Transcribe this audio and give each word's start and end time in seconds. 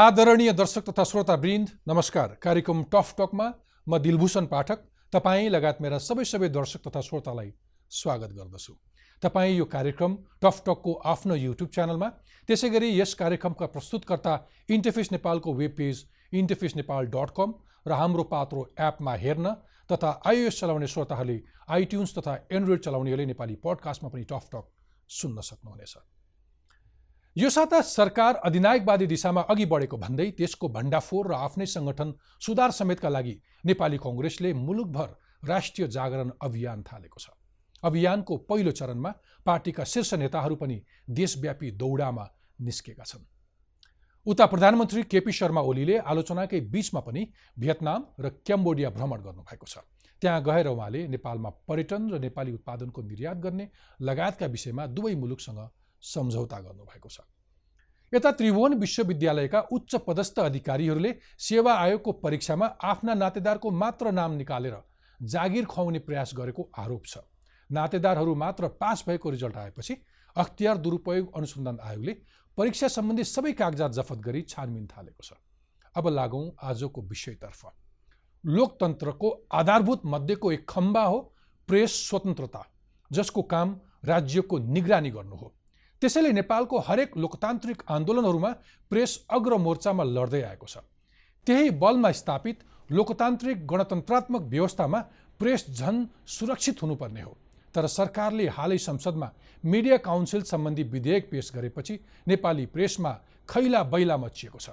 आदरणीय 0.00 0.50
दर्शक 0.52 0.84
तथा 0.88 1.04
श्रोतावृन्द 1.04 1.68
नमस्कार। 1.88 2.28
कार्यक्रम 2.42 2.82
टफ 2.92 3.12
टकमा 3.18 3.48
म 3.86 3.98
दिलभूषण 4.00 4.46
पाठक 4.46 4.78
तपाईँ 5.12 5.48
लगायत 5.50 5.80
मेरा 5.82 5.98
सबै 6.00 6.24
सबै 6.24 6.48
दर्शक 6.48 6.80
तथा 6.86 7.00
श्रोतालाई 7.08 7.50
स्वागत 7.92 8.30
गर्दछु। 8.32 8.72
तपाईँ 9.22 9.56
यो 9.56 9.64
कार्यक्रम 9.74 10.14
टफ 10.42 10.62
टकको 10.66 10.92
आफ्नो 11.12 11.34
युट्युब 11.36 11.70
च्यानलमा 11.74 12.08
त्यसै 12.48 12.68
गरी 12.70 12.88
यस 13.00 13.12
कार्यक्रमका 13.14 13.66
प्रस्तुतकर्ता 13.74 14.34
इन्टरफेस 14.68 15.12
नेपालको 15.12 15.54
web 15.54 15.74
page 15.78 16.04
interface 16.32 16.76
Nepal 16.76 17.12
dot 17.16 17.34
com 17.36 17.52
र 17.86 17.98
हाम्रो 18.00 18.24
पात्रो 18.32 18.64
एपमा 18.86 19.14
हेर्न 19.24 19.52
तथा 19.90 20.14
आइओएस 20.32 20.60
चलाउने 20.60 20.88
श्रोताहरूले 20.94 21.36
आइट्युन्स 21.76 22.16
तथा 22.18 22.38
एन्ड्रोइड 22.52 22.80
चलाउनेहरूले 22.88 23.28
नेपाली 23.34 23.60
पडकास्टमा 23.68 24.08
पनि 24.16 24.24
टफ 24.32 24.48
टक 24.54 24.64
सुन्न 25.10 25.46
सक्नुहुनेछ। 25.50 25.94
यो 27.36 27.48
साता 27.50 27.80
सरकार 27.80 28.34
अधिनायकवादी 28.44 29.06
दिशामा 29.06 29.42
अघि 29.50 29.64
बढेको 29.64 29.96
भन्दै 29.96 30.24
त्यसको 30.38 30.68
भण्डाफोर 30.68 31.26
र 31.30 31.34
आफ्नै 31.38 31.66
सङ्गठन 31.66 32.12
सुधार 32.42 32.70
समेतका 32.70 33.08
लागि 33.08 33.34
नेपाली 33.70 33.98
कङ्ग्रेसले 33.98 34.52
मुलुकभर 34.56 35.08
राष्ट्रिय 35.44 35.88
जागरण 35.88 36.30
अभियान 36.42 36.82
थालेको 36.82 37.20
छ। 37.20 37.30
अभियानको 37.82 38.36
पहिलो 38.50 38.72
चरणमा 38.72 39.10
पार्टीका 39.46 39.84
शीर्ष 39.84 40.14
नेताहरू 40.14 40.56
पनि 40.56 40.80
देशव्यापी 41.08 41.70
दौडामा 41.78 42.26
निस्केका 42.66 43.04
छन्। 43.04 43.24
उता 44.26 44.46
प्रधानमन्त्री 44.46 45.02
केपी 45.06 45.32
शर्मा 45.32 45.60
ओलीले 45.62 45.96
आलोचनाकै 46.02 46.60
बीचमा 46.68 47.00
पनि 47.00 47.22
भियतनाम 47.56 48.00
र 48.20 48.28
क्याम्बोडिया 48.42 48.90
भ्रमण 48.90 49.20
गर्नुभएको 49.22 49.66
छ। 49.66 49.86
त्यहाँ 50.22 50.42
गएर 50.42 50.66
उहाँले 50.68 51.06
नेपालमा 51.08 51.50
पर्यटन 51.64 52.10
र 52.10 52.18
नेपाली 52.20 52.52
उत्पादनको 52.52 53.02
निर्यात 53.02 53.36
गर्ने 53.38 53.70
लगायतका 54.00 54.46
विषयमा 54.46 54.86
दुवै 54.88 55.14
मुलुकसँग 55.14 55.60
सम्झौता 56.02 56.58
गर्नुभएको 56.60 57.08
छ। 57.08 57.20
यता 58.12 58.30
त्रिभुवन 58.32 58.74
विश्वविद्यालयका 58.74 59.60
उच्च 59.72 59.94
पदस्थ 60.06 60.38
अधिकारीहरूले 60.40 61.14
सेवा 61.38 61.74
आयोगको 61.74 62.12
परीक्षामा 62.20 62.66
आफ्ना 62.84 63.14
नातेदारको 63.14 63.70
मात्र 63.72 64.10
नाम 64.10 64.32
निकालेर 64.34 64.76
जागिर 65.20 65.64
खुवाउने 65.64 65.98
प्रयास 66.00 66.32
गरेको 66.34 66.70
आरोप 66.78 67.04
छ। 67.06 67.18
नातेदारहरू 67.70 68.34
मात्र 68.34 68.68
पास 68.80 69.04
भएको 69.08 69.30
रिजल्ट 69.30 69.56
आएपछि 69.56 69.96
अख्तियार 70.36 70.76
दुरुपयोग 70.78 71.36
अनुसन्धान 71.36 71.78
आयोगले 71.82 72.12
परीक्षा 72.58 72.88
सम्बन्धी 72.88 73.24
सबै 73.24 73.52
कागजात 73.52 73.92
जफत 73.92 74.18
गरी 74.18 74.42
छानबिन 74.44 74.86
थालेको 74.86 75.22
छ। 75.22 75.32
अब 75.94 76.08
लागौँ 76.08 76.50
आजको 76.62 77.02
विषयतर्फ। 77.02 77.62
लोकतन्त्रको 78.44 79.30
आधारभूत 79.52 80.02
मध्येको 80.06 80.52
एक 80.52 80.68
खम्बा 80.68 81.04
हो 81.04 81.18
प्रेस 81.68 81.92
स्वतन्त्रता 82.08 82.62
जसको 83.10 83.42
काम 83.44 83.80
राज्यको 84.04 84.58
निगरानी 84.58 85.10
गर्नु 85.10 85.36
हो। 85.36 85.54
त्यसैले 86.02 86.30
नेपालको 86.32 86.78
हरेक 86.78 87.16
लोकतान्त्रिक 87.16 87.82
आन्दोलनहरूमा 87.88 88.50
प्रेस 88.90 89.10
अग्र 89.30 89.56
मोर्चामा 89.58 90.04
लड्दै 90.06 90.42
आएको 90.42 90.66
छ। 90.66 90.76
त्यही 91.46 91.70
बलमा 91.76 92.10
स्थापित 92.12 92.56
लोकतान्त्रिक 92.90 93.66
गणतन्त्रात्मक 93.66 94.42
व्यवस्थामा 94.48 95.00
प्रेस 95.40 95.66
झन 95.70 96.04
सुरक्षित 96.26 96.82
हुनुपर्ने 96.82 97.22
हो। 97.22 97.36
तर 97.74 97.86
सरकारले 97.86 98.46
हालै 98.48 98.78
संसदमा 98.78 99.28
मिडिया 99.64 99.96
काउन्सिल 99.96 100.42
सम्बन्धी 100.42 100.82
विधेयक 100.82 101.30
पेश 101.30 101.50
गरेपछि 101.54 101.94
नेपाली 102.28 102.66
प्रेसमा 102.66 103.12
खैला 103.48 103.82
बैला 103.82 104.16
मचिएको 104.16 104.58
छ। 104.58 104.70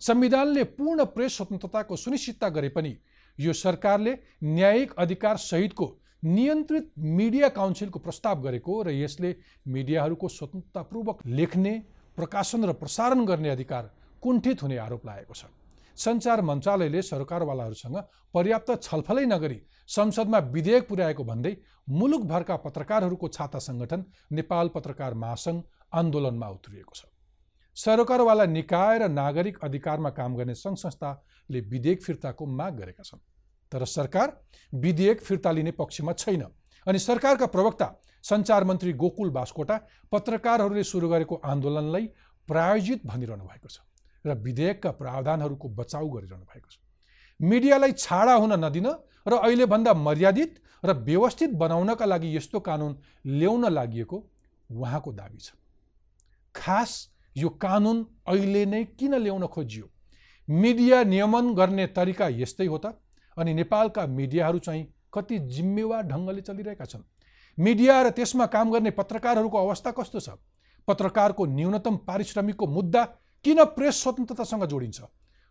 संविधानले 0.00 0.64
पूर्ण 0.72 1.04
प्रेस 1.04 1.36
स्वतन्त्रताको 1.36 1.96
सुनिश्चितता 1.96 2.48
गरे 2.48 2.68
पनि 2.68 2.96
यो 3.38 3.52
सरकारले 3.52 4.12
न्यायिक 4.42 4.92
अधिकार 4.98 5.36
सहितको 5.36 5.86
नियन्त्रित 6.22 6.90
मिडिया 6.98 7.48
काउन्सिलको 7.48 7.98
प्रस्ताव 7.98 8.42
गरेको 8.42 8.82
र 8.82 8.90
यसले 8.94 9.34
मिडियाहरूको 9.66 10.28
स्वतन्त्रतापूर्वक 10.28 11.26
लेख्ने 11.26 11.72
प्रकाशन 12.16 12.64
र 12.64 12.72
प्रसारण 12.72 13.24
गर्ने 13.26 13.48
अधिकार 13.48 13.90
कुण्ठित 14.22 14.62
हुने 14.62 14.76
आरोप 14.78 15.06
लागेको 15.06 15.34
छ। 15.34 15.44
सञ्चार 15.98 16.40
मन्त्रालयले 16.42 17.02
सरकारवालाहरूसँग 17.02 17.96
पर्याप्त 18.34 18.70
छलफलै 18.82 19.24
नगरी 19.26 19.58
संसदमा 19.88 20.38
विधेयक 20.54 20.88
पुर्याएको 20.88 21.24
भन्दै 21.24 21.56
मुलुकभरका 21.90 22.56
पत्रकारहरूको 22.56 23.28
छाता 23.28 23.58
सङ्गठन 23.58 24.04
नेपाल 24.30 24.68
पत्रकार 24.68 25.14
महासङ्घ 25.14 25.60
आन्दोलनमा 25.92 26.48
उत्रिएको 26.48 26.94
छ। 26.94 27.02
सरकारवाला 27.76 28.46
निकाय 28.46 28.98
र 28.98 29.08
नागरिक 29.10 29.58
अधिकारमा 29.58 30.10
काम 30.14 30.36
गर्ने 30.36 30.54
सङ्घ 30.54 30.76
संस्थाले 30.78 31.60
विधेयक 31.66 32.02
फिर्ताको 32.02 32.46
माग 32.46 32.72
गरेका 32.78 33.02
छन्। 33.02 33.20
तर 33.72 33.84
सरकार 33.86 34.36
विधेयक 34.72 35.20
फिर्ता 35.20 35.50
लिने 35.52 35.70
पक्षमा 35.72 36.12
छैन। 36.14 36.42
अनि 36.86 36.98
सरकारका 36.98 37.46
प्रवक्ता 37.46 37.86
सञ्चार 38.24 38.64
मन्त्री 38.64 38.92
गोकुल 38.94 39.30
बास्कोटा 39.30 39.76
पत्रकारहरूले 40.12 40.84
सुरु 40.84 41.08
गरेको 41.08 41.34
आन्दोलनलाई 41.44 42.06
प्रायोजित 42.48 43.06
भनिरहनु 43.06 43.44
भएको 43.44 43.68
छ 43.68 43.78
र 44.24 44.34
विधेयकका 44.38 44.90
प्रावधानहरूको 44.92 45.68
बचाउ 45.70 46.08
गरिरहनु 46.08 46.44
भएको 46.44 46.68
छ। 46.70 46.78
मिडियालाई 47.40 47.92
छाडा 47.98 48.34
हुन 48.34 48.52
नदिन 48.64 48.86
र 49.28 49.32
अहिलेभन्दा 49.38 49.94
मर्यादित 49.98 50.60
र 50.84 50.92
व्यवस्थित 51.02 51.50
बनाउनका 51.56 52.04
लागि 52.04 52.36
यस्तो 52.36 52.60
कानुन 52.60 52.96
ल्याउन 53.26 53.64
लागि 53.70 54.02
उहाँको 54.02 55.12
दावी 55.12 55.38
छ। 55.38 55.52
खास 56.54 56.90
यो 57.36 57.48
कानुन 57.58 57.98
अहिले 58.26 58.64
नै 58.66 58.84
किन 58.98 59.14
ल्याउन 59.16 59.46
खोजियो? 59.46 59.86
मिडिया 60.48 61.02
नियमन 61.04 61.54
गर्ने 61.54 61.86
तरिका 61.96 62.28
यस्तै 62.28 62.66
हो 62.66 62.78
त? 62.78 62.94
अनि 63.38 63.54
नेपालका 63.54 64.06
मिडियाहरू 64.06 64.58
चाहिँ 64.58 64.94
कति 65.14 65.38
जिम्मेवार 65.38 66.02
ढङ्गले 66.02 66.40
चलिरहेका 66.40 66.84
छन्। 66.84 67.02
मिडिया 67.58 68.02
र 68.02 68.10
त्यसमा 68.10 68.46
काम 68.46 68.70
गर्ने 68.70 68.90
पत्रकारहरूको 68.90 69.58
अवस्था 69.58 69.90
कस्तो 69.90 70.20
छ? 70.20 70.28
पत्रकारको 70.88 71.46
न्यूनतम 71.46 71.96
पारिश्रमिकको 71.96 72.66
मुद्दा 72.66 73.04
किन 73.44 73.64
प्रेस 73.64 74.02
स्वतन्त्रतासँग 74.02 74.64
जोडिन्छ? 74.64 75.00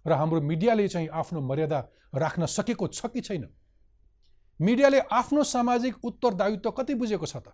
र 0.08 0.12
हाम्रो 0.14 0.42
मिडियाले 0.42 0.88
चाहिँ 0.88 1.08
आफ्नो 1.08 1.42
मर्यादा 1.42 1.80
राख्न 2.16 2.46
सकेको 2.46 2.88
छ 2.88 3.06
कि 3.06 3.22
छैन? 3.22 3.48
मिडियाले 4.62 5.00
आफ्नो 5.00 5.44
सामाजिक 5.44 6.06
उत्तरदायित्व 6.06 6.72
कति 6.72 6.94
बुझेको 6.96 7.26
छ 7.26 7.38
त? 7.38 7.54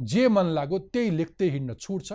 जे 0.00 0.28
मन 0.28 0.46
लाग्यो 0.46 0.78
त्यही 0.78 1.10
लेख्दै 1.10 1.48
हिँड्न 1.50 1.74
छुट 1.74 2.02
छ। 2.02 2.12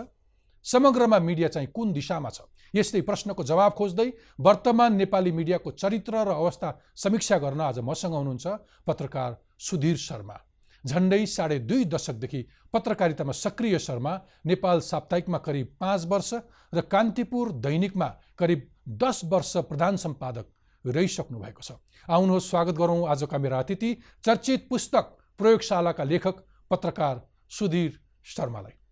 समग्रमा 0.62 1.18
मिडिया 1.18 1.48
चाहिँ 1.48 1.68
कुन 1.68 1.92
दिशामा 1.92 2.30
छ? 2.30 2.40
यस्तै 2.74 3.00
प्रश्नको 3.00 3.42
जवाब 3.44 3.72
खोज्दै 3.72 4.08
वर्तमान 4.40 4.96
नेपाली 4.96 5.32
मिडियाको 5.32 5.70
चरित्र 5.72 6.24
र 6.24 6.30
अवस्था 6.34 6.68
समीक्षा 6.96 7.38
गर्न 7.38 7.60
आज 7.62 7.78
मसँग 7.80 8.14
हुनुहुन्छ 8.14 8.46
पत्रकार 8.86 9.36
सुधीर 9.60 9.96
शर्मा। 9.98 10.36
झन्डै 10.84 11.24
साढे 11.26 11.58
दुई 11.60 11.84
दशकदेखि 11.86 12.40
पत्रकारितामा 12.72 13.32
सक्रिय 13.34 13.78
शर्मा 13.78 14.12
नेपाल 14.46 14.80
साप्ताहिकमा 14.82 15.38
करिब 15.38 15.66
पाँच 15.80 16.06
वर्ष 16.06 16.32
र 16.74 16.80
कान्तिपुर 16.90 17.52
दैनिकमा 17.64 18.08
करिब 18.38 18.68
दस 19.00 19.20
वर्ष 19.24 19.56
प्रधान 19.70 19.96
सम्पादक 19.96 20.46
रहिसक्नु 20.84 21.38
भएको 21.40 21.62
छ। 21.62 21.80
आउनुहोस् 22.08 22.50
स्वागत 22.50 22.74
गरौँ 22.76 23.08
आजका 23.08 23.38
मेरा 23.38 23.58
अतिथि 23.58 23.96
चर्चित 24.24 24.66
पुस्तक 24.68 25.04
प्रयोगशालाका 25.40 26.04
लेखक 26.04 26.36
पत्रकार 26.70 27.22
सुधीर 27.50 28.00
शर्मालाई। 28.26 28.83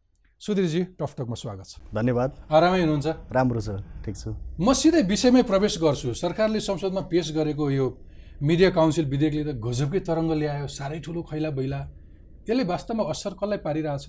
सुधीरजी 0.42 0.98
टकटकमा 0.98 1.34
स्वागत 1.38 1.66
छ। 1.70 1.78
धन्यवाद। 1.94 2.30
आरामै 2.50 2.78
हुनुहुन्छ? 2.82 3.06
राम्रो 3.30 3.60
छ 3.62 3.78
ठिक 4.02 4.16
छु। 4.18 4.30
म 4.58 4.74
सिधै 4.74 5.06
विषयमै 5.06 5.42
प्रवेश 5.46 5.78
गर्छु। 5.78 6.18
सरकारले 6.18 6.58
संसदमा 6.58 7.06
पेस 7.06 7.30
गरेको 7.30 7.70
यो 7.70 7.86
मिडिया 8.42 8.70
काउन्सिल 8.74 9.06
विधेयकले 9.06 9.42
त 9.46 9.62
गजबकै 9.62 10.00
तरङ्ग 10.02 10.30
ल्यायो 10.42 10.66
साह्रै 10.66 10.98
ठुलो 10.98 11.22
खैला 11.30 11.50
बैला। 11.54 11.80
यसले 12.42 12.64
वास्तवमा 12.66 13.02
असर 13.06 13.32
कसलाई 13.38 13.62
पारिरहेछ? 13.62 14.06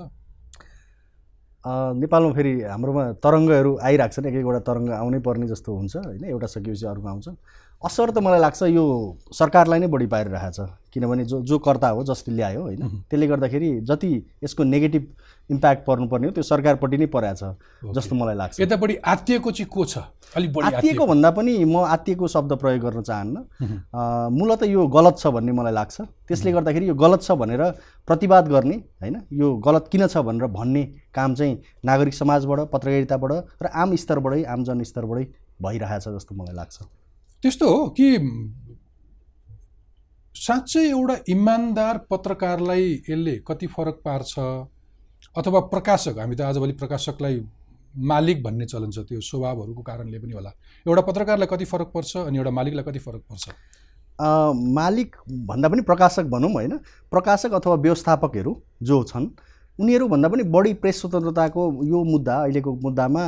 नेपालमा 2.02 2.32
फेरि 2.34 2.54
हाम्रोमा 2.66 3.04
तरङ्गहरू 3.22 3.72
आइरहेको 3.78 4.14
छन् 4.18 4.26
एक 4.34 4.36
एकवटा 4.42 4.62
तरङ्ग 4.66 4.90
आउनै 4.90 5.20
पर्ने 5.22 5.46
जस्तो 5.54 5.70
हुन्छ 5.70 5.94
होइन? 6.02 6.24
एउटा 6.34 6.48
सकिएपछि 6.50 6.86
अर्को 6.98 7.08
आउँछ। 7.14 7.28
असर 7.84 8.12
त 8.12 8.18
मलाई 8.24 8.40
लाग्छ 8.40 8.64
यो 8.64 8.84
सरकारलाई 9.34 9.80
नै 9.80 9.88
बढी 9.88 10.08
पारिरहेछ। 10.08 10.60
किनभने 10.94 11.24
जो 11.26 11.42
जो 11.42 11.58
कर्ता 11.60 11.90
हो 11.90 12.04
जसले 12.04 12.36
ल्यायो 12.36 12.62
होइन 12.62 12.82
त्यसले 13.10 13.28
गर्दाखेरि 13.28 13.70
जति 13.82 14.12
यसको 14.44 14.64
नेगेटिभ 14.64 15.04
इम्प्याक्ट 15.50 15.82
पर्नुपर्ने 15.86 16.28
हो 16.28 16.34
त्यो 16.34 16.44
सरकारपट्टि 16.44 16.98
नै 16.98 17.06
परेछ 17.12 17.44
जस्तो 17.96 18.16
मलाई 18.16 18.36
लाग्छ। 18.36 18.60
यतापट्टि 18.62 18.96
आत्तिएको 19.04 19.52
चाहिँ 19.52 19.70
को 19.70 19.86
छ? 19.86 19.98
अलिक 20.38 20.58
आत्तिएको। 20.64 21.06
भन्दा 21.06 21.32
पनि 21.36 21.54
म 21.66 21.84
आत्तिएको 21.84 22.28
शब्द 22.28 22.54
प्रयोग 22.62 22.82
गर्न 22.86 23.02
चाहन्न। 23.04 23.36
मूलत 24.32 24.64
यो 24.64 24.88
गलत 24.88 25.16
छ 25.20 25.28
भन्ने 25.36 25.52
मलाई 25.52 25.74
लाग्छ। 25.74 26.02
त्यसले 26.28 26.52
गर्दाखेरि 26.52 26.88
यो 26.88 26.96
गलत 26.96 27.22
छ 27.22 27.32
भनेर 27.36 27.62
प्रतिवाद 28.08 28.48
गर्ने 28.48 28.78
होइन 29.02 29.22
यो 29.34 29.54
गलत 29.60 29.90
किन 29.92 30.08
छ 30.08 30.24
भनेर 30.24 30.48
भन्ने 30.56 30.84
काम 31.12 31.36
चाहिँ 31.36 31.60
नागरिक 31.84 32.14
समाजबाट 32.14 32.60
पत्रकारिताबाट 32.72 33.32
र 33.60 33.66
आम 33.76 33.96
स्तरबाटै 33.98 34.44
आम 34.46 34.64
जनस्तरबाटै 34.64 35.26
भइरहेछ 35.62 36.08
जस्तो 36.08 36.36
मलाई 36.36 36.56
लाग्छ। 36.56 36.78
त्यस्तो 37.44 37.68
हो 37.70 37.88
कि 38.00 38.08
साँच्चै 40.36 40.84
एउटा 40.90 41.16
इमान्दार 41.30 41.98
पत्रकारलाई 42.10 42.86
यसले 43.10 43.36
कति 43.48 43.68
फरक 43.68 44.00
पार्छ? 44.06 44.34
अथवा 45.38 45.60
प्रकाशक 45.74 46.20
हामी 46.20 46.36
त 46.36 46.42
आजभोलि 46.42 46.74
प्रकाशकलाई 46.80 47.42
मालिक 47.94 48.44
भन्ने 48.44 48.66
चलन 48.66 48.92
छ 48.92 49.00
त्यो 49.10 49.20
स्वभावहरूको 49.22 49.82
कारणले 49.84 50.20
पनि 50.20 50.34
होला। 50.34 50.52
एउटा 50.88 51.02
पत्रकारलाई 51.02 51.48
कति 51.52 51.66
फरक 51.66 51.92
पर्छ 51.94 52.18
अनि 52.18 52.38
एउटा 52.38 52.52
मालिकलाई 52.52 52.84
कति 52.84 53.00
फरक 53.00 53.24
पर्छ? 53.30 53.50
मालिक 54.80 55.16
भन्दा 55.28 55.70
पनि 55.70 55.82
प्रकाशक 55.82 56.26
भनौँ 56.32 56.52
होइन? 56.54 56.78
प्रकाशक 57.12 57.54
अथवा 57.60 57.76
व्यवस्थापकहरू 57.76 58.56
जो 58.84 59.04
छन् 59.04 59.28
उनीहरूभन्दा 59.80 60.28
पनि 60.30 60.44
बढी 60.54 60.74
प्रेस 60.76 61.00
स्वतन्त्रताको 61.02 61.62
यो 61.84 62.04
मुद्दा 62.04 62.36
अहिलेको 62.42 62.72
मुद्दामा 62.84 63.24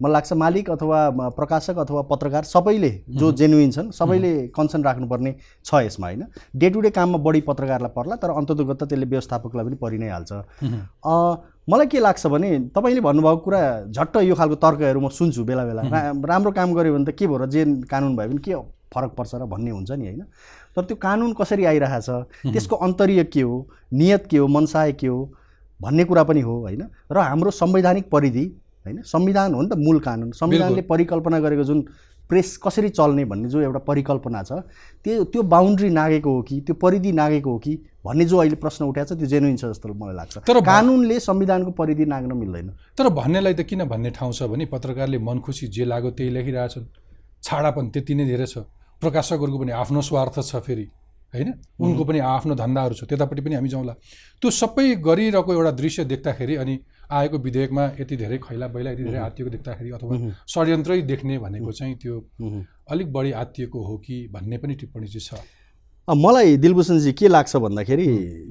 मलाई 0.00 0.12
लाग्छ 0.12 0.32
मालिक 0.34 0.70
अथवा 0.70 0.98
प्रकाशक 1.30 1.78
अथवा 1.78 2.02
पत्रकार 2.10 2.44
सबैले 2.44 2.90
जो 3.16 3.30
जेन्युइन 3.32 3.70
छन् 3.70 3.90
सबैले 3.92 4.32
कन्सर्न 4.56 4.84
राख्नुपर्ने 4.84 5.34
छ 5.64 5.74
यसमा 5.86 6.06
होइन? 6.06 6.24
डे 6.56 6.70
टु 6.70 6.80
डे 6.80 6.90
काममा 6.90 7.18
बढी 7.18 7.40
पत्रकारलाई 7.48 7.92
पर्ला 7.96 8.16
तर 8.16 8.30
अन्ततोगत 8.32 8.82
त्यसले 8.84 9.06
व्यवस्थापकलाई 9.06 9.64
पनि 9.64 9.76
परि 9.76 9.98
नै 9.98 10.08
हाल्छ 10.08 10.32
मलाई 11.70 11.86
के 11.86 12.00
लाग्छ 12.00 12.26
भने 12.26 12.50
तपाईँले 12.76 13.00
भन्नुभएको 13.00 13.36
कुरा 13.40 13.62
झट्ट 13.88 14.16
यो 14.28 14.34
खालको 14.34 14.54
तर्कहरू 14.60 15.00
म 15.00 15.08
सुन्छु 15.08 15.44
बेला 15.44 15.64
बेला। 15.64 15.82
रा- 15.88 16.28
राम्रो 16.28 16.50
काम 16.52 16.74
गऱ्यो 16.74 16.92
भने 16.94 17.04
त 17.04 17.16
के 17.16 17.26
भयो 17.26 17.36
र 17.38 17.46
जे 17.46 17.64
कानुन 17.88 18.16
भयो 18.16 18.28
भने 18.28 18.42
के 18.44 18.54
फरक 18.92 19.10
पर्छ 19.16 19.34
र 19.34 19.44
भन्ने 19.48 19.70
हुन्छ 19.70 19.90
नि 19.96 20.04
होइन? 20.06 20.22
तर 20.76 20.84
त्यो 20.84 20.96
कानुन 20.96 21.32
कसरी 21.32 21.64
आइरहेछ? 21.64 22.08
त्यसको 22.46 22.76
अन्तर्य 22.76 23.24
के 23.24 23.40
हो? 23.40 23.66
नियत 23.92 24.26
के 24.30 24.36
हो? 24.36 24.46
मनसाय 24.48 24.92
के 24.92 25.06
हो? 25.06 25.32
भन्ने 25.80 26.04
कुरा 26.04 26.22
पनि 26.24 26.40
हो 26.40 26.60
होइन? 26.60 26.82
र 27.12 27.18
हाम्रो 27.18 27.50
संवैधानिक 27.52 28.10
परिधि 28.10 28.44
होइन? 28.86 29.02
संविधान 29.04 29.54
हो 29.54 29.62
नि 29.62 29.68
त 29.68 29.78
मूल 29.78 29.98
कानुन। 30.00 30.30
संविधानले 30.32 30.82
परिकल्पना 30.88 31.40
गरेको 31.40 31.64
जुन 31.64 31.84
प्रेस 32.30 32.56
कसरी 32.64 32.88
चल्ने 32.88 33.24
भन्ने 33.24 33.48
जो 33.48 33.60
एउटा 33.60 33.78
परिकल्पना 33.84 34.42
छ 34.42 34.52
त्यो 35.04 35.24
त्यो 35.24 35.42
बााउन्ड्री 35.42 35.88
नागेको 35.90 36.30
हो 36.32 36.42
कि 36.42 36.60
त्यो 36.66 36.74
परिधि 36.74 37.12
नागेको 37.12 37.50
हो 37.50 37.58
कि 37.58 37.74
भन्ने 38.06 38.24
जो 38.24 38.36
अहिले 38.38 38.56
प्रश्न 38.56 38.84
उठाएको 38.84 39.14
छ 39.14 39.18
त्यो 39.18 39.26
जेन्युन 39.28 39.56
छ 39.56 39.64
जस्तो 39.64 39.92
मलाई 39.92 40.16
लाग्छ। 40.16 40.38
तर 40.48 40.60
कानुनले 40.64 41.18
संविधानको 41.20 41.70
परिधि 41.76 42.04
नाग्न 42.08 42.32
मिल्दैन। 42.32 42.68
तर 42.96 43.08
भन्नेलाई 43.10 43.54
त 43.54 43.62
किन 43.68 43.84
भन्ने 43.84 44.10
ठाउँ 44.16 44.32
छ 44.32 44.48
भने 44.48 44.64
पत्रकारले 44.72 45.18
मन 45.18 45.38
खुसी 45.44 45.66
जे 45.68 45.84
लाग्यो 45.84 46.10
त्यही 46.16 46.30
लेखिरहेछन्। 46.30 46.86
छाडा 47.42 47.70
पनि 47.76 47.90
त्यति 47.90 48.14
नै 48.14 48.24
धेरै 48.24 48.46
छ। 48.46 48.64
प्रकाशकहरूको 49.02 49.58
पनि 49.58 49.72
आफ्नो 49.82 50.00
स्वार्थ 50.08 50.40
छ 50.40 50.62
फेरि 50.66 50.86
होइन? 51.34 51.52
उनको 51.80 52.04
पनि 52.04 52.18
आफ्नो 52.18 52.54
धन्दाहरू 52.54 52.94
छ 52.94 53.04
त्यतापट्टि 53.08 53.42
पनि 53.42 53.54
हामी 53.54 53.68
जाउँला। 53.68 53.92
त्यो 54.42 54.50
सबै 54.52 54.84
गरिरहेको 55.06 55.52
एउटा 55.52 55.70
दृश्य 55.80 56.04
देख्दाखेरि 56.04 56.54
अनि 56.62 56.74
आएको 57.12 57.38
विधेयकमा 57.38 57.84
यति 58.00 58.16
धेरै 58.16 58.38
खैला 58.44 58.66
बैला 58.74 58.90
यति 58.90 59.04
धेरै 59.04 59.18
आत्तिएको 59.18 59.50
देख्दाखेरि 59.50 59.90
अथवा 59.96 60.14
षड्यन्त्रै 60.54 61.00
देख्ने 61.10 61.38
भनेको 61.38 61.72
चाहिँ 61.72 61.94
त्यो 62.02 62.14
अलिक 62.90 63.12
बढी 63.12 63.32
आत्तिएको 63.42 63.84
हो 63.86 63.96
कि 64.04 64.16
भन्ने 64.32 64.56
पनि 64.62 64.74
टिप्पणी 64.80 65.08
चाहिँ 65.08 65.26
छ 65.28 66.16
मलाई 66.24 66.56
दिलभूषणजी 66.58 67.12
के 67.12 67.28
लाग्छ 67.28 67.56
भन्दाखेरि 67.56 68.08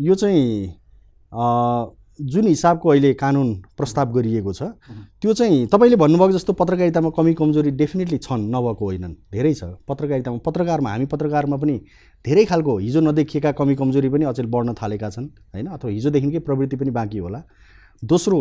यो 0.08 0.16
चाहिँ 0.16 0.46
जुन 2.20 2.48
हिसाबको 2.48 2.90
अहिले 2.90 3.14
कानुन 3.14 3.54
प्रस्ताव 3.78 4.12
गरिएको 4.14 4.54
छ 4.54 4.64
त्यो 5.22 5.34
चाहिँ 5.34 5.68
तपाईँले 5.68 5.96
भन्नुभएको 5.96 6.34
जस्तो 6.34 6.54
पत्रकारितामा 6.54 7.10
कमी 7.18 7.34
कमजोरी 7.34 7.72
डेफिनेटली 7.72 8.18
छन् 8.18 8.46
नभएको 8.52 8.86
होइनन् 8.86 9.14
धेरै 9.34 9.54
छ। 9.54 9.64
पत्रकारितामा 9.88 10.38
पत्रकारमा 10.46 10.90
हामी 10.92 11.06
पत्रकारमा 11.06 11.58
पनि 11.58 11.76
धेरै 12.26 12.46
खालको 12.46 12.78
हिजो 12.78 13.02
नदेखिएका 13.02 13.52
कमी 13.52 13.76
कमजोरी 13.76 14.10
पनि 14.10 14.26
अचेल 14.26 14.46
बढ्न 14.46 14.74
थालेका 14.74 15.10
छन् 15.10 15.28
होइन? 15.56 15.68
अथवा 15.68 15.92
हिजोदेखिकै 15.92 16.40
प्रवृत्ति 16.40 16.76
पनि 16.76 16.92
बाँकी 16.92 17.18
होला। 17.18 17.42
दोस्रो 18.04 18.40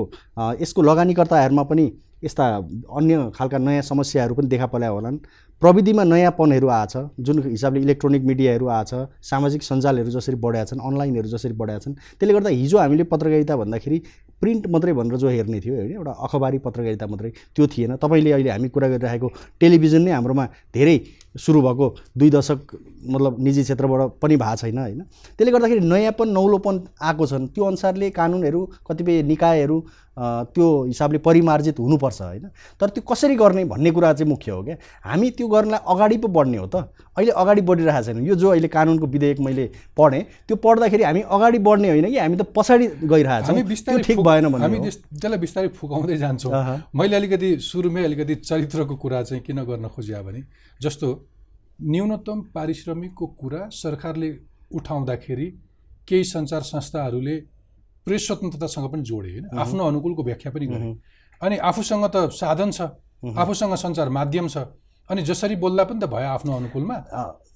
यसको 0.61 0.82
लगानीकर्ताहरूमा 0.82 1.62
पनि 1.62 1.87
यस्ता 2.22 2.44
अन्य 2.96 3.31
खालका 3.34 3.58
नयाँ 3.58 3.82
समस्याहरू 3.82 4.34
पनि 4.34 4.49
देखा 4.49 4.67
पर्या 4.67 4.88
होलान्। 4.88 5.19
प्रविधिमा 5.62 6.05
नयाँपनहरू 6.05 6.69
आएछ 6.69 6.96
जुन 7.20 7.43
हिसाबले 7.44 7.81
इलेक्ट्रोनिक 7.81 8.22
मिडियाहरू 8.25 8.67
आएछ 8.69 8.93
सामाजिक 9.31 9.62
सञ्जालहरू 9.62 10.11
जसरी 10.11 10.37
बढाएका 10.37 10.64
छन् 10.70 10.81
अनलाइनहरू 10.81 11.28
जसरी 11.28 11.52
बढाएका 11.52 11.84
छन् 11.84 11.94
त्यसले 11.94 12.34
गर्दा 12.34 12.50
हिजो 12.50 12.78
हामीले 12.78 13.05
पत्रकारिता 13.12 13.56
भन्दाखेरि 13.56 13.99
प्रिन्ट 14.40 14.67
मात्रै 14.72 14.93
भनेर 14.93 15.17
जो 15.20 15.28
हेर्ने 15.28 15.61
थियो 15.61 15.75
होइन 15.75 15.93
एउटा 15.93 16.12
अखबारी 16.26 16.58
पत्रकारिता 16.64 17.06
मात्रै 17.06 17.31
त्यो 17.56 17.67
थिएन। 17.72 17.96
तपाईँले 18.00 18.32
अहिले 18.32 18.50
हामी 18.50 18.69
कुरा 18.69 18.88
गरिरहेको 18.88 19.28
टेलिभिजन 19.61 20.02
नै 20.02 20.12
हाम्रोमा 20.12 20.44
धेरै 20.75 20.96
सुरु 21.34 21.60
भएको 21.62 21.86
दुई 22.18 22.30
दशक 22.30 22.60
मतलब 23.06 23.36
निजी 23.40 23.62
क्षेत्रबाट 23.62 24.18
पनि 24.22 24.36
भएको 24.36 24.56
छैन 24.56 24.78
होइन? 24.78 25.00
त्यसले 25.38 25.52
गर्दाखेरि 25.52 25.80
नयाँपन 25.80 26.28
नौलोपन 26.28 26.74
आएको 27.02 27.26
छन्। 27.26 27.46
त्यो 27.54 27.64
अनुसारले 27.64 28.10
कानुनहरू 28.10 28.60
कतिपय 28.88 29.22
निकायहरू 29.22 29.78
त्यो 30.20 30.66
हिसाबले 30.84 31.18
परिमार्जित 31.18 31.78
हुनुपर्छ 31.78 32.20
होइन? 32.22 32.46
तर 32.80 32.88
त्यो 32.90 33.02
कसरी 33.08 33.34
गर्ने 33.36 33.64
भन्ने 33.64 33.90
कुरा 33.90 34.12
चाहिँ 34.12 34.28
मुख्य 34.28 34.50
हो 34.52 34.62
क्या? 34.62 34.76
हामी 35.06 35.30
त्यो 35.30 35.46
गर्नलाई 35.48 35.80
अगाडि 35.86 36.16
पो 36.18 36.28
बढ्ने 36.28 36.56
हो 36.58 36.66
त। 36.66 36.76
अहिले 37.16 37.32
अगाडि 37.32 37.60
बढिरहेको 37.62 38.02
छैन। 38.04 38.26
यो 38.26 38.34
जो 38.34 38.48
अहिले 38.50 38.68
कानुनको 38.68 39.06
विधेयक 39.06 39.40
मैले 39.40 39.70
पढेँ 39.96 40.22
त्यो 40.48 40.56
पढ्दाखेरि 40.56 41.02
हामी 41.02 41.20
अगाडि 41.30 41.58
बढ्ने 41.58 41.88
होइन 41.88 42.06
कि? 42.10 42.18
हामी 42.18 42.36
त 42.36 42.42
पछाडि 42.52 42.86
गइरहेको 43.06 43.32
हामी 43.32 43.46
छौँ 43.46 43.54
त्यो 43.54 43.64
बिस्तारै 43.70 44.02
ठिक 44.02 44.18
भएन 44.18 44.44
हामी 44.44 44.48
भन्ने 44.50 44.76
हो। 44.76 44.82
त्यस- 44.84 45.00
त्यसलाई 45.08 45.38
बिस्तारै 45.38 45.68
फुकाउँदै 45.78 46.16
जान्छौँ। 46.16 46.52
मैले 46.94 47.16
अलिकति 47.16 47.48
सुरुमै 47.70 48.04
अलिकति 48.04 48.34
चरित्रको 48.34 48.94
कुरा 48.96 49.22
चाहिँ 49.22 49.42
किन 49.42 49.62
गर्न 49.64 49.88
खोजिया 49.88 50.22
भने 50.22 50.42
जस्तो 50.82 51.08
न्यूनतम 51.82 52.40
पारिश्रमिकको 52.54 53.26
कुरा 53.40 53.68
सरकारले 53.72 54.30
उठाउँदाखेरि 54.74 55.46
केही 56.08 56.24
सञ्चार 56.24 56.62
संस्थाहरूले 56.62 57.36
प्रेस 58.06 58.26
स्वतन्त्रतासँग 58.26 58.86
पनि 58.92 59.02
जोडे 59.02 59.30
होइन? 59.30 59.46
आफ्नो 59.58 59.84
अनुकूलको 59.84 60.22
व्याख्या 60.24 60.52
पनि 60.52 60.66
गरे। 60.66 60.92
अनि 61.42 61.56
आफूसँग 61.56 62.04
त 62.14 62.28
साधन 62.32 62.70
छ 62.70 62.80
आफूसँग 63.36 63.74
सञ्चार 63.76 64.08
माध्यम 64.08 64.48
छ 64.48 64.58
अनि 65.10 65.22
जसरी 65.26 65.56
बोल्दा 65.56 65.84
पनि 65.84 66.00
त 66.00 66.06
भयो 66.06 66.28
आफ्नो 66.30 66.52
अनुकूलमा। 66.56 66.96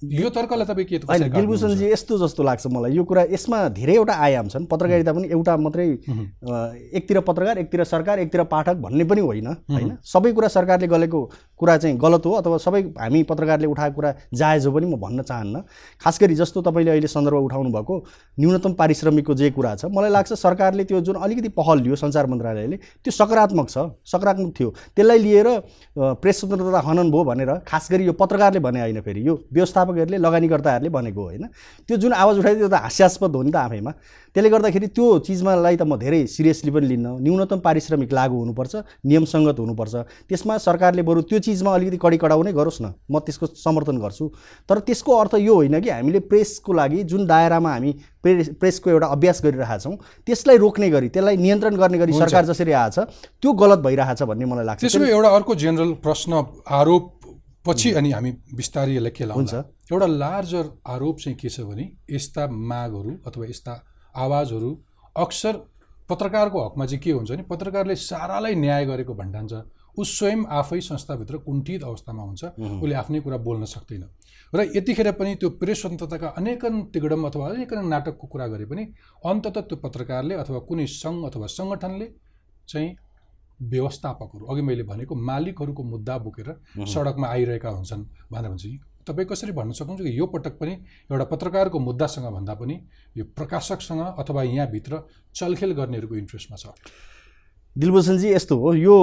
यो 0.03 0.29
तर्कलाई 0.29 0.65
तपाईँ 0.67 0.85
के 0.85 0.95
होइन? 1.07 1.31
दिलभूषणजी 1.31 1.85
यस्तो 1.91 2.17
जस्तो 2.19 2.43
लाग्छ 2.43 2.67
मलाई। 2.67 2.91
यो 2.91 3.03
कुरा 3.03 3.23
यसमा 3.31 3.57
धेरैवटा 3.71 4.13
आयाम 4.13 4.47
छन्। 4.51 4.65
पत्रकारिता 4.67 5.13
पनि 5.13 5.27
एउटा 5.31 5.55
मात्रै 5.57 5.87
एकतिर 6.99 7.19
पत्रकार 7.23 7.57
एकतिर 7.57 7.83
सरकार 7.83 8.19
एकतिर 8.19 8.43
पाठक 8.51 8.75
भन्ने 8.75 9.03
पनि 9.07 9.21
होइन 9.21 9.47
होइन? 9.71 9.97
सबै 10.03 10.31
कुरा 10.35 10.47
सरकारले 10.51 10.87
गरेको 10.87 11.19
कुरा 11.59 11.77
चाहिँ 11.77 11.97
गलत 11.97 12.25
हो 12.25 12.31
अथवा 12.35 12.57
सबै 12.57 12.81
हामी 12.99 13.23
पत्रकारले 13.23 13.67
उठाएको 13.67 13.95
कुरा 13.95 14.13
जायज 14.33 14.65
हो 14.67 14.71
पनि 14.71 14.85
म 14.85 14.95
भन्न 14.99 15.21
चाहन्न। 15.23 15.61
खास 16.01 16.19
गरी 16.21 16.35
जस्तो 16.35 16.61
तपाईँले 16.61 16.91
अहिले 16.91 17.07
सन्दर्भ 17.07 17.43
उठाउनु 17.43 17.69
भएको 17.71 17.95
न्यूनतम 18.39 18.73
पारिश्रमिकको 18.75 19.33
जे 19.33 19.49
कुरा 19.51 19.75
छ 19.75 19.85
मलाई 19.87 20.09
लाग्छ 20.11 20.33
सरकारले 20.35 20.83
त्यो 20.83 21.01
जुन 21.01 21.15
अलिकति 21.15 21.49
पहल 21.55 21.81
लियो 21.81 21.95
सञ्चार 21.95 22.25
मन्त्रालयले 22.27 22.77
त्यो 23.03 23.11
सकारात्मक 23.11 23.69
छ 23.69 23.77
सकारात्मक 24.03 24.51
थियो। 24.59 24.69
त्यसलाई 24.95 25.19
लिएर 25.19 25.47
प्रेस 25.95 26.39
स्वतन्त्रता 26.39 26.79
हनन 26.85 27.11
भयो 27.11 27.23
भनेर 27.23 27.51
खास 27.63 27.87
गरी 27.91 28.05
यो 28.05 28.13
पत्रकारले 28.13 28.59
भने 28.59 28.79
होइन 28.81 29.01
फेरि 29.01 29.27
यो 29.27 29.33
व्यवस्थापकहरूले 29.53 30.17
लगानीकर्ताहरूले 30.17 30.89
भनेको 30.89 31.23
होइन। 31.23 31.43
त्यो 31.87 31.97
जुन 31.97 32.13
आवाज 32.13 32.39
उठायो 32.39 32.55
त्यो 32.57 32.69
त 32.69 32.83
हास्यास्पद 32.83 33.35
हो 33.35 33.41
नि 33.43 33.51
त 33.51 33.55
आफैमा। 33.55 33.91
त्यसले 34.35 34.49
गर्दाखेरि 34.51 34.87
त्यो 34.91 35.05
चिजमालाई 35.23 35.75
त 35.79 35.87
म 35.87 35.95
धेरै 35.95 36.27
सिरियसली 36.27 36.71
पनि 36.75 36.87
लिन्न 36.91 37.07
न्यूनतम 37.23 37.59
पारिश्रमिक 37.63 38.11
लागू 38.11 38.35
हुनुपर्छ 38.43 38.73
नियमसङ्गत 39.07 39.57
हुनुपर्छ। 39.63 39.95
त्यसमा 40.27 40.57
सरकारले 40.59 41.03
बरु 41.07 41.21
त्यो 41.31 41.39
चिजमा 41.39 41.71
अलिकति 41.71 41.97
कडी 42.03 42.17
कडाउ 42.19 42.41
नै 42.43 42.51
गरोस् 42.51 42.81
न 42.83 42.99
म 43.07 43.23
त्यसको 43.23 43.55
समर्थन 43.55 43.97
गर्छु। 44.03 44.25
तर 44.67 44.83
त्यसको 44.83 45.11
अर्थ 45.15 45.33
यो 45.39 45.55
होइन 45.55 45.79
कि 45.79 45.89
हामीले 45.89 46.19
प्रेसको 46.27 46.71
लागि 46.75 46.99
जुन 47.07 47.23
दायरामा 47.31 47.71
हामी 47.71 47.91
प्रेस 48.19 48.49
प्रेसको 48.59 48.89
एउटा 48.91 49.07
अभ्यास 49.15 49.37
गरिरहेका 49.45 49.77
छौँ 49.79 49.95
त्यसलाई 50.27 50.57
रोक्ने 50.59 50.89
गरी 50.91 51.07
त्यसलाई 51.15 51.37
नियन्त्रण 51.39 51.75
गर्ने 51.79 51.97
गरी 52.03 52.13
सरकार 52.19 52.45
जसरी 52.51 52.71
आएछ 52.75 52.99
त्यो 53.39 53.49
गलत 53.55 53.79
भइरहेछ 53.87 54.21
भन्ने 54.27 54.45
मलाई 54.51 54.65
लाग्छ। 54.67 54.81
त्यसो 54.83 54.99
भए 54.99 55.11
एउटा 55.15 55.29
अर्को 55.31 55.55
जेनरल 55.55 55.91
प्रश्न 56.03 56.31
आरोप 56.75 57.03
पछि 57.65 57.91
अनि 57.97 58.11
हामी 58.11 58.31
बिस्तारै 58.51 58.93
यसलाई 58.99 59.11
के 59.15 59.23
हुन्छ। 59.23 59.53
लाउँछ 59.53 59.91
एउटा 59.95 60.07
लार्जर 60.19 60.65
आरोप 60.91 61.15
चाहिँ 61.23 61.37
के 61.39 61.49
छ 61.49 61.63
भने 61.63 61.85
यस्ता 62.11 62.51
मागहरू 62.51 63.11
अथवा 63.25 63.45
यस्ता 63.47 63.73
आवाजहरू 64.15 64.69
अक्सर 65.15 65.53
पत्रकारको 66.09 66.65
हकमा 66.65 66.85
चाहिँ 66.85 67.01
के 67.03 67.11
हुन्छ 67.11 67.31
भने 67.31 67.43
पत्रकारले 67.49 67.95
सारालाई 67.95 68.55
न्याय 68.55 68.85
गरेको 68.85 69.13
भन्ठान्छ। 69.13 69.53
ऊ 69.97 70.03
स्वयं 70.03 70.43
आफै 70.51 70.79
संस्थाभित्र 70.81 71.37
कुण्ठित 71.47 71.83
अवस्थामा 71.83 72.23
हुन्छ। 72.23 72.43
उसले 72.81 72.95
आफ्नै 72.95 73.19
कुरा 73.19 73.37
बोल्न 73.37 73.65
सक्दैन। 73.65 74.03
र 74.53 74.59
यतिखेर 74.75 75.11
पनि 75.19 75.35
त्यो 75.35 75.49
प्रेस 75.59 75.81
स्वतन्त्रताका 75.81 76.27
अनेकन 76.39 76.73
तिगडम 76.93 77.21
अथवा 77.27 77.47
अनेकन 77.49 77.87
नाटकको 77.87 78.27
कुरा 78.27 78.47
गरे 78.47 78.65
पनि 78.65 78.83
अन्तत 79.23 79.57
त्यो 79.69 79.77
पत्रकारले 79.83 80.35
अथवा 80.35 80.59
कुनै 80.69 80.85
सङ्घ 80.85 81.19
अथवा 81.25 81.47
सङ्गठनले 81.57 82.07
चाहिँ 82.67 82.89
व्यवस्थापकहरू 83.71 84.45
अघि 84.45 84.61
मैले 84.61 84.83
भनेको 84.83 85.15
मालिकहरूको 85.15 85.83
मुद्दा 85.83 86.17
बोकेर 86.17 86.49
सडकमा 86.85 87.27
आइरहेका 87.27 87.69
हुन्छन्। 87.69 88.03
भनेर 88.31 88.49
भन्छ 88.51 88.65
तपाईँ 89.07 89.27
कसरी 89.27 89.51
भन्न 89.51 89.71
सक्नुहुन्छ 89.71 90.01
कि 90.01 90.19
यो 90.19 90.25
पटक 90.33 90.57
पनि 90.59 90.73
एउटा 91.11 91.25
पत्रकारको 91.31 91.79
मुद्दासँग 91.79 92.25
भन्दा 92.33 92.53
पनि 92.53 92.75
यो 93.17 93.23
प्रकाशकसँग 93.37 94.01
अथवा 94.19 94.43
यहाँभित्र 94.43 95.01
चलखेल 95.35 95.71
गर्नेहरूको 95.73 96.15
इन्ट्रेस्टमा 96.15 96.57
छ? 96.57 96.65
दिलभूषणजी 97.75 98.29
यस्तो 98.31 98.55
हो। 98.55 98.73
यो 98.73 98.95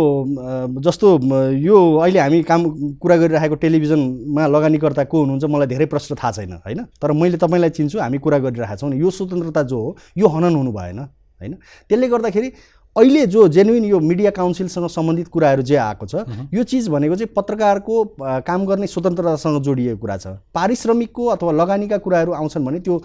जस्तो 0.81 1.09
यो 1.55 1.77
अहिले 1.97 2.19
हामी 2.19 2.43
काम 2.43 2.63
कुरा 2.97 3.17
गरिरहेको 3.17 3.55
टेलिभिजनमा 3.61 4.47
लगानीकर्ता 4.49 5.05
को 5.05 5.19
हुनुहुन्छ 5.21 5.45
मलाई 5.45 5.67
धेरै 5.69 5.87
प्रश्न 5.93 6.15
थाहा 6.17 6.33
छैन 6.33 6.53
होइन? 6.65 6.81
तर 6.97 7.13
मैले 7.13 7.37
तपाईँलाई 7.37 7.71
चिन्छु 7.71 7.99
हामी 8.01 8.19
कुरा 8.19 8.39
गरिरहेका 8.49 8.77
छौँ। 8.77 8.95
यो 8.97 9.11
स्वतन्त्रता 9.11 9.63
जो 9.69 9.77
हो 9.77 9.97
यो 10.17 10.27
हनन 10.29 10.55
हुनु 10.57 10.73
भएन 10.73 10.99
होइन? 10.99 11.53
त्यसले 11.89 12.09
गर्दाखेरि 12.09 12.49
अहिले 12.97 13.27
जो 13.27 13.47
जेन्युन 13.49 13.85
यो 13.85 13.99
मिडिया 14.01 14.31
काउन्सिलसँग 14.31 14.87
सम्बन्धित 14.89 15.29
कुराहरू 15.33 15.63
जे 15.63 15.77
आएको 15.77 16.07
छ 16.07 16.25
यो 16.55 16.63
चिज 16.63 16.89
भनेको 16.93 17.17
चाहिँ 17.17 17.33
पत्रकारको 17.37 18.05
काम 18.45 18.67
गर्ने 18.67 18.87
स्वतन्त्रतासँग 18.87 19.63
जोडिएको 19.65 19.97
कुरा 19.99 20.17
छ। 20.17 20.27
पारिश्रमिकको 20.53 21.27
अथवा 21.27 21.53
लगानीका 21.53 21.99
कुराहरू 22.05 22.33
आउँछन् 22.33 22.65
भने 22.65 22.81
त्यो 22.81 22.97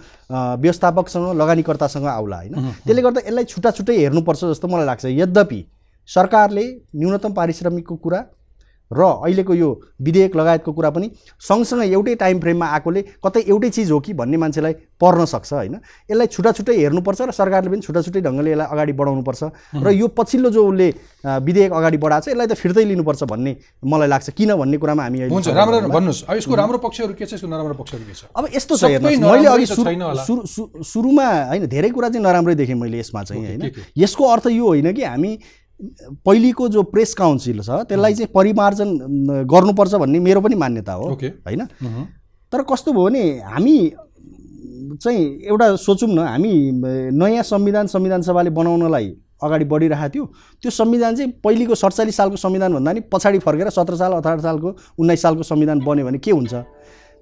व्यवस्थापकसँग 0.60 1.32
लगानीकर्तासँग 1.40 2.06
आउला 2.06 2.36
होइन? 2.36 2.54
त्यसले 2.84 3.02
गर्दा 3.02 3.20
यसलाई 3.26 3.44
छुट्टा 3.44 3.70
छुट्टै 3.70 3.96
हेर्नुपर्छ 3.96 4.44
जस्तो 4.44 4.68
मलाई 4.68 4.86
लाग्छ। 4.86 5.04
यद्यपि 5.08 5.64
सरकारले 6.08 6.64
न्यूनतम 6.96 7.32
पारिश्रमिकको 7.32 7.96
कुरा 7.96 8.20
र 8.90 9.00
अहिलेको 9.00 9.54
यो 9.54 9.68
विधेयक 10.00 10.36
लगायतको 10.36 10.72
कुरा 10.72 10.90
पनि 10.90 11.10
सँगसँगै 11.40 11.88
एउटै 11.92 12.14
टाइम 12.14 12.40
फ्रेममा 12.40 12.66
आएकोले 12.66 13.02
कतै 13.20 13.40
एउटै 13.48 13.70
चिज 13.70 13.90
हो 13.90 14.00
कि 14.00 14.12
भन्ने 14.14 14.36
मान्छेलाई 14.36 14.72
पर्न 14.96 15.24
सक्छ 15.24 15.52
होइन? 15.52 15.74
यसलाई 16.10 16.26
छुट्टा 16.26 16.52
छुट्टै 16.52 16.74
हेर्नुपर्छ 16.74 17.20
र 17.20 17.30
सरकारले 17.30 17.70
पनि 17.70 17.80
छुट्टा 17.84 18.00
छुट्टै 18.02 18.20
ढङ्गले 18.24 18.50
यसलाई 18.50 18.66
अगाडि 18.66 18.92
बढाउनुपर्छ 18.92 19.42
र 19.76 19.88
यो 19.92 20.06
पछिल्लो 20.08 20.50
जो 20.50 20.62
उसले 20.64 20.88
विधेयक 21.24 21.72
अगाडि 21.72 21.98
बढाएको 21.98 22.24
छ 22.24 22.28
यसलाई 22.32 22.46
त 22.46 22.54
फिर्तै 22.56 22.84
लिनुपर्छ 22.84 23.22
भन्ने 23.28 23.52
मलाई 23.84 24.08
लाग्छ। 24.08 24.30
किन 24.32 24.54
भन्ने 24.56 24.76
कुरामा 24.78 25.02
हामी 25.02 25.18
अहिले 25.18 25.34
हुन्छ 25.34 25.48
राम्रो। 25.52 25.88
भन्नुहोस्। 25.92 26.24
अब 26.24 26.36
यसको 26.36 26.54
राम्रो 26.54 26.78
पक्षहरू 26.78 27.12
के 27.14 27.26
छ 27.26 27.32
यसको 27.36 27.48
नराम्रो 27.48 27.74
पक्षहरू 27.76 28.04
के 28.08 28.14
छ? 28.16 28.24
अब 28.32 28.44
यस्तो 28.56 28.74
छ 28.76 28.84
मैले 29.04 29.48
अघि 29.52 29.66
सुरुमा 29.68 31.28
होइन 31.52 31.66
धेरै 31.68 31.90
कुरा 31.92 32.08
चाहिँ 32.08 32.24
नराम्रै 32.24 32.54
देखेँ 32.56 32.74
मैले 32.74 32.98
यसमा 32.98 33.22
चाहिँ 33.22 33.44
होइन? 33.46 33.62
यसको 33.96 34.24
अर्थ 34.24 34.46
यो 34.48 34.66
होइन 34.66 34.92
कि 34.96 35.02
हामी 35.04 35.32
पहिलेको 36.26 36.68
जो 36.68 36.82
प्रेस 36.82 37.14
काउन्सिल 37.14 37.60
छ 37.62 37.70
त्यसलाई 37.88 38.14
चाहिँ 38.14 38.30
परिमार्जन 38.34 38.96
गर्नुपर्छ 39.46 39.94
भन्ने 39.94 40.18
मेरो 40.20 40.40
पनि 40.40 40.54
मान्यता 40.56 40.92
हो 40.92 41.08
होइन। 41.12 41.66
तर 42.52 42.62
कस्तो 42.62 42.92
भयो 42.92 43.04
भने 43.04 43.22
हामी 43.46 43.78
चाहिँ 45.02 45.24
एउटा 45.44 45.74
सोचौँ 45.76 46.08
न 46.08 46.18
हामी 46.18 46.52
नयाँ 47.14 47.42
संविधान 47.44 47.86
संविधान 47.86 48.22
सभाले 48.22 48.50
बनाउनलाई 48.50 49.14
अगाडि 49.42 49.64
बढिरहेको 49.64 50.08
थियो। 50.14 50.24
त्यो 50.62 50.70
संविधान 50.72 51.16
चाहिँ 51.16 51.32
पहिलेको 51.44 51.74
सडचालिस 51.74 52.16
सालको 52.16 52.36
संविधान 52.36 52.74
भन्दा 52.74 52.92
नि 52.92 53.00
पछाडि 53.12 53.38
फर्केर 53.38 53.70
सत्र 53.70 53.96
साल 53.96 54.12
अठार 54.12 54.40
सालको 54.40 54.76
उन्नाइस 54.98 55.22
सालको 55.22 55.42
संविधान 55.44 55.80
बन्यो 55.80 56.06
भने 56.06 56.18
के 56.18 56.30
हुन्छ? 56.30 56.54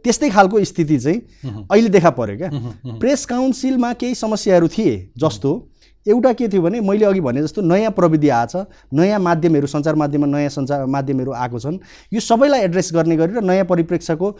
त्यस्तै 0.04 0.30
खालको 0.30 0.64
स्थिति 0.64 0.98
चाहिँ 0.98 1.20
अहिले 1.70 1.88
देखा 1.88 2.10
पर्यो 2.10 2.36
क्या। 2.38 2.50
प्रेस 3.00 3.26
काउन्सिलमा 3.26 3.92
केही 3.92 4.14
समस्याहरू 4.14 4.68
थिए 4.68 4.94
जस्तो 5.18 5.52
एउटा 6.08 6.32
के 6.32 6.48
थियो 6.48 6.62
भने 6.62 6.80
मैले 6.80 7.04
अघि 7.04 7.20
भने 7.20 7.42
जस्तो 7.42 7.62
नयाँ 7.62 7.90
प्रविधि 7.92 8.28
आएछ 8.28 8.56
नयाँ 8.94 9.18
माध्यमहरू 9.18 9.66
सञ्चार 9.66 9.94
माध्यममा 9.94 10.26
नयाँ 10.26 10.50
सञ्चार 10.50 10.86
माध्यमहरू 10.86 11.32
आएको 11.32 11.58
छन्। 11.58 11.78
यो 12.12 12.20
सबैलाई 12.20 12.60
एड्रेस 12.62 12.90
गर्ने 12.94 13.16
गरी 13.16 13.32
र 13.34 13.40
नयाँ 13.42 13.64
परिप्रेक्ष्यको 13.66 14.30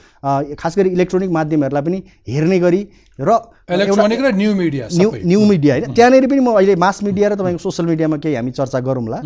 खास 0.54 0.78
गरी 0.78 0.90
इलेक्ट्रोनिक 0.90 1.30
माध्यमहरूलाई 1.30 1.82
पनि 1.82 2.02
हेर्ने 2.28 2.58
गरी 2.61 2.80
र 3.18 3.30
इलेक्ट्रोनिक 3.70 4.20
र 4.20 4.35
new 4.37 4.54
media 4.54 4.88
new 4.92 5.11
new 5.25 5.40
media 5.44 5.75
होइन। 5.75 5.94
त्यहाँनिर 5.94 6.26
पनि 6.26 6.40
म 6.40 6.54
अहिले 6.54 6.76
मास 6.76 7.02
मिडिया 7.02 7.28
र 7.28 7.35
तपाईँको 7.35 7.62
सोसियल 7.62 7.88
मिडियामा 7.88 8.16
केही 8.23 8.35
हामी 8.35 8.50
चर्चा 8.50 8.80
गरौँला। 8.80 9.18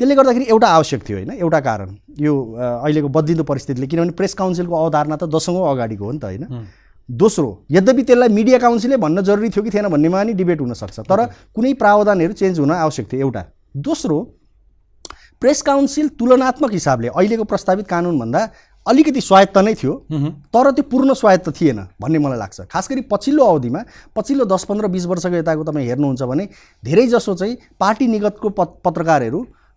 त्यसले 0.00 0.14
गर्दाखेरि 0.14 0.46
एउटा 0.50 0.68
आवश्यक 0.68 1.00
थियो 1.08 1.16
होइन 1.18 1.30
एउटा 1.38 1.60
कारण। 1.60 1.88
यो 2.18 2.32
अहिलेको 2.82 3.08
बद्लिँदो 3.08 3.44
परिस्थितिले 3.44 3.86
किनभने 3.86 4.12
प्रेस 4.18 4.34
काउन्सिलको 4.34 4.74
अवधारणा 4.74 5.16
त 5.16 5.30
दशौँ 5.30 5.54
अगाडिको 5.70 6.04
हो 6.04 6.12
नि 6.12 6.18
त 6.18 6.24
होइन। 6.24 6.44
दोस्रो 7.08 7.48
यद्यपि 7.70 8.02
त्यसलाई 8.02 8.28
मिडिया 8.28 8.58
काउन्सिलै 8.58 8.96
भन्न 8.96 9.22
जरुरी 9.22 9.48
थियो 9.50 9.62
कि 9.64 9.70
थिएन 9.70 9.88
भन्नेमा 9.88 10.22
नि 10.24 10.32
डिबेट 10.34 10.60
हुनसक्छ 10.60 11.00
तर 11.00 11.24
कुनै 11.54 11.72
प्रावधानहरू 11.74 12.32
चेन्ज 12.32 12.58
हुन 12.60 12.70
आवश्यक 12.72 13.12
थियो 13.12 13.20
एउटा। 13.20 13.42
दोस्रो 13.76 14.20
प्रेस 15.42 15.62
काउन्सिल 15.62 16.08
तुलनात्मक 16.18 16.72
हिसाबले 16.72 17.08
अहिलेको 17.08 17.44
प्रस्तावित 17.44 17.86
कानुनभन्दा 17.88 18.40
अलिकति 18.86 19.20
स्वायत्त 19.20 19.58
नै 19.58 19.74
थियो। 19.74 19.92
तर 20.48 20.70
त्यो 20.70 20.84
पूर्ण 20.90 21.14
स्वायत्त 21.14 21.48
थिएन 21.60 21.78
भन्ने 22.00 22.18
मलाई 22.18 22.38
लाग्छ। 22.38 22.60
खास 22.72 22.88
गरी 22.90 23.00
पछिल्लो 23.12 23.44
अवधिमा 23.44 23.80
पछिल्लो 24.16 24.44
दस 24.44 24.64
पन्ध्र 24.64 24.88
बिस 24.88 25.06
वर्षको 25.06 25.36
यताको 25.36 25.64
तपाईँ 25.64 25.86
हेर्नुहुन्छ 25.88 26.22
भने 26.22 26.48
धेरै 26.82 27.06
जसो 27.08 27.34
चाहिँ 27.34 27.56
पार्टी 27.80 28.06
निगतको 28.08 28.48
पत 28.50 28.98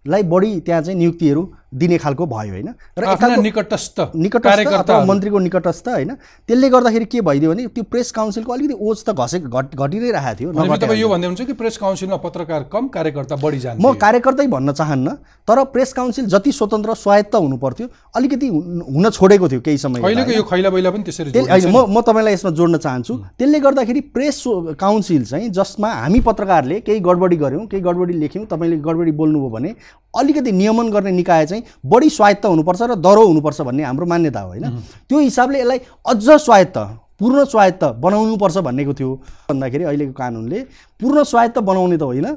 पत्रकारहरूलाई 0.08 0.24
बढी 0.24 0.60
त्यहाँ 0.62 0.82
चाहिँ 0.82 0.98
नियुक्तिहरू 0.98 1.50
दिने 1.74 1.98
खालको 1.98 2.26
भयो 2.26 2.52
होइन। 2.52 2.70
र 2.98 3.42
निकटस्थ 3.42 4.00
निकटस्थ 4.16 4.68
अथवा 4.68 5.04
मन्त्रीको 5.06 5.40
निकटस्थ 5.40 5.88
होइन 5.88 6.12
त्यसले 6.48 6.70
गर्दाखेरि 6.70 7.06
के 7.06 7.22
भइदियो 7.22 7.52
भने 7.52 7.68
त्यो 7.68 7.84
प्रेस 7.92 8.12
काउन्सिलको 8.12 8.54
अलिकति 8.54 8.76
ओज 8.80 9.04
त 9.04 9.12
घसे 9.12 9.40
घट 9.40 9.76
घटि 9.76 10.00
नै 10.00 10.12
राखेको 10.12 10.54
थियो 10.54 10.76
तपाईँ 10.78 11.00
यो 11.02 11.10
भन्दै 11.10 11.28
हुन्छ 11.28 11.42
कि 11.42 11.54
प्रेस 11.54 11.78
काउन्सिलमा 11.78 12.18
पत्रकार 12.24 12.64
कम 12.72 12.88
कार्यकर्ता 12.88 13.36
बढी 13.36 13.60
जान्छ? 13.60 13.82
म 13.84 13.94
कार्यकर्तै 13.96 14.48
भन्न 14.48 14.72
चाहन्न 14.72 15.08
तर 15.48 15.64
प्रेस 15.76 15.94
काउन्सिल 15.94 16.26
जति 16.28 16.52
स्वतन्त्र 16.52 16.94
स्वायत्त 16.96 17.36
हुनु 17.36 17.58
पर्थ्यो 17.58 17.88
अलिकति 18.16 18.48
हुन 18.48 19.10
छोडेको 19.10 19.50
थियो 19.50 19.62
केही 19.62 19.78
समय 19.78 20.02
अहिलेको 20.02 20.32
यो 20.32 20.44
खैला 20.48 20.70
बैला 20.70 20.92
पनि 20.92 21.04
त्यसरी 21.04 21.68
म 21.68 21.84
म 21.92 22.02
तपाईँलाई 22.02 22.34
यसमा 22.34 22.52
जोड्न 22.56 22.78
चाहन्छु 22.80 23.14
त्यसले 23.38 23.60
गर्दाखेरि 23.60 24.02
प्रेस 24.16 24.44
काउन्सिल 24.80 25.26
चाहिँ 25.26 25.50
जसमा 25.52 25.92
हामी 26.00 26.20
पत्रकारले 26.24 26.80
केही 26.88 27.00
गडबडी 27.04 27.36
गऱ्यौँ 27.44 27.68
केही 27.68 27.84
गडबडी 27.84 28.20
लेख्यौँ 28.24 28.46
तपाईँले 28.48 28.78
गडबडी 28.88 29.12
बोल्नुभयो 29.20 29.50
भने 29.50 29.76
अलिकति 30.14 30.52
नियमन 30.52 30.90
गर्ने 30.92 31.12
निकाय 31.12 31.46
चाहिँ 31.46 31.64
बढी 31.86 32.10
स्वायत्त 32.10 32.46
हुनुपर्छ 32.46 32.82
र 32.82 32.96
दह्रो 32.98 33.26
हुनुपर्छ 33.28 33.62
भन्ने 33.62 33.84
हाम्रो 33.84 34.06
मान्यता 34.06 34.40
हो 34.40 34.48
होइन? 34.48 34.66
त्यो 35.10 35.20
हिसाबले 35.20 35.60
यसलाई 35.60 35.80
अझ 36.08 36.30
स्वायत्त 36.46 36.78
पूर्ण 37.20 37.44
स्वायत्त 37.46 37.84
बनाउनुपर्छ 37.98 38.58
भन्नेको 38.58 38.94
थियो। 38.94 39.14
भन्दाखेरि 39.50 39.84
अहिलेको 39.84 40.14
कानुनले 40.14 40.60
पूर्ण 41.02 41.24
स्वायत्त 41.24 41.58
बनाउने 41.60 41.98
त 41.98 42.04
होइन 42.04 42.28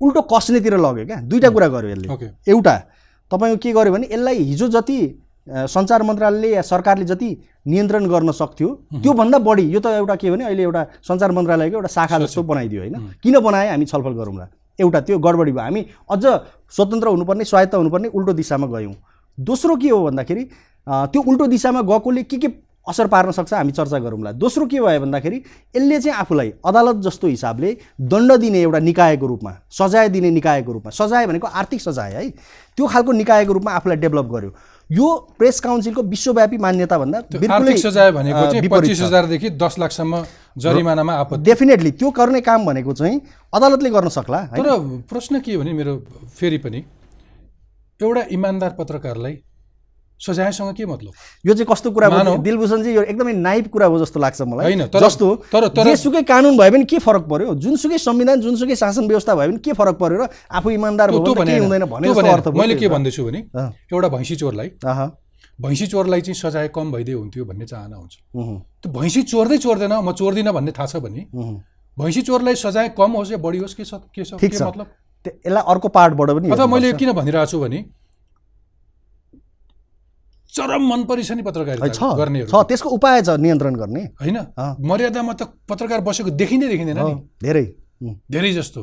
उल्टो 0.00 0.20
कसनेतिर 0.28 0.76
लग्यो 0.76 1.06
क्या। 1.06 1.16
दुईवटा 1.28 1.48
कुरा 1.50 1.68
गर्यो 1.68 1.90
यसले। 1.90 2.28
एउटा 2.48 2.76
तपाईँको 3.30 3.56
के 3.56 3.72
गर्यो 3.72 3.92
भने 3.92 4.06
यसलाई 4.12 4.38
हिजो 4.44 4.68
जति 4.68 4.98
सञ्चार 5.48 6.02
मन्त्रालयले 6.02 6.48
या 6.54 6.62
सरकारले 6.62 7.04
जति 7.04 7.28
नियन्त्रण 7.66 8.06
गर्न 8.08 8.32
सक्थ्यो 8.32 8.68
त्योभन्दा 9.02 9.38
बढी 9.38 9.64
यो 9.72 9.80
त 9.80 9.86
एउटा 9.98 10.14
के 10.16 10.30
भने 10.30 10.44
अहिले 10.44 10.62
एउटा 10.62 10.82
सञ्चार 11.02 11.30
मन्त्रालयको 11.32 11.76
एउटा 11.76 11.88
शाखा 11.88 12.18
जस्तो 12.18 12.42
बनाइदियो 12.44 12.80
होइन? 12.80 12.96
किन 13.22 13.38
बनाए 13.40 13.68
हामी 13.70 13.84
छलफल 13.84 14.12
गरौँला। 14.20 14.46
एउटा 14.80 15.00
त्यो 15.00 15.18
गडबडी 15.18 15.52
भयो। 15.52 15.60
हामी 15.60 15.84
अझ 16.10 16.24
स्वतन्त्र 16.76 17.08
हुनुपर्ने 17.08 17.44
स्वायत्त 17.44 17.74
हुनुपर्ने 17.74 18.08
उल्टो 18.08 18.32
दिशामा 18.32 18.66
गयौँ। 18.66 18.94
दोस्रो 19.38 19.76
के 19.76 19.88
हो 19.88 20.02
भन्दाखेरि 20.04 20.44
त्यो 20.86 21.22
उल्टो 21.22 21.46
दिशामा 21.46 21.80
गएकोले 21.82 22.22
के 22.22 22.36
के 22.36 22.48
असर 22.88 23.06
पार्न 23.06 23.30
सक्छ 23.30 23.52
हामी 23.54 23.72
चर्चा 23.72 23.98
गरौँला। 23.98 24.30
दोस्रो 24.32 24.66
के 24.66 24.80
भयो 24.80 25.00
भन्दाखेरि 25.00 25.36
यसले 25.76 26.00
चाहिँ 26.00 26.18
आफूलाई 26.18 26.52
अदालत 26.66 26.96
जस्तो 27.06 27.26
हिसाबले 27.28 27.76
दण्ड 28.00 28.32
दिने 28.40 28.60
एउटा 28.60 28.78
निकायको 28.78 29.26
रूपमा 29.26 29.52
सजाय 29.70 30.08
दिने 30.08 30.30
निकायको 30.30 30.72
रूपमा 30.72 30.90
सजाय 30.90 31.26
भनेको 31.26 31.46
आर्थिक 31.46 31.80
सजाय 31.80 32.12
है 32.12 32.28
त्यो 32.78 32.86
खालको 32.86 33.12
निकायको 33.12 33.52
रूपमा 33.52 33.72
आफूलाई 33.72 33.96
डेभलप 34.00 34.26
गर्यो। 34.32 34.50
यो 34.92 35.08
प्रेस 35.38 35.60
काउन्सिलको 35.60 36.02
विश्वव्यापी 36.02 36.56
मान्यताभन्दा। 36.58 37.18
हजारदेखि 39.06 39.50
दस 39.50 39.74
लाखसम्म 39.78 40.24
जरिमानामा 40.58 41.12
आपत्ति 41.14 41.42
डेफिनेटली 41.42 41.90
त्यो 41.90 42.10
गर्ने 42.10 42.40
काम 42.40 42.66
भनेको 42.66 42.92
चाहिँ 42.92 43.20
अदालतले 43.54 43.90
गर्न 43.90 44.08
सक्ला? 44.08 44.40
तर 44.56 44.66
प्रश्न 45.10 45.40
के 45.40 45.54
हो 45.54 45.60
भने 45.62 45.72
मेरो 45.72 45.94
फेरि 46.38 46.58
पनि 46.58 46.80
एउटा 48.00 48.22
इमान्दार 48.30 48.70
पत्रकारलाई 48.78 49.34
सजायसँग 50.26 50.74
के 50.74 50.86
मतलब? 50.86 51.12
यो 51.46 51.54
चाहिँ 51.54 51.66
कस्तो 51.72 51.90
कुरा 51.90 52.08
मानौ। 52.10 52.30
भयो? 52.30 52.42
दिलभूषणजी 52.42 52.94
यो 52.94 53.02
एकदमै 53.02 53.32
नाइब 53.32 53.66
कुरा 53.66 53.86
हो 53.86 53.98
जस्तो 53.98 54.20
लाग्छ 54.20 54.42
मलाई। 54.42 54.64
होइन, 54.66 54.86
जस्तो 55.00 55.34
तर- 55.52 55.68
तर- 55.68 55.84
जेसुकै 55.84 56.22
कानुन 56.22 56.58
भयो 56.58 56.70
भने 56.70 56.84
के 56.84 56.98
फरक 56.98 57.22
पर्यो? 57.22 57.54
जुनसुकै 57.54 57.98
संविधान 57.98 58.40
जुनसुकै 58.40 58.76
शासन 58.76 59.08
व्यवस्था 59.08 59.34
भयो 59.34 59.48
भने 59.48 59.58
के 59.58 59.72
फरक 59.72 59.94
पर्यो 59.94 60.24
र 60.24 60.28
आफू 60.52 60.70
इमान्दार 60.70 61.10
हुँदैन 61.10 61.84
भने 61.84 62.08
मैले 62.58 62.74
के। 62.74 62.88
भन्दैछु 62.88 63.24
भने 63.24 63.38
एउटा 63.92 64.08
भैँसी 64.08 64.36
चोरलाई 64.36 64.70
भैँसी 65.60 65.86
चोरलाई 65.86 66.20
चाहिँ 66.20 66.34
सजाय 66.34 66.68
कम 66.68 66.92
भइदिए 66.92 67.14
हुन्थ्यो 67.14 67.44
भन्ने 67.44 67.64
चाहना 67.66 67.96
हुन्छ। 67.96 68.16
त्यो 68.82 68.92
भैँसी 68.92 69.22
चोर्दै 69.22 69.58
चोर्दैन 69.58 69.92
म 69.92 70.12
चोर्दिनँ 70.12 70.52
भन्ने 70.52 70.72
थाहा 70.72 70.86
छ 70.86 70.96
भने। 70.96 71.26
भैँसी 71.98 72.22
चोरलाई 72.22 72.54
सजाय 72.54 72.88
कम 72.88 73.12
होस् 73.12 73.32
या 73.32 73.36
बढी 73.36 73.58
होस् 73.58 73.74
के 73.74 73.84
छ 73.84 73.94
के 73.94 74.24
छ। 74.24 74.34
मतलब? 74.68 74.86
यसलाई 75.46 75.62
अर्को 75.68 75.88
पार्टबाट 75.88 76.30
पनि 76.30 76.50
अथवा 76.50 76.66
मैले। 76.66 76.92
किन 76.98 77.12
भनिरहेको 77.12 77.50
छु 77.50 77.60
भने 77.60 77.84
चरम 80.56 80.82
मन 80.90 81.00
परी 81.04 81.22
छ 81.22 81.30
नि 81.32 81.42
पत्रकारिता 81.42 81.88
छ। 81.88 82.02
गर्नेहरू। 82.18 82.48
छ। 82.50 82.54
त्यसको 82.68 82.88
उपाय 82.90 83.22
छ 83.22 83.28
नियन्त्रण 83.38 83.74
गर्ने। 83.76 84.02
होइन? 84.20 84.38
मर्यादामा 84.80 85.32
त 85.32 85.42
पत्रकार 85.68 86.00
बसेको 86.00 86.30
देखिँदै 86.34 86.68
देखिँदैन 86.68 86.98
नि। 86.98 87.14
धेरै। 87.38 87.64
धेरै 88.30 88.52
जस्तो 88.52 88.80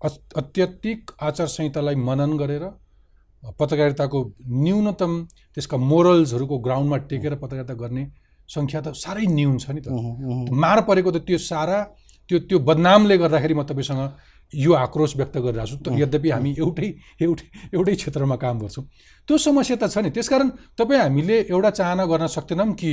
अत्यधिक 0.00 1.00
आचार 1.20 1.46
संहितालाई 1.46 1.94
मनन 1.98 2.32
गरेर 2.38 2.64
पत्रकारिताको 3.58 4.18
न्यूनतम 4.64 5.12
त्यसका 5.54 5.76
मोरल्सहरूको 5.76 6.56
ग्राउन्डमा 6.58 6.96
टेकेर 7.10 7.34
पत्रकारिता 7.42 7.74
गर्ने 7.74 8.04
सङ्ख्या 8.48 8.80
त 8.80 8.88
साह्रै 8.94 9.26
न्यून 9.26 9.56
छ 9.58 9.70
नि 9.70 9.80
त। 9.82 9.88
मार 10.54 10.78
परेको 10.88 11.10
त 11.10 11.18
त्यो 11.22 11.38
सारा 11.38 11.78
त्यो 12.30 12.38
त्यो 12.48 12.58
बदनामले 12.58 13.16
गर्दाखेरि 13.18 13.54
म 13.54 13.62
तपाईँसँग 13.62 14.02
यो 14.54 14.72
आक्रोश 14.72 15.16
व्यक्त 15.16 15.36
गरिरहेको 15.36 15.76
छु 15.84 15.98
यद्यपि 15.98 16.30
हामी 16.30 16.50
एउटै 16.58 16.88
एउटै 17.20 17.46
एउटै 17.74 17.94
क्षेत्रमा 17.94 18.36
काम 18.36 18.58
गर्छौँ। 18.58 18.84
त्यो 19.28 19.36
समस्या 19.38 19.76
त 19.76 19.92
छ 19.92 19.98
नि। 19.98 20.10
त्यसकारण 20.10 20.48
तपाईँ 20.78 21.00
हामीले 21.00 21.36
एउटा 21.52 21.70
चाहना 21.70 22.04
गर्न 22.06 22.26
सक्दैनौँ 22.26 22.72
कि 22.74 22.90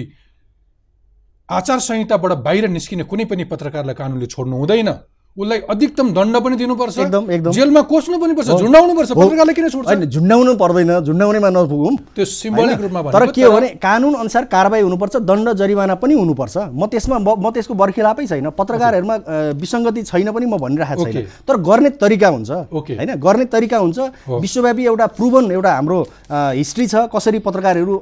आचार 1.50 1.80
संहिताबाट 1.80 2.32
बाहिर 2.44 2.68
निस्किने 2.68 3.04
कुनै 3.08 3.26
पनि 3.26 3.44
पत्रकारलाई 3.48 3.96
कानुनले 3.96 4.28
छोड्नु 4.28 4.56
हुँदैन। 4.58 4.90
उसलाई 5.36 5.60
अधिकतम 5.68 6.12
दण्ड 6.16 6.38
पनि 6.40 6.56
दिनुपर्छ 6.56 6.98
एकदम 6.98 7.32
एकदम। 7.32 7.52
जेलमा 7.52 7.82
कोच्नु 7.92 8.18
पनि 8.20 8.34
पर्छ 8.40 8.50
झुन्डाउनु 8.56 8.94
पर्छ 8.96 9.12
पत्रकारले 9.12 9.54
किन 9.54 9.68
छोड्छ? 9.68 9.88
होइन 9.88 10.06
झुन्डाउनु 10.08 10.52
पर्दैन 10.56 10.92
झुन्डाउनेमा 11.04 11.50
नपुगौँ। 11.52 11.96
त्यो 12.16 12.26
सिम्बोलिक 12.26 12.80
रूपमा 12.80 13.02
तर 13.12 13.26
के 13.36 13.44
हो 13.44 13.52
भने 13.52 13.68
कानुन 13.84 14.14
अनुसार 14.16 14.46
कारवाही 14.48 14.84
हुनुपर्छ 14.88 15.16
दण्ड 15.28 15.50
जरिवाना 15.60 15.96
पनि 16.00 16.14
हुनुपर्छ। 16.16 16.56
म 16.72 16.88
त्यसमा 16.88 17.18
म 17.20 17.52
त्यसको 17.52 17.74
बर्खिलापै 17.76 18.26
छैन 18.32 18.48
पत्रकारहरूमा 18.56 19.16
विसङ्गति 19.60 20.02
छैन 20.08 20.32
पनि 20.32 20.46
म 20.48 20.56
भनिरहेको 20.56 21.04
छैन। 21.04 21.28
तर 21.44 21.56
गर्ने 21.60 21.90
तरिका 22.00 22.28
हुन्छ। 22.32 22.52
ओके। 22.72 22.94
होइन 22.96 23.12
गर्ने 23.20 23.46
तरिका 23.52 23.78
हुन्छ। 23.84 24.00
विश्वव्यापी 24.40 24.84
एउटा 24.88 25.06
प्रुभन 25.20 25.52
एउटा 25.52 25.72
हाम्रो 25.76 26.00
हिस्ट्री 26.32 26.88
छ 26.88 27.12
कसरी 27.12 27.40
पत्रकारहरू 27.44 27.94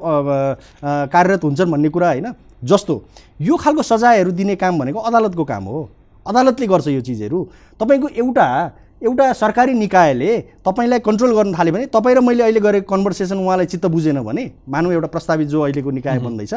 कार्यरत 1.10 1.42
हुन्छन् 1.44 1.72
भन्ने 1.74 1.90
कुरा 1.90 2.10
होइन 2.14 2.28
जस्तो। 2.62 2.94
यो 3.42 3.58
खालको 3.58 3.82
सजायहरू 3.82 4.32
दिने 4.38 4.56
काम 4.62 4.80
भनेको 4.80 5.00
अदालतको 5.02 5.44
काम 5.50 5.66
हो। 5.66 5.82
अदालतले 6.26 6.68
गर्छ 6.68 6.88
यो 6.88 7.02
चिजहरू। 7.02 7.40
तपाईँको 7.80 8.08
एउटा 8.16 8.48
एउटा 9.04 9.26
सरकारी 9.34 9.74
निकायले 9.76 10.32
तपाईँलाई 10.64 11.00
कन्ट्रोल 11.04 11.32
गर्न 11.36 11.54
थाल्यो 11.54 11.74
भने 11.74 11.86
तपाईँ 11.92 12.16
र 12.16 12.20
मैले 12.24 12.44
अहिले 12.44 12.60
गरेको 12.60 12.88
कन्भर्सेसन 12.88 13.38
उहाँलाई 13.38 13.66
चित्त 13.68 13.86
बुझेन 13.92 14.22
भने 14.24 14.44
मानौँ 14.64 14.94
एउटा 14.94 15.08
प्रस्तावित 15.12 15.48
जो 15.48 15.62
अहिलेको 15.62 15.92
निकाय 15.92 16.20
बन्दैछ 16.20 16.54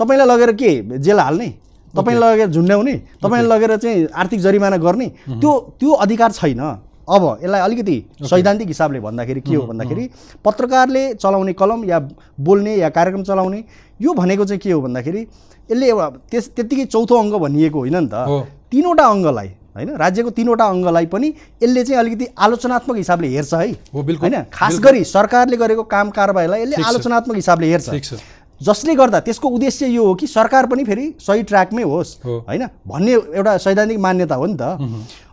तपाईँलाई 0.00 0.26
लगेर 0.26 0.52
के 0.56 0.98
जेल 0.98 1.20
हाल्ने? 1.20 1.48
तपाईँलाई 1.94 2.32
लगेर 2.32 2.48
झुन्ड्याउने? 2.48 2.94
तपाईँलाई 3.20 3.48
लगेर 3.52 3.76
चाहिँ 3.76 4.06
आर्थिक 4.08 4.40
जरिमाना 4.40 4.76
गर्ने? 4.80 5.08
त्यो 5.28 5.52
त्यो 5.76 5.92
अधिकार 6.00 6.32
छैन। 6.32 6.60
अब 7.04 7.22
यसलाई 7.42 7.60
अलिकति 7.60 7.96
सैद्धान्तिक 8.24 8.68
हिसाबले 8.68 9.00
भन्दाखेरि 9.00 9.40
के 9.40 9.54
हो 9.54 9.66
भन्दाखेरि 9.66 10.08
पत्रकारले 10.44 11.02
चलाउने 11.14 11.52
कलम 11.52 11.84
या 11.84 11.98
बोल्ने 12.40 12.76
या 12.76 12.88
कार्यक्रम 12.88 13.22
चलाउने 13.22 13.64
यो 14.00 14.14
भनेको 14.14 14.44
चाहिँ 14.44 14.60
के 14.60 14.72
हो 14.72 14.80
भन्दाखेरि 14.80 15.20
यसले 15.20 15.86
एउटा 15.88 16.08
त्यस 16.30 16.48
त्यत्तिकै 16.56 16.84
चौथो 16.86 17.14
अङ्ग 17.18 17.34
भनिएको 17.44 17.78
होइन 17.78 17.96
नि 17.96 18.08
त। 18.08 18.48
तिनवटा 18.72 19.06
अङ्गलाई 19.06 19.48
होइन? 19.76 19.90
राज्यको 19.96 20.30
तिनवटा 20.30 20.64
अङ्गलाई 20.64 21.06
पनि 21.06 21.28
यसले 21.62 21.84
चाहिँ 21.84 21.98
अलिकति 22.00 22.26
आलोचनात्मक 22.38 22.96
हिसाबले 22.96 23.28
हेर्छ 23.28 23.54
है। 23.54 23.70
हो 23.94 24.02
बिल्कुल। 24.02 24.28
होइन? 24.28 24.44
खास 24.52 24.78
गरी 24.80 25.04
सरकारले 25.04 25.56
गरेको 25.56 25.82
काम 25.82 26.10
कारबाहीलाई 26.10 26.62
यसले। 26.62 26.82
आलोचनात्मक 26.82 27.36
हिसाबले 27.36 27.70
हेर्छ। 27.70 28.14
जसले 28.60 28.94
गर्दा 28.94 29.20
त्यसको 29.20 29.48
उद्देश्य 29.48 29.86
यो 29.86 30.04
हो 30.04 30.14
कि 30.14 30.26
सरकार 30.26 30.66
पनि 30.66 30.84
फेरि 30.84 31.14
सही 31.20 31.42
ट्र्याकमै 31.42 31.82
होस्। 31.82 32.10
होइन? 32.24 32.66
भन्ने 32.86 33.12
एउटा 33.12 33.56
सैद्धान्तिक 33.58 33.98
मान्यता 33.98 34.34
हो 34.34 34.46
नि 34.46 34.56
त। 34.60 34.62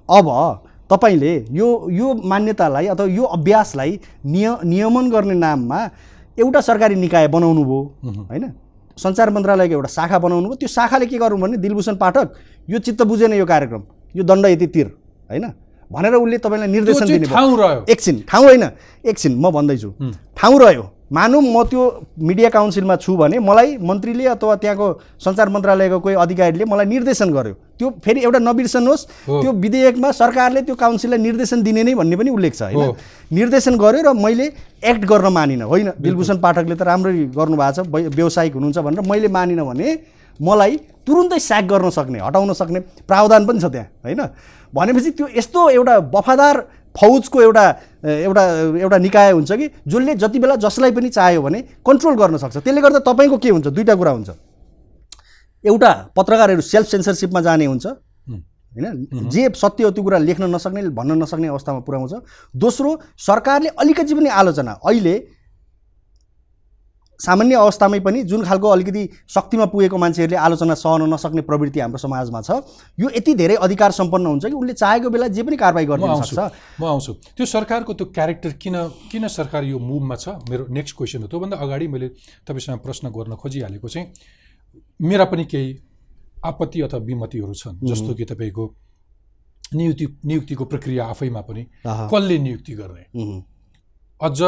अब 0.09 0.27
तपाईँले 0.91 1.33
यो 1.51 1.67
यो 1.91 2.13
मान्यतालाई 2.25 2.85
अथवा 2.87 3.05
यो 3.05 3.23
अभ्यासलाई 3.23 3.99
निय 4.25 4.47
नियमन 4.63 5.09
गर्ने 5.11 5.33
नाममा 5.33 5.79
एउटा 6.37 6.61
सरकारी 6.61 6.95
निकाय 6.95 7.27
बनाउनु 7.27 7.63
भयो 7.63 7.81
होइन? 8.25 8.45
सञ्चार 8.99 9.29
मन्त्रालयको 9.29 9.73
एउटा 9.73 9.89
शाखा 9.89 10.17
बनाउनु 10.19 10.55
त्यो 10.59 10.67
शाखाले 10.67 11.05
के 11.05 11.17
गर्नु 11.17 11.37
भने 11.37 11.57
दिलभूषण 11.57 11.95
पाठक 11.95 12.27
यो 12.69 12.79
चित्त 12.79 13.01
बुझेन 13.03 13.33
यो 13.33 13.45
कार्यक्रम 13.45 13.83
यो 14.15 14.23
दण्ड 14.23 14.45
यति 14.45 14.67
तिर 14.67 14.87
होइन? 15.29 15.45
भनेर 15.91 16.13
उसले 16.13 16.37
तपाईँलाई 16.37 16.67
निर्देशन 16.67 17.05
दिने 17.05 17.25
भयो। 17.25 17.35
ठाउँ 17.35 17.57
रह्यो। 17.59 17.85
एकछिन 17.89 18.23
ठाउँ 18.29 18.45
होइन 18.45 18.63
एकछिन 19.05 19.33
म 19.39 19.51
भन्दैछु। 19.51 19.89
ठाउँ 20.37 20.59
रह्यो। 20.59 20.83
मानौँ 21.11 21.41
म 21.41 21.63
त्यो 21.65 21.83
मिडिया 22.21 22.49
काउन्सिलमा 22.49 22.95
छु 23.01 23.15
भने 23.17 23.39
मलाई 23.41 23.77
मन्त्रीले 23.81 24.25
अथवा 24.29 24.55
त्यहाँको 24.61 24.87
सञ्चार 25.17 25.49
मन्त्रालयको 25.49 25.99
कोही 25.99 26.15
अधिकारीले 26.15 26.65
मलाई 26.65 26.85
निर्देशन 26.85 27.29
गर्यो। 27.33 27.53
त्यो 27.79 27.89
फेरि 28.05 28.19
एउटा 28.23 28.39
नबिर्सनुहोस्। 28.39 29.05
त्यो 29.25 29.51
विधेयकमा 29.57 30.11
सरकारले 30.11 30.61
त्यो 30.69 30.75
काउन्सिललाई 30.75 31.19
निर्देशन 31.19 31.63
दिने 31.65 31.83
नै 31.83 31.93
भन्ने 31.97 32.15
पनि 32.15 32.29
उल्लेख 32.29 32.53
छ 32.53 32.61
होइन। 32.61 32.93
निर्देशन 33.33 33.73
गर्यो 33.77 34.01
र 34.05 34.13
मैले 34.13 34.45
एक्ट 34.85 35.03
गर्न 35.09 35.33
मानिनँ 35.33 35.65
होइन? 35.65 35.89
दिलभूषण 35.97 36.37
पाठकले 36.45 36.75
त 36.77 36.81
राम्ररी 36.85 37.25
गर्नुभएको 37.33 37.73
छ 37.73 37.87
व्य- 37.89 38.13
व्यावसायिक 38.13 38.53
हुनुहुन्छ 38.53 38.77
भनेर 38.77 39.01
मैले 39.09 39.27
मानिनँ 39.33 39.65
भने 39.65 39.87
मलाई 40.39 40.77
तुरुन्तै 41.09 41.39
स्याक 41.41 41.65
गर्न 41.65 41.89
सक्ने 41.89 42.19
हटाउन 42.21 42.53
सक्ने 42.53 42.79
प्रावधान 43.09 43.45
पनि 43.49 43.59
छ 43.59 43.65
त्यहाँ 43.73 43.87
होइन? 44.05 44.21
भनेपछि 44.73 45.09
त्यो 45.17 45.27
यस्तो 45.33 45.59
एउटा 45.73 45.97
वफादार 46.13 46.55
फौजको 46.99 47.41
एउटा 47.41 47.63
एउटा 48.05 48.43
एउटा 48.79 48.97
निकाय 48.97 49.31
हुन्छ 49.31 49.51
कि 49.51 49.67
जसले 49.87 50.15
जति 50.15 50.39
बेला 50.39 50.55
जसलाई 50.55 50.91
पनि 50.91 51.09
चाह्यो 51.09 51.41
भने 51.41 51.61
कन्ट्रोल 51.85 52.15
गर्न 52.15 52.37
सक्छ। 52.37 52.57
त्यसले 52.57 52.81
गर्दा 52.81 52.99
तपाईँको 53.07 53.37
के 53.37 53.49
हुन्छ? 53.49 53.67
दुईवटा 53.67 53.95
कुरा 53.95 54.11
हुन्छ। 54.11 54.29
एउटा 55.63 55.91
पत्रकारहरू 56.15 56.61
सेल्फ 56.61 56.87
सेन्सरसिपमा 56.87 57.41
जाने 57.41 57.65
हुन्छ। 57.65 57.85
होइन? 57.87 59.29
जे 59.29 59.49
सत्य 59.55 59.83
हो 59.83 59.91
त्यो 59.91 60.03
कुरा 60.03 60.17
लेख्न 60.19 60.43
नसक्ने 60.55 60.81
भन्न 60.93 61.11
नसक्ने 61.23 61.47
अवस्थामा 61.47 61.79
पुर्याउँछ 61.87 62.13
दोस्रो 62.55 62.89
सरकारले 63.17 63.69
अलिकति 63.75 64.13
पनि 64.13 64.29
आलोचना। 64.29 64.71
अहिले 64.85 65.15
सामान्य 67.19 67.55
अवस्थामै 67.55 67.99
पनि 67.99 68.23
जुन 68.23 68.43
खालको 68.45 68.67
अलिकति 68.69 69.03
शक्तिमा 69.29 69.65
पुगेको 69.71 69.97
मान्छेहरूले 69.97 70.37
आलोचना 70.39 70.73
सहन 70.73 71.01
नसक्ने 71.13 71.41
प्रवृत्ति 71.41 71.79
हाम्रो 71.79 71.97
समाजमा 71.97 72.41
छ 72.41 72.51
यो 72.99 73.09
यति 73.09 73.33
धेरै 73.35 73.55
अधिकार 73.59 73.91
सम्पन्न 73.91 74.25
हुन्छ 74.25 74.45
कि 74.45 74.53
उसले 74.53 74.73
चाहेको 74.73 75.09
बेला 75.09 75.27
जे 75.27 75.43
पनि 75.43 75.57
कारवाही 75.57 75.85
आउँछु। 75.85 76.35
सक्छ। 76.35 76.79
म 76.79 76.85
आउँछु। 76.85 77.13
त्यो 77.35 77.45
सरकारको 77.45 77.93
त्यो 77.93 78.05
क्यारेक्टर 78.15 78.51
किन 78.55 78.75
किन 79.11 79.27
सरकार 79.27 79.63
यो 79.63 79.79
मुभमा 79.79 80.15
छ? 80.15 80.29
मेरो 80.49 80.65
नेक्स्ट 80.69 80.95
क्वेसन 80.97 81.21
हो। 81.21 81.27
त्योभन्दा 81.27 81.57
अगाडि 81.57 81.87
मैले 81.87 82.07
तपाईँसँग 82.47 82.79
प्रश्न 82.79 83.09
गर्न 83.11 83.35
खोजिहालेको 83.35 83.87
चाहिँ 83.89 84.07
मेरा 85.01 85.25
पनि 85.25 85.45
केही 85.45 85.77
आपत्ति 86.45 86.81
अथवा 86.81 86.99
विमतिहरू 87.03 87.53
छन् 87.53 87.79
जस्तो 87.83 88.13
कि 88.15 88.25
तपाईँको 88.25 88.63
नियुक्ति 89.75 90.05
नियुक्तिको 90.25 90.65
प्रक्रिया 90.65 91.05
आफैमा 91.05 91.41
पनि। 91.41 91.63
कसले 91.85 92.37
नियुक्ति 92.39 92.73
गर्ने? 92.73 93.03
अझ 94.21 94.39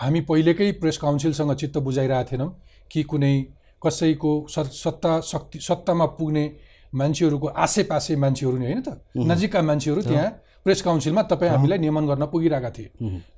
हामी 0.00 0.20
पहिलेकै 0.30 0.70
प्रेस 0.80 0.96
काउन्सिलसँग 0.98 1.54
चित्त 1.54 1.78
बुझाइरहेको 1.78 2.30
थिएनौँ 2.30 2.50
कि 2.90 3.02
कुनै 3.02 3.34
कसैको 3.82 4.32
सत्ता 4.48 5.20
शक्ति 5.22 5.58
सत्तामा 5.60 6.06
पुग्ने 6.18 6.44
मान्छेहरूको 6.92 7.46
आसेपासे 7.46 8.16
मान्छेहरू 8.16 8.56
नै 8.58 8.66
होइन 8.66 8.82
त? 8.82 8.88
नजिकका 9.16 9.60
मान्छेहरू 9.62 10.02
त्यहाँ 10.02 10.30
प्रेस 10.64 10.82
काउन्सिलमा 10.82 11.22
तपाईँ 11.32 11.50
हामीलाई 11.50 11.78
नियमन 11.78 12.06
गर्न 12.06 12.24
पुगिरहेका 12.32 12.70
थिए। 12.70 12.88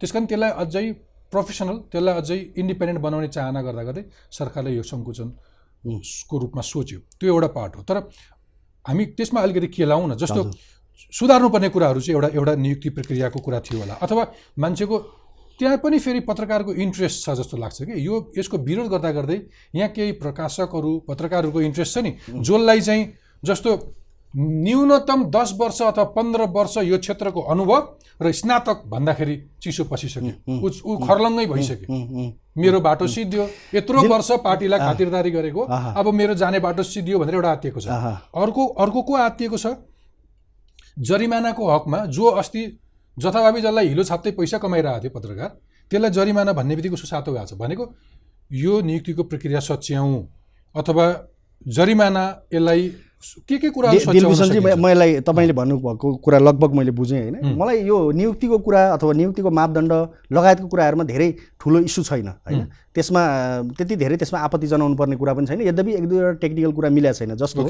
त्यस 0.00 0.10
कारण 0.12 0.26
त्यसलाई 0.26 0.50
अझै 0.62 0.84
प्रोफेसनल 1.32 1.76
त्यसलाई 1.92 2.14
अझै 2.20 2.38
इन्डिपेन्डेन्ट 2.60 3.00
बनाउने 3.00 3.28
चाहना 3.28 3.60
गर्दा 3.62 3.82
गर्दै 3.88 4.04
सरकारले 4.30 4.70
यो 4.76 4.82
सङ्कुचनको 4.82 6.34
रूपमा 6.42 6.62
सोच्यो। 6.62 6.98
त्यो 7.20 7.28
एउटा 7.34 7.48
पार्ट 7.56 7.72
हो। 7.76 7.82
तर 7.88 7.96
हामी 8.84 9.04
त्यसमा 9.16 9.40
अलिकति 9.40 9.68
केलाउँ 9.76 10.06
न? 10.08 10.16
जस्तो 10.16 10.40
सुधार्नुपर्ने 11.12 11.68
कुराहरू 11.68 12.00
चाहिँ 12.00 12.14
एउटा 12.16 12.28
एउटा 12.38 12.54
नियुक्ति 12.64 12.88
प्रक्रियाको 12.96 13.38
कुरा 13.40 13.60
थियो 13.60 13.78
होला। 13.80 13.94
अथवा 14.04 14.22
मान्छेको 14.58 14.96
त्यहाँ 15.62 15.78
पनि 15.78 15.98
फेरि 16.02 16.20
पत्रकारको 16.26 16.72
इन्ट्रेस्ट 16.74 17.24
छ 17.24 17.30
जस्तो 17.38 17.56
लाग्छ 17.56 17.82
कि? 17.82 17.94
यो 18.06 18.14
यसको 18.38 18.56
विरोध 18.58 18.86
गर्दा 18.90 19.10
गर्दै 19.14 19.38
यहाँ 19.74 19.88
केही 19.94 20.12
प्रकाशकहरू 20.18 20.90
पत्रकारहरूको 21.08 21.60
इन्ट्रेस्ट 21.62 21.94
छ 21.94 21.98
नि 22.02 22.10
जसलाई 22.42 22.80
चाहिँ 22.80 23.04
जस्तो 23.42 23.70
न्यूनतम 24.34 25.24
दस 25.30 25.52
वर्ष 25.60 25.80
अथवा 25.82 26.04
पन्ध्र 26.18 26.42
वर्ष 26.50 26.76
यो 26.82 26.98
क्षेत्रको 26.98 27.40
अनुभव 27.54 27.80
र 28.22 28.32
स्नातक 28.32 28.82
भन्दाखेरि 28.88 29.36
चिसो 29.62 29.84
पसिसक्यो। 29.84 30.34
ऊ 30.50 30.68
ऊ 30.82 30.96
खर्लङ्गै 31.06 31.46
भइसक्यो। 31.46 31.86
मेरो 32.56 32.80
बाटो 32.80 33.06
सिद्धियो। 33.06 33.48
यत्रो 33.74 34.02
वर्ष 34.08 34.30
पार्टीलाई 34.42 34.78
खातिरदारी 34.80 35.30
गरेको। 35.30 35.62
अब 35.62 36.06
मेरो 36.14 36.34
जाने 36.34 36.58
बाटो 36.58 36.82
सिद्धियो 36.82 37.18
भनेर 37.18 37.34
एउटा 37.34 37.50
आत्तिएको 37.52 37.80
छ। 37.80 37.86
अर्को 37.86 38.66
अर्को 38.82 39.02
को 39.02 39.14
आत्तिएको 39.16 39.56
छ? 39.56 39.66
जरिमानाको 40.98 41.70
हकमा 41.70 41.98
जो 42.10 42.24
अस्ति 42.40 42.62
जथाभावी 43.16 43.60
जसलाई 43.60 43.88
हिलो 43.88 44.02
छाप्दै 44.04 44.30
पैसा 44.32 44.58
कमाइरहेको 44.58 45.00
थियो 45.02 45.12
पत्रकार 45.18 45.50
त्यसलाई 45.90 46.10
जरिमाना 46.10 46.52
भन्ने 46.52 46.76
बित्तिकै 46.76 46.96
सुसातो 46.96 47.32
गएको 47.32 47.46
छ। 47.46 47.54
भनेको 47.60 47.84
यो 48.50 48.80
नियुक्तिको 48.80 49.22
प्रक्रिया 49.30 49.60
सच्याउँ 49.60 50.16
अथवा 50.74 51.06
जरिमाना 51.66 52.24
यसलाई 52.54 52.88
के 53.48 53.56
के 53.58 53.68
सच्याउन 53.70 54.12
दिलभूषणजी 54.12 54.60
मलाई 54.82 55.20
तपाईँले 55.22 55.52
भन्नुभएको 55.52 56.14
कुरा 56.24 56.38
लगभग 56.38 56.74
मैले 56.74 56.90
बुझेँ 56.90 57.20
होइन? 57.20 57.54
मलाई 57.60 57.82
यो 57.86 57.98
नियुक्तिको 58.18 58.58
कुरा 58.66 58.80
अथवा 58.94 59.12
नियुक्तिको 59.12 59.50
मापदण्ड 59.50 59.92
लगायतको 60.32 60.66
कुराहरूमा 60.68 61.04
धेरै 61.04 61.28
ठुलो 61.62 61.78
इस्यु 61.86 62.02
छैन 62.04 62.28
होइन? 62.42 62.62
त्यसमा 62.90 63.22
त्यति 63.78 63.94
धेरै 63.96 64.16
त्यसमा 64.18 64.38
आपत्ति 64.42 64.66
जनाउनु 64.66 64.96
पर्ने 64.98 65.16
कुरा 65.16 65.32
पनि 65.32 65.46
छैन। 65.46 65.60
यद्यपि 65.62 65.92
एक 65.94 66.06
दुईवटा 66.10 66.32
टेक्निकल 66.42 66.72
कुरा 66.74 66.88
मिलेको 66.90 67.14
छैन 67.14 67.38
जस्तो। 67.38 67.62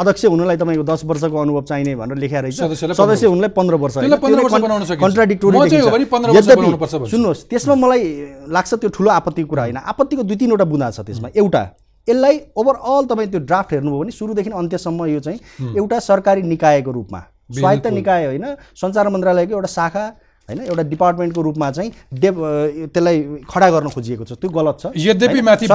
अध्यक्ष 0.00 0.24
हुनलाई 0.24 0.56
तपाईँको 0.56 0.84
दस 0.88 1.04
वर्षको 1.04 1.36
अनुभव 1.36 1.62
चाहिने 1.68 1.92
भनेर 1.94 2.16
लेखेर 2.24 2.42
रहेछ। 2.48 2.96
सदस्य 2.96 3.26
हुनलाई 3.28 3.52
पन्ध्र 3.52 3.74
वर्ष। 3.76 3.94
त्यसलाई 4.00 4.18
15 4.24 4.42
वर्ष 4.42 4.54
बनाउन 4.64 4.84
सकिन्छ। 4.88 5.04
म 5.44 5.68
चाहिँ 5.68 5.84
हो 5.84 5.90
भने 5.92 6.04
15 6.08 6.32
वर्ष 6.32 6.46
बनाउनुपर्छ 6.48 6.94
भन्छु। 6.94 7.10
सुन्नुहोस् 7.12 7.44
त्यसमा 7.52 7.74
मलाई 7.84 8.02
लाग्छ 8.48 8.74
त्यो 8.74 8.88
ठुलो 8.96 9.10
आपत्तिको 9.12 9.48
कुरा 9.52 9.62
होइन। 9.62 9.76
आपत्तिको 9.84 10.22
दुई 10.24 10.36
तिनवटा 10.40 10.64
बुँदा 10.64 10.90
छ 10.90 11.00
त्यसमा। 11.04 11.28
एउटा 11.36 11.62
यसलाई 12.08 12.34
ओभरअल 12.56 13.04
तपाईँ 13.12 13.28
त्यो 13.28 13.40
ड्राफ्ट 13.44 13.70
हेर्नुभयो 13.72 14.00
भने 14.00 14.12
सुरुदेखि 14.12 14.50
अन्त्यसम्म 14.50 15.00
यो 15.12 15.20
चाहिँ 15.20 15.38
एउटा 15.76 15.98
सरकारी 16.00 16.42
निकायको 16.42 16.90
रूपमा। 16.90 17.20
स्वायत्त 17.44 17.86
निकाय 17.92 18.24
होइन 18.26 18.44
सञ्चार 18.72 19.08
मन्त्रालयको 19.08 19.52
एउटा 19.52 19.68
शाखा 19.68 20.04
होइन 20.44 20.60
एउटा 20.60 20.82
डिपार्टमेन्टको 20.92 21.40
रूपमा 21.42 21.70
चाहिँ 21.70 21.90
त्यसलाई 22.12 23.16
खडा 23.48 23.68
गर्न 23.70 23.88
खोजिएको 23.88 24.24
छ। 24.24 24.32
त्यो 24.36 24.50
गलत 24.50 24.76
छ। 24.80 24.84
यद्यपि? 24.92 25.40
माथि 25.40 25.66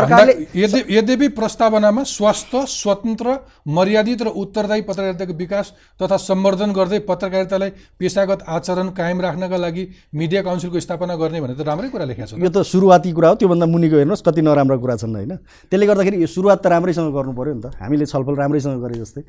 यद्यपि 0.93 1.27
प्रस्तावनामा 1.33 2.03
स्वस्थ 2.05 2.53
स्वतन्त्र 2.69 3.27
मर्यादित 3.67 4.21
र 4.21 4.27
उत्तरदायी 4.29 4.81
पत्रकारिताको 4.85 5.33
विकास 5.33 5.73
तथा 5.97 6.17
सम्वर्धन 6.19 6.69
गर्दै 6.73 6.99
पत्रकारितालाई 7.09 7.69
पेसागत 7.97 8.39
आचरण 8.45 8.89
कायम 8.93 9.21
राख्नका 9.21 9.57
लागि 9.57 9.83
मिडिया 10.13 10.41
काउन्सिलको 10.45 10.79
स्थापना 10.79 11.15
गर्ने 11.17 11.41
भनेर 11.41 11.57
त 11.57 11.65
राम्रै 11.65 11.89
कुरा 11.89 12.05
लेखेको 12.05 12.27
छ 12.29 12.33
यो 12.37 12.49
त 12.49 12.61
सुरुवाती 12.61 13.09
कुरा 13.09 13.29
हो 13.29 13.35
त्योभन्दा 13.41 13.65
मुनिको 13.65 13.95
हेर्नुहोस् 13.97 14.21
कति 14.21 14.41
नराम्रा 14.41 14.77
कुरा 14.77 14.95
छन् 15.01 15.15
होइन। 15.15 15.33
त्यसले 15.71 15.85
गर्दाखेरि 15.89 16.21
यो 16.21 16.29
सुरुवात 16.29 16.59
त 16.61 16.67
राम्रैसँग 16.69 17.09
गर्नु 17.09 17.33
पऱ्यो 17.33 17.53
नि 17.57 17.61
त। 17.65 17.73
हामीले 17.81 18.05
छलफल 18.05 18.35
राम्रैसँग 18.37 18.77
गरे 18.85 18.95
जस्तै। 19.01 19.21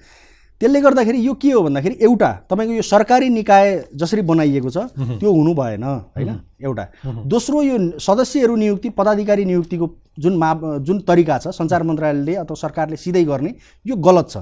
त्यसले 0.61 0.81
गर्दाखेरि 0.81 1.19
यो 1.27 1.33
के 1.41 1.51
हो 1.51 1.63
भन्दाखेरि 1.63 1.97
एउटा 2.05 2.31
तपाईँको 2.51 2.75
यो 2.75 2.83
सरकारी 2.85 3.29
निकाय 3.31 3.67
जसरी 3.97 4.23
बनाइएको 4.23 4.71
छ 4.71 4.79
त्यो 5.17 5.33
हुनु 5.33 5.55
भएन 5.57 5.85
होइन? 5.85 6.31
एउटा। 6.61 6.85
दोस्रो 7.25 7.63
यो 7.63 7.77
सदस्यहरू 7.99 8.57
नियुक्ति 8.57 8.89
पदाधिकारी 8.93 9.45
नियुक्तिको 9.45 9.89
जुन 10.21 10.37
माप 10.37 10.61
जुन 10.85 11.01
तरिका 11.09 11.39
छ 11.39 11.57
सञ्चार 11.57 11.83
मन्त्रालयले 11.83 12.35
अथवा 12.45 12.55
सरकारले 12.61 12.97
सिधै 12.97 13.25
गर्ने 13.25 13.55
यो 13.87 13.97
गलत 13.97 14.29
छ। 14.31 14.37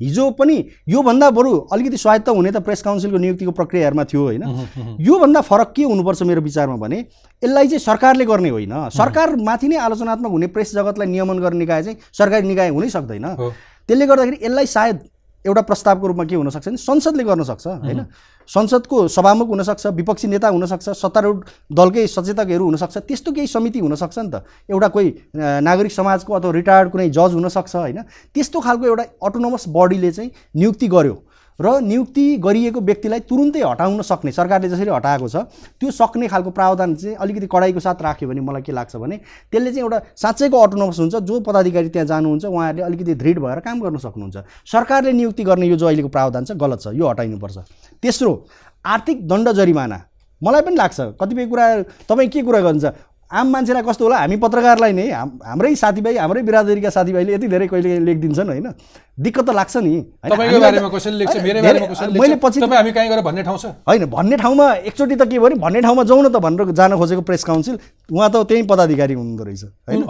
हिजो 0.00 0.30
पनि 0.38 0.56
योभन्दा 0.88 1.30
बरु 1.30 1.50
अलिकति 1.72 1.96
स्वायत्त 1.96 2.28
हुने 2.28 2.50
त 2.50 2.62
प्रेस 2.62 2.82
काउन्सिलको 2.82 3.18
नियुक्तिको 3.18 3.52
प्रक्रियाहरूमा 3.52 4.04
थियो 4.04 4.22
होइन? 4.22 4.44
योभन्दा 5.00 5.40
फरक 5.42 5.72
के 5.76 5.82
हुनुपर्छ 5.84 6.22
मेरो 6.22 6.40
विचारमा 6.40 6.76
भने 6.76 6.98
यसलाई 6.98 7.66
चाहिँ 7.66 7.78
सरकारले 7.80 8.24
गर्ने 8.24 8.50
होइन। 8.50 8.74
सरकारमाथि 8.94 9.68
नै 9.68 9.76
आलोचनात्मक 9.78 10.30
हुने 10.30 10.46
प्रेस 10.54 10.74
जगतलाई 10.74 11.08
नियमन 11.08 11.38
गर्ने 11.38 11.58
निकाय 11.58 11.82
चाहिँ 11.82 11.98
सरकारी 12.18 12.48
निकाय 12.48 12.68
हुनै 12.70 12.88
सक्दैन। 12.94 13.26
त्यसले 13.88 14.06
गर्दाखेरि 14.06 14.38
यसलाई 14.42 14.66
सायद 14.66 14.98
एउटा 15.44 15.60
प्रस्तावको 15.62 16.06
रूपमा 16.06 16.24
के 16.24 16.34
हुनसक्छ 16.34 16.68
भने 16.68 16.76
संसदले 16.76 17.24
गर्न 17.24 17.42
सक्छ 17.42 17.66
होइन? 17.66 18.06
संसदको 18.48 19.08
सभामुख 19.08 19.48
हुनसक्छ 19.48 19.86
विपक्षी 19.86 20.28
नेता 20.28 20.48
हुनसक्छ 20.48 20.88
सत्तारूढ 20.94 21.38
दलकै 21.70 22.06
सचेतकहरू 22.06 22.64
हुनसक्छ 22.64 22.98
त्यस्तो 22.98 23.32
केही 23.32 23.46
समिति 23.46 23.78
हुनसक्छ 23.78 24.18
नि 24.18 24.30
त। 24.30 24.44
एउटा 24.70 24.88
कोही 24.88 25.08
नागरिक 25.34 25.92
समाजको 25.92 26.34
अथवा 26.34 26.50
रिटायर्ड 26.52 26.90
कुनै 26.90 27.08
जज 27.10 27.34
हुनसक्छ 27.34 27.74
होइन? 27.76 28.02
त्यस्तो 28.34 28.60
खालको 28.60 28.86
एउटा 28.86 29.04
अटोनोमस 29.18 29.64
बडीले 29.68 30.10
चाहिँ 30.12 30.30
नियुक्ति 30.56 30.88
गर्यो। 30.88 31.14
र 31.62 31.80
नियुक्ति 31.82 32.24
गरिएको 32.38 32.80
व्यक्तिलाई 32.82 33.20
तुरुन्तै 33.30 33.60
हटाउन 33.62 34.02
सक्ने 34.02 34.32
सरकारले 34.32 34.68
जसरी 34.68 34.90
हटाएको 34.90 35.28
छ 35.28 35.36
त्यो 35.80 35.90
सक्ने 35.92 36.28
खालको 36.28 36.50
प्रावधान 36.50 36.94
चाहिँ 36.94 37.16
अलिकति 37.16 37.46
कडाइको 37.52 37.80
साथ 37.80 38.02
राख्यो 38.02 38.28
भने 38.28 38.40
मलाई 38.40 38.62
के 38.62 38.72
लाग्छ 38.72 38.96
भने 38.96 39.16
त्यसले 39.52 39.70
चाहिँ 39.70 39.82
एउटा 39.82 39.98
साँच्चैको 40.16 40.56
अटोनोमस 40.58 40.98
हुन्छ 40.98 41.14
जो 41.22 41.40
पदाधिकारी 41.40 41.88
त्यहाँ 41.88 42.06
जानुहुन्छ 42.06 42.44
उहाँहरूले 42.44 42.82
अलिकति 42.82 43.14
दृढ 43.14 43.38
भएर 43.38 43.60
काम 43.62 43.80
गर्न 43.80 43.98
सक्नुहुन्छ। 43.98 44.36
सरकारले 44.66 45.12
नियुक्ति 45.12 45.44
गर्ने 45.44 45.66
यो 45.66 45.76
जो 45.76 45.86
अहिलेको 45.86 46.08
प्रावधान 46.08 46.44
छ 46.44 46.52
गलत 46.58 46.80
छ 46.80 46.94
यो 46.94 47.08
हटाइनुपर्छ। 47.08 47.58
तेस्रो 48.02 48.32
आर्थिक 48.84 49.28
दण्ड 49.28 49.48
जरिमाना। 49.52 49.98
मलाई 50.42 50.62
पनि 50.62 50.76
लाग्छ 50.76 51.00
कतिपय 51.20 51.46
कुरा 51.46 51.66
तपाईँ 52.10 52.28
के 52.28 52.42
कुरा 52.42 52.60
गर्नुहुन्छ? 52.60 53.11
आम 53.32 53.46
मान्छेलाई 53.48 53.82
कस्तो 53.82 54.04
होला? 54.04 54.16
हामी 54.18 54.36
पत्रकारलाई 54.36 54.92
नै 54.92 55.06
हाम 55.10 55.28
हाम्रै 55.42 55.74
साथीभाइ 55.74 56.16
हाम्रै 56.16 56.42
बिरादरीका 56.42 56.90
साथीभाइले 56.90 57.32
यति 57.34 57.48
धेरै 57.48 57.66
कहिले 57.66 57.98
लेखिदिन्छन् 58.04 58.48
होइन? 58.48 58.66
दिक्क 59.18 59.38
त 59.40 59.50
लाग्छ 59.50 59.76
नि 59.78 59.92
त- 60.24 60.36
मैले 62.20 62.36
पछि 62.36 62.60
भन्ने 63.22 63.42
ठाउँ 63.42 63.58
छ? 63.58 63.66
होइन 63.88 64.04
भन्ने 64.06 64.36
ठाउँमा 64.36 64.66
एकचोटि 64.84 65.14
त 65.16 65.22
के 65.24 65.38
भयो 65.38 65.40
भने 65.40 65.56
भन्ने 65.56 65.80
ठाउँमा 65.80 66.02
जाउँ 66.04 66.22
न 66.22 66.28
त 66.28 66.36
भनेर 66.44 66.70
जान 66.72 66.96
खोजेको 66.96 67.22
प्रेस 67.24 67.44
काउन्सिल 67.44 67.76
उहाँ 68.12 68.28
त 68.30 68.36
त्यहीँ 68.44 68.66
पदाधिकारी 68.68 69.14
हुनुहुँदो 69.14 69.44
रहेछ 69.44 69.62
होइन? 69.88 70.02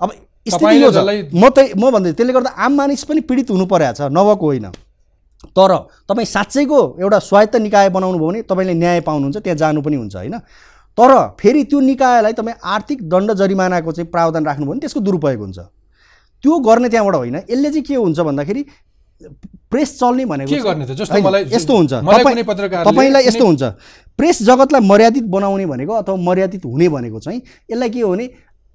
अब 0.00 0.08
स्थिति 0.46 0.76
यो 0.76 0.90
छ। 0.92 0.96
म 1.32 1.48
त्यही 1.48 1.68
म 1.78 1.84
भन्दै 1.90 2.12
त्यसले 2.12 2.32
गर्दा 2.32 2.50
आम 2.58 2.72
मानिस 2.76 3.04
पनि 3.08 3.20
पीडित 3.24 3.48
हुनु 3.50 3.64
परेको 3.64 3.94
छ 3.96 4.00
नभएको 4.12 4.46
होइन। 4.46 4.66
तर 5.56 5.70
तपाईँ 6.08 6.26
साँच्चैको 6.26 6.78
एउटा 7.00 7.18
स्वायत्त 7.18 7.56
निकाय 7.62 7.88
बनाउनु 7.90 8.18
भयो 8.18 8.28
भने 8.28 8.40
तपाईँले 8.44 8.74
न्याय 8.74 9.00
पाउनुहुन्छ 9.02 9.36
त्यहाँ 9.42 9.56
जानु 9.56 9.80
पनि 9.82 9.96
हुन्छ 9.96 10.14
होइन? 10.16 10.34
तर 10.98 11.12
फेरि 11.40 11.62
त्यो 11.64 11.80
निकायलाई 11.80 12.32
तपाईँ 12.32 12.56
आर्थिक 12.64 13.08
दण्ड 13.08 13.32
जरिमानाको 13.32 13.92
चाहिँ 13.92 14.10
प्रावधान 14.10 14.44
राख्नुभयो 14.46 14.70
भने 14.70 14.80
त्यसको 14.80 15.00
दुरुपयोग 15.00 15.40
हुन्छ। 15.40 15.58
त्यो 16.44 16.58
गर्ने 16.58 16.88
त्यहाँबाट 16.88 17.16
होइन 17.16 17.36
यसले 17.36 17.70
चाहिँ 17.70 17.82
के 17.82 17.94
हुन्छ 17.94 18.20
भन्दाखेरि 18.20 18.62
प्रेस 19.70 19.98
चल्ने 19.98 20.24
भनेको 20.26 20.52
यस्तो 21.54 21.76
हुन्छ। 21.76 21.92
तपाईँलाई 21.94 23.24
यस्तो 23.24 23.46
हुन्छ। 23.46 23.62
प्रेस 24.18 24.42
जगतलाई 24.42 24.82
मर्यादित 24.88 25.24
बनाउने 25.32 25.66
भनेको 25.66 25.92
अथवा 25.94 26.16
मर्यादित 26.28 26.64
हुने 26.64 26.88
भनेको 26.88 27.18
चाहिँ 27.20 27.40
यसलाई 27.70 27.90
के 27.90 28.00
हो 28.00 28.10
भने 28.10 28.28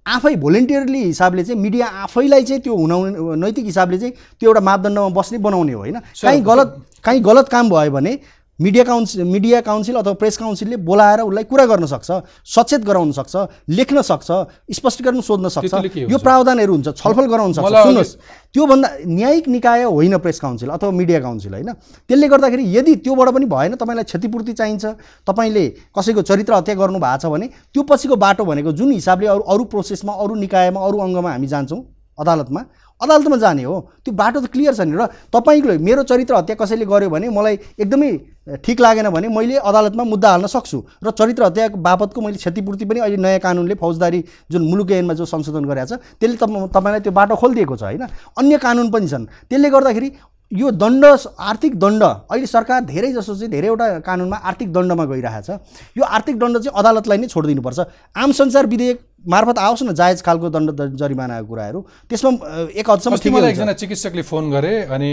आफै 0.05 0.35
भोलिन्टियरली 0.35 1.03
हिसाबले 1.03 1.43
चाहिँ 1.43 1.61
मिडिया 1.61 1.85
आफैलाई 2.07 2.43
चाहिँ 2.43 2.61
त्यो 2.63 2.75
हुनाउने 2.75 3.35
नैतिक 3.37 3.65
हिसाबले 3.65 3.97
चाहिँ 3.99 4.13
त्यो 4.39 4.49
एउटा 4.49 4.61
मापदण्डमा 4.63 5.09
बस्ने 5.11 5.37
बनाउने 5.37 5.73
हो 5.73 5.79
होइन। 5.79 5.99
काहीँ 6.21 6.41
गलत 6.41 6.75
काहीँ 7.03 7.21
गलत 7.21 7.49
काम 7.51 7.69
भयो 7.69 7.91
भने 7.91 8.13
मिडिया 8.59 8.83
काउन्सिल 8.83 9.23
मिडिया 9.23 9.59
काउन्सिल 9.61 9.95
अथवा 9.95 10.13
प्रेस 10.13 10.37
काउन्सिलले 10.37 10.75
बोलाएर 10.81 11.19
उसलाई 11.21 11.43
कुरा 11.43 11.65
गर्न 11.65 11.85
सक्छ 11.85 12.11
सचेत 12.45 12.81
गराउन 12.85 13.11
सक्छ 13.11 13.35
लेख्न 13.69 14.01
सक्छ 14.01 14.29
स्पष्टीकरण 14.73 15.21
सोध्न 15.21 15.47
सक्छ? 15.47 15.73
यो 15.93 16.17
प्रावधानहरू 16.17 16.73
हुन्छ 16.73 16.89
छलफल 16.97 17.25
गराउन 17.29 17.53
सक्छ। 17.53 17.67
सुन्नुहोस् 17.67 18.15
त्योभन्दा 18.53 18.89
न्यायिक 19.05 19.47
निकाय 19.47 19.83
होइन 19.83 20.17
प्रेस 20.17 20.39
काउन्सिल 20.39 20.69
अथवा 20.69 20.91
मिडिया 20.91 21.19
काउन्सिल 21.21 21.53
होइन। 21.53 21.69
त्यसले 22.09 22.27
गर्दाखेरि 22.27 22.63
यदि 22.77 22.95
त्योबाट 23.05 23.29
पनि 23.29 23.45
भएन 23.45 23.75
तपाईँलाई 23.77 24.03
क्षतिपूर्ति 24.09 24.53
चाहिन्छ 24.53 24.85
तपाईँले 25.27 25.65
कसैको 25.93 26.21
चरित्र 26.25 26.53
हत्या 26.53 26.75
गर्नु 26.81 26.99
भएको 26.99 27.21
छ 27.21 27.29
भने 27.29 27.47
त्यो 27.73 27.83
पछिको 27.85 28.15
बाटो 28.17 28.45
भनेको 28.45 28.71
जुन 28.73 28.91
हिसाबले 28.91 29.27
अरू 29.27 29.43
अरू 29.53 29.63
प्रोसेसमा 29.69 30.13
अरू 30.17 30.35
निकायमा 30.35 30.81
अरू 30.81 30.97
अङ्गमा 31.05 31.31
हामी 31.31 31.47
जान्छौँ 31.47 31.81
अदालतमा 32.17 32.61
अदालतमा 33.01 33.37
जाने 33.37 33.63
हो। 33.63 33.77
त्यो 34.01 34.13
बाटो 34.17 34.41
त 34.41 34.49
क्लियर 34.49 34.73
छ 34.73 34.81
नि 34.81 34.97
र 34.97 35.05
तपाईँले 35.29 35.77
मेरो 35.77 36.03
चरित्र 36.09 36.33
हत्या 36.35 36.55
कसैले 36.57 36.85
गर्यो 36.89 37.09
भने 37.13 37.29
मलाई 37.29 37.77
एकदमै 37.77 38.09
ठिक 38.47 38.79
लागेन 38.79 39.09
भने 39.09 39.27
मैले 39.27 39.55
अदालतमा 39.59 40.03
मुद्दा 40.03 40.29
हाल्न 40.31 40.47
सक्छु। 40.47 40.77
र 41.03 41.11
चरित्र 41.11 41.43
हत्या 41.43 41.67
बापतको 41.77 42.21
मैले 42.21 42.37
क्षतिपूर्ति 42.37 42.85
पनि 42.85 42.99
अहिले 42.99 43.17
नयाँ 43.17 43.39
कानुनले 43.43 43.75
फौजदारी 43.75 44.23
जुन 44.51 44.61
मुलुक 44.69 44.91
ऐनमा 44.91 45.13
जो 45.13 45.25
संशोधन 45.25 45.65
गरेको 45.67 45.95
छ 45.95 45.99
त्यसले 46.15 46.37
तप 46.37 46.71
तपाईँलाई 46.71 47.01
त्यो 47.03 47.11
बाटो 47.11 47.35
खोलिदिएको 47.35 47.75
छ 47.75 47.83
होइन? 47.83 48.07
अन्य 48.39 48.57
कानुन 48.57 48.87
पनि 48.87 49.07
छन्। 49.07 49.25
त्यसले 49.51 49.69
गर्दाखेरि 49.69 50.09
यो 50.51 50.71
दण्ड 50.71 51.03
आर्थिक 51.03 51.75
दण्ड 51.75 52.03
अहिले 52.03 52.47
सरकार 52.47 52.87
धेरै 52.87 53.11
जसो 53.11 53.35
चाहिँ 53.35 53.51
धेरैवटा 53.51 53.99
कानुनमा 53.99 54.37
आर्थिक 54.39 54.71
दण्डमा 54.71 55.05
गइरहेको 55.11 55.43
छ। 55.43 55.59
यो 55.99 56.03
आर्थिक 56.07 56.39
दण्ड 56.39 56.57
चाहिँ 56.63 56.71
अदालतलाई 56.71 57.17
नै 57.17 57.27
छोडिदिनुपर्छ। 57.27 57.79
आम 58.15 58.31
संसार 58.31 58.65
विधेयक 58.65 58.97
मार्फत 59.27 59.59
आओस् 59.59 59.83
न 59.83 59.91
जायज 59.91 60.23
खालको 60.23 60.47
दण्ड 60.49 60.95
जरिमानाको 60.95 61.47
कुराहरू। 61.51 61.79
त्यसमा 62.07 62.31
एक 62.71 62.89
हदसम्म। 62.89 63.43
एकजना 63.43 63.73
चिकित्सकले 63.75 64.23
फोन 64.23 64.51
गरे 64.51 64.73
अनि 64.87 65.11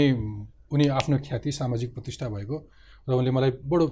उनी 0.71 0.87
आफ्नो 0.87 1.17
ख्याति 1.19 1.51
सामाजिक 1.51 1.93
प्रतिष्ठा 1.93 2.31
भएको 2.31 2.57
र 3.07 3.11
उनले 3.13 3.31
मलाई 3.31 3.51
बडो 3.63 3.85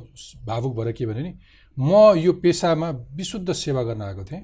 भावुक 0.46 0.74
भएर 0.76 0.92
के 0.92 1.06
भने 1.06 1.22
नि 1.24 1.34
म 1.78 2.18
यो 2.18 2.34
पेसामा 2.38 2.90
विशुद्ध 3.18 3.50
सेवा 3.50 3.82
गर्न 3.84 4.02
आएको 4.02 4.24
थिएँ। 4.26 4.42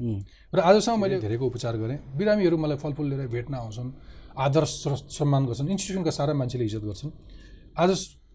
र 0.53 0.59
आजसम्म 0.59 1.01
मैले 1.01 1.19
धेरैको 1.19 1.45
उपचार 1.45 1.77
गरेँ। 1.77 1.97
बिरामीहरू 2.17 2.57
मलाई 2.57 2.77
फलफुल 2.77 3.05
लिएर 3.09 3.27
भेट्न 3.29 3.53
आउँछन् 3.55 3.89
आदर 4.37 4.63
सम्मान 4.65 5.45
गर्छन् 5.45 5.69
इन्स्टिट्युसनका 5.69 6.11
सारा 6.11 6.33
मान्छेले 6.33 6.65
इज्जत 6.65 6.83
गर्छन्। 6.89 7.11
आज 7.77 7.89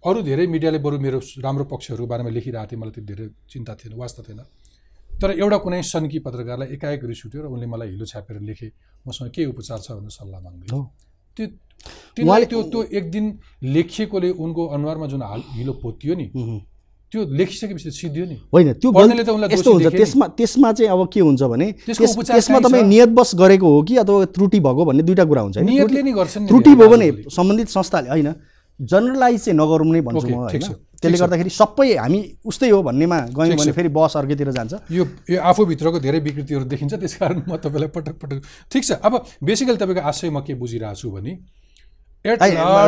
अरू 0.05 0.23
धेरै 0.23 0.47
मिडियाले 0.47 0.79
बरु 0.79 0.99
मेरो 0.99 1.19
राम्रो 1.43 1.65
पक्षहरूको 1.65 2.07
बारेमा 2.07 2.31
लेखिरहेको 2.31 2.71
थिएँ 2.71 2.81
मलाई 2.81 2.93
त्यो 2.95 3.05
धेरै 3.05 3.27
चिन्ता 3.51 3.73
थिएन 3.75 3.93
वास्ता 3.99 4.23
थिएन। 4.23 4.41
तर 5.23 5.31
एउटा 5.39 5.59
कुनै 5.65 5.83
सन्की 5.83 6.19
पत्रकारलाई 6.27 6.69
एकाएक 6.75 7.03
रिस 7.05 7.21
उठ्यो 7.27 7.41
र 7.43 7.47
उनले 7.51 7.67
मलाई 7.67 7.89
हिलो 7.95 8.07
छापेर 8.07 8.41
लेखे 8.43 8.69
मसँग 9.07 9.31
के 9.31 9.47
उपचार 9.47 9.79
छ 9.81 9.89
भनेर 9.99 10.11
सल्लाह 10.11 10.41
माग्दै। 10.45 10.67
त्यो 11.37 11.47
तिनीहरूले 12.17 12.47
त्यो 12.47 12.63
त्यो 12.73 12.83
एक 12.99 13.11
दिन 13.11 13.25
लेखिएकोले 13.63 14.31
उनको 14.31 14.63
अनुहारमा 14.77 15.07
जुन 15.07 15.23
हाल 15.23 15.43
हिलो 15.53 15.73
पोतियो 15.83 16.15
नि। 16.15 16.27
त्यो 17.13 17.21
लेखिसकेपछि 17.31 17.91
सिद्धियो 17.91 18.25
नि 18.27 18.37
होइन 18.53 18.73
त्यो 18.75 18.91
यस्तो 19.53 19.73
हुन्छ। 19.73 19.87
त्यसमा 19.87 20.27
त्यसमा 20.39 20.73
चाहिँ 20.73 20.91
अब 20.91 21.01
के 21.13 21.21
हुन्छ 21.21 21.43
भने 21.43 21.67
त्यसमा। 21.87 22.59
तपाईँ 22.61 22.83
नियतवश 22.85 23.31
गरेको 23.35 23.67
हो 23.67 23.83
कि 23.83 23.97
अथवा 24.03 24.25
त्रुटि 24.35 24.59
भएको 24.61 24.85
भन्ने 24.85 25.03
दुईवटा 25.03 25.25
कुरा 25.25 25.43
हुन्छ? 25.43 25.57
नियतले 25.59 25.87
त्रुटि- 25.87 26.05
नि 26.05 26.13
गर्छन् 26.13 26.43
नि 26.43 26.49
त्रुटि 26.49 26.75
भयो 26.75 26.89
भने। 26.89 27.07
सम्बन्धित 27.31 27.69
संस्थाले 27.69 28.09
होइन 28.09 28.35
जनरलाइज 28.81 29.41
चाहिँ 29.45 29.57
नगरौँ 29.59 29.87
नै 29.87 30.01
भन्छु 30.01 30.27
म 30.27 30.35
होइन 30.35 30.59
त्यसले। 30.59 31.19
गर्दाखेरि 31.19 31.51
सबै 31.51 31.87
हामी 31.95 32.21
उस्तै 32.43 32.69
हो 32.71 32.83
भन्नेमा 32.83 33.19
गयौँ 33.31 33.57
भने। 33.57 33.73
फेरि 33.73 33.89
बस 33.95 34.13
अर्कैतिर 34.17 34.51
जान्छ 34.51 34.73
यो 34.91 35.05
यो 35.31 35.39
आफूभित्रको 35.41 35.99
धेरै 36.01 36.19
विकृतिहरू 36.21 36.65
देखिन्छ 36.65 36.95
त्यस 36.95 37.15
कारण 37.15 37.43
म 37.47 37.57
तपाईँलाई 37.63 37.91
पटक 37.95 38.15
पटक 38.19 38.39
ठिक 38.73 38.83
छ 38.85 38.91
अब 38.99 39.13
बेसिकली 39.45 39.77
तपाईँको 39.77 40.03
आशय 40.03 40.31
म 40.31 40.41
के 40.43 40.55
बुझिरहेको 40.59 40.99
छु 40.99 41.11
भने 41.11 41.33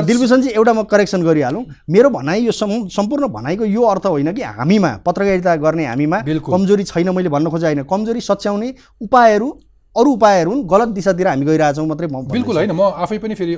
दिलभूषणजी 0.07 0.49
एउटा 0.49 0.73
म 0.73 0.83
करेक्सन 0.83 1.23
गरिहालौँ। 1.23 1.65
मेरो 1.91 2.09
भनाइ 2.11 2.41
यो 2.41 2.53
सम- 2.53 2.89
सम्पूर्ण 2.89 3.29
भनाइको 3.29 3.65
यो 3.65 3.83
अर्थ 3.83 4.07
होइन 4.07 4.33
कि 4.33 4.43
हामीमा 4.43 4.91
पत्रकारिता 5.07 5.57
गर्ने 5.57 5.85
हामीमा। 5.87 6.19
कमजोरी 6.53 6.85
छैन 6.85 7.09
मैले 7.11 7.29
भन्न 7.29 7.51
खोजेको 7.51 7.67
होइन। 7.67 7.83
कमजोरी 7.85 8.21
सच्याउने 8.21 8.75
उपायहरू 9.01 9.49
अरू 9.97 10.11
उपायहरू 10.13 10.51
हुन् 10.51 10.65
गलत 10.67 10.89
दिशातिर 10.89 11.29
हामी 11.29 11.45
गइरहेछौँ 11.45 11.87
मात्रै 11.87 12.09
म 12.09 12.25
बिल्कुल 12.33 12.57
होइन 12.57 12.73
म 12.73 12.81
आफै 12.81 13.19
पनि 13.19 13.35
फेरि 13.35 13.57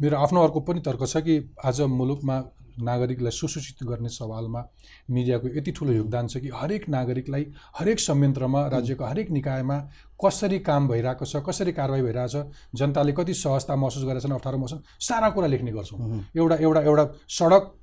मेरो 0.00 0.16
आफ्नो 0.16 0.40
अर्को 0.42 0.60
पनि 0.60 0.80
तर्क 0.80 1.04
छ 1.06 1.16
कि 1.20 1.34
आज 1.64 1.80
मुलुकमा 1.80 2.36
नागरिकलाई 2.80 3.30
सुसूचित 3.32 3.82
गर्ने 3.88 4.08
सवालमा 4.10 4.62
मिडियाको 5.10 5.48
यति 5.56 5.72
ठुलो 5.72 5.92
योगदान 5.92 6.26
छ 6.26 6.38
कि 6.38 6.50
हरेक 6.54 6.88
नागरिकलाई 6.88 7.46
हरेक 7.78 8.00
संयन्त्रमा 8.00 8.66
राज्यको 8.68 9.04
हरेक 9.04 9.30
निकायमा 9.30 9.78
कसरी 10.24 10.58
काम 10.68 10.88
भइरहेको 10.88 11.24
छ 11.24 11.42
कसरी 11.48 11.72
कारवाही 11.72 12.02
भइरहेछ 12.02 12.36
जनताले 12.74 13.12
कति 13.12 13.34
सहजता 13.36 13.76
महसुस 13.76 14.04
गरेका 14.04 14.20
छन् 14.20 14.32
अप्ठ्यारो 14.34 14.58
महसुस 14.58 14.80
सारा 15.08 15.30
कुरा 15.30 15.46
लेख्ने 15.48 15.72
गर्छौँ। 15.72 16.24
एउटा 16.36 16.56
एउटा 16.56 16.80
एउटा 16.82 17.04
सडक 17.38 17.74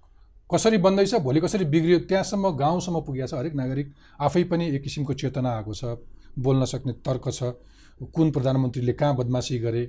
कसरी 0.49 0.77
बन्दैछ 0.79 1.15
भोलि 1.21 1.39
कसरी 1.41 1.65
बिग्रियो 1.67 1.99
त्यहाँसम्म 2.09 2.55
गाउँसम्म 2.57 3.01
पुगेको 3.01 3.27
छ 3.27 3.33
हरेक 3.33 3.55
नागरिक। 3.55 3.93
आफै 4.21 4.43
पनि 4.51 4.69
एक 4.75 4.83
किसिमको 4.83 5.13
चेतना 5.13 5.49
आएको 5.51 5.73
छ 5.73 5.97
बोल्न 6.39 6.65
सक्ने 6.65 6.93
तर्क 7.05 7.29
छ 7.31 7.53
कुन 8.11 8.31
प्रधानमन्त्रीले 8.31 8.93
कहाँ 8.93 9.15
बदमासी 9.15 9.59
गरे 9.59 9.83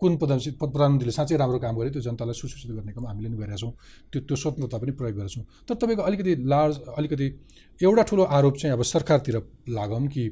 कुन 0.00 0.16
प्रधानमन्त्री 0.16 0.52
प्रधानमन्त्रीले 0.60 1.12
साँच्चै 1.12 1.36
राम्रो 1.36 1.58
काम 1.60 1.74
गरे 1.78 1.90
त्यो 1.90 2.02
जनतालाई 2.02 2.34
सुसूचित 2.34 2.70
गर्ने 2.76 2.92
काम 2.92 3.06
हामीले 3.06 3.28
पनि 3.36 3.56
छौँ 3.56 3.72
त्यो 4.12 4.20
त्यो 4.28 4.36
स्वतन्त्रता 4.36 4.78
पनि 4.78 4.92
प्रयोग 4.98 5.16
गरेका 5.16 5.32
छौँ 5.34 5.44
तर 5.68 5.74
तपाईँको 5.80 6.02
अलिकति 6.02 6.32
लार्ज 6.52 6.74
अलिकति 6.98 7.26
एउटा 7.80 8.02
ठुलो 8.08 8.22
आरोप 8.38 8.56
चाहिँ 8.60 8.72
अब 8.76 8.82
सरकारतिर 8.84 9.36
लागौँ 9.70 10.06
कि 10.08 10.24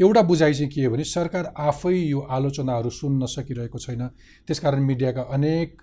एउटा 0.00 0.22
बुझाइ 0.22 0.54
चाहिँ 0.54 0.70
के 0.70 0.84
हो 0.84 0.90
भने 0.92 1.04
सरकार 1.06 1.52
आफै 1.54 1.94
यो 1.94 2.20
आलोचनाहरू 2.36 2.90
सुन्न 2.90 3.26
सकिरहेको 3.30 3.78
छैन। 3.78 4.02
त्यसकारण 4.46 4.82
मिडियाका 4.82 5.22
अनेक 5.30 5.82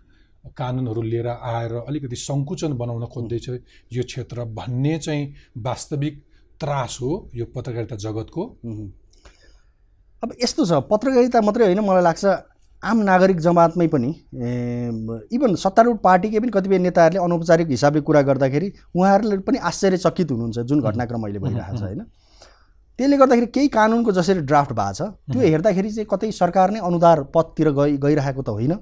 कानुनहरू 0.51 1.01
लिएर 1.01 1.27
आएर 1.27 1.73
अलिकति 1.87 2.15
सङ्कुचन 2.17 2.73
बनाउन 2.75 3.05
खोज्दैछ। 3.07 3.47
यो 3.93 4.03
क्षेत्र 4.03 4.43
भन्ने 4.51 4.97
चाहिँ 4.99 5.23
वास्तविक 5.63 6.15
त्रास 6.59 6.97
हो 7.01 7.11
यो 7.35 7.45
पत्रकारिता 7.55 7.95
जगतको। 7.95 8.43
अब 10.23 10.29
यस्तो 10.43 10.65
छ 10.65 10.71
पत्रकारिता 10.91 11.41
मात्रै 11.41 11.65
होइन 11.65 11.79
मलाई 11.81 12.03
लाग्छ 12.03 12.25
आम 12.83 13.01
नागरिक 13.03 13.39
जमातमै 13.39 13.85
पनि 13.87 14.07
इभन 15.35 15.55
सत्तारूढ 15.63 15.97
पार्टीकै 16.03 16.39
पनि 16.39 16.51
कतिपय 16.51 16.77
नेताहरूले 16.79 17.19
अनौपचारिक 17.23 17.67
हिसाबले 17.69 18.01
कुरा 18.01 18.21
गर्दाखेरि 18.29 18.69
उहाँहरूले 18.95 19.37
पनि 19.47 19.57
आश्चर्यचकित 19.69 20.31
हुनुहुन्छ 20.31 20.59
जुन 20.69 20.79
घटनाक्रम 20.81 21.23
अहिले 21.23 21.39
भइरहेको 21.39 21.77
छ 21.77 21.81
होइन। 21.81 21.99
त्यसले 22.99 23.17
गर्दाखेरि 23.17 23.47
केही 23.55 23.67
कानुनको 23.75 24.11
जसरी 24.11 24.41
ड्राफ्ट 24.49 24.73
भएको 24.79 24.93
छ 24.97 25.01
त्यो 25.33 25.41
हेर्दाखेरि 25.43 25.91
चाहिँ 25.91 26.07
कतै 26.11 26.31
सरकार 26.37 26.71
नै 26.71 26.79
अनुदार 26.87 27.21
पथतिर 27.35 27.69
गइ 27.79 27.97
गइरहेको 28.05 28.41
त 28.41 28.49
होइन 28.49 28.73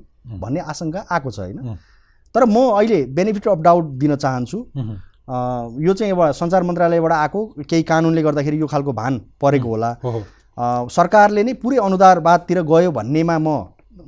भन्ने 0.44 0.60
आशंका 0.74 1.04
आएको 1.10 1.32
छ 1.32 1.40
होइन। 1.40 1.76
तर 2.36 2.46
म 2.46 2.64
अहिले 2.80 3.00
बेनिफिट 3.18 3.48
अफ 3.48 3.66
डाउट 3.68 3.90
दिन 4.04 4.16
चाहन्छु। 4.16 4.58
यो 5.88 5.94
चाहिँ 5.94 6.14
एउटा 6.14 6.30
सञ्चार 6.40 6.64
मन्त्रालयबाट 6.70 7.14
आएको 7.18 7.42
केही 7.66 7.84
कानुनले 7.92 8.24
गर्दाखेरि 8.24 8.62
यो 8.62 8.68
खालको 8.68 8.94
भान 9.02 9.20
परेको 9.42 9.70
होला। 9.70 9.92
सरकारले 10.96 11.44
नै 11.44 11.54
पुरै 11.66 11.78
अनुदारवादतिर 11.88 12.62
गयो 12.72 12.92
भन्नेमा 12.92 13.38
म 13.40 13.58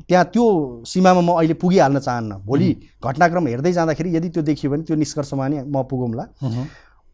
त्यहाँ 0.08 0.26
त्यो 0.34 0.46
सीमामा 0.88 1.22
म 1.22 1.30
अहिले 1.40 1.54
पुगिहाल्न 1.62 2.00
चाहन्न। 2.00 2.32
भोलि 2.46 2.70
घटनाक्रम 3.04 3.48
हेर्दै 3.48 3.72
जाँदाखेरि 3.72 4.16
यदि 4.16 4.30
त्यो 4.30 4.44
देखियो 4.44 4.72
भने 4.72 4.84
त्यो 4.84 4.96
निष्कर्षमा 4.96 5.48
नै 5.48 5.64
म 5.68 5.84
पुगौँला। 5.90 6.26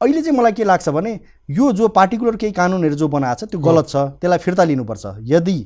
अहिले 0.02 0.22
चाहिँ 0.22 0.38
मलाई 0.38 0.52
के 0.52 0.64
लाग्छ 0.64 0.90
भने 0.90 1.20
यो 1.50 1.72
जो 1.74 1.88
पार्टिकुलर 1.90 2.36
केही 2.36 2.54
कानुनहरू 2.54 2.96
जो 2.96 3.08
बनाएको 3.08 3.46
छ 3.46 3.50
त्यो 3.50 3.60
गलत 3.60 3.86
छ। 3.90 3.96
त्यसलाई 4.22 4.40
फिर्ता 4.46 4.64
लिनुपर्छ। 4.64 5.06
यदि 5.26 5.58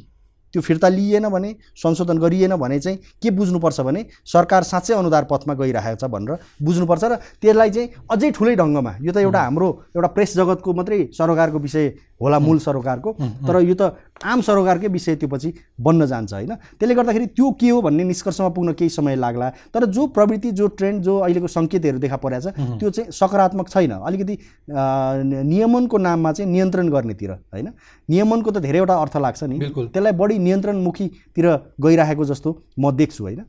त्यो 0.53 0.61
फिर्ता 0.61 0.87
लिइएन 0.89 1.27
भने 1.31 1.49
संशोधन 1.79 2.17
गरिएन 2.19 2.55
भने 2.59 2.79
चाहिँ 2.79 2.97
के 3.23 3.31
बुझ्नुपर्छ 3.31 3.79
भने 3.87 4.01
सरकार 4.27 4.63
साँच्चै 4.63 4.93
अनुदार 4.93 5.23
पथमा 5.31 5.53
गइरहेको 5.55 5.95
छ 5.95 6.11
भनेर 6.11 6.37
बुझ्नुपर्छ 6.59 7.03
र 7.03 7.15
त्यसलाई 7.39 7.69
चाहिँ 7.71 7.87
अझै 8.11 8.31
ठुलै 8.35 8.55
ढङ्गमा 8.59 8.93
यो 8.99 9.11
त 9.11 9.17
एउटा 9.23 9.41
हाम्रो 9.41 9.67
एउटा 9.95 10.07
प्रेस 10.11 10.35
जगतको 10.35 10.73
मात्रै 10.75 10.99
सरोकारको 11.15 11.59
विषय 11.59 11.87
होला 12.21 12.39
मूल 12.39 12.57
सरोकारको। 12.59 13.11
तर 13.47 13.59
यो 13.61 13.73
त 13.73 13.97
आम 14.23 14.41
सरोकारकै 14.41 14.87
विषय 14.87 15.15
त्यो 15.15 15.29
पछि 15.29 15.53
बन्न 15.81 16.05
जान्छ 16.05 16.33
होइन? 16.33 16.53
त्यसले 16.77 16.95
गर्दाखेरि 16.95 17.25
त्यो 17.33 17.51
के 17.57 17.69
हो 17.69 17.81
भन्ने 17.81 18.03
निष्कर्षमा 18.03 18.49
पुग्न 18.53 18.73
केही 18.77 18.89
समय 18.89 19.15
लाग्ला। 19.15 19.49
तर 19.73 19.85
जो 19.89 20.07
प्रवृत्ति 20.13 20.51
जो 20.51 20.67
ट्रेन्ड 20.77 21.01
जो 21.03 21.17
अहिलेको 21.19 21.47
सङ्केतहरू 21.47 21.99
देखा 21.99 22.17
परेको 22.21 22.51
छ 22.51 22.53
त्यो 22.79 22.89
चाहिँ 22.89 23.11
सकारात्मक 23.11 23.69
छैन। 23.69 23.91
अलिकति 23.91 24.37
नियमनको 24.69 25.97
नाममा 25.97 26.31
चाहिँ 26.31 26.51
नियन्त्रण 26.51 26.89
गर्नेतिर 26.89 27.31
होइन? 27.31 27.67
नियमनको 28.09 28.51
त 28.51 28.57
धेरैवटा 28.61 28.95
अर्थ 28.95 29.17
लाग्छ 29.17 29.43
नि। 29.43 29.59
त्यसलाई 29.59 30.13
बढी 30.13 30.37
नियन्त्रणमुखीतिर 30.39 31.45
गइरहेको 31.81 32.23
जस्तो 32.25 32.49
म 32.79 32.91
देख्छु 32.91 33.23
होइन? 33.23 33.41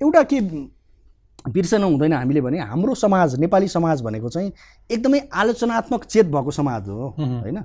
एउटा 0.00 0.22
के 0.22 0.38
बिर्सन 1.48 1.82
हुँदैन 1.82 2.12
हामीले 2.12 2.40
भने 2.40 2.58
हाम्रो 2.60 2.94
समाज 2.94 3.38
नेपाली 3.40 3.68
समाज 3.68 4.02
भनेको 4.02 4.28
चाहिँ 4.28 4.52
एकदमै 4.90 5.20
आलोचनात्मक 5.34 6.04
चेत 6.04 6.26
भएको 6.26 6.50
समाज 6.50 6.88
हो 6.88 7.08
होइन। 7.18 7.58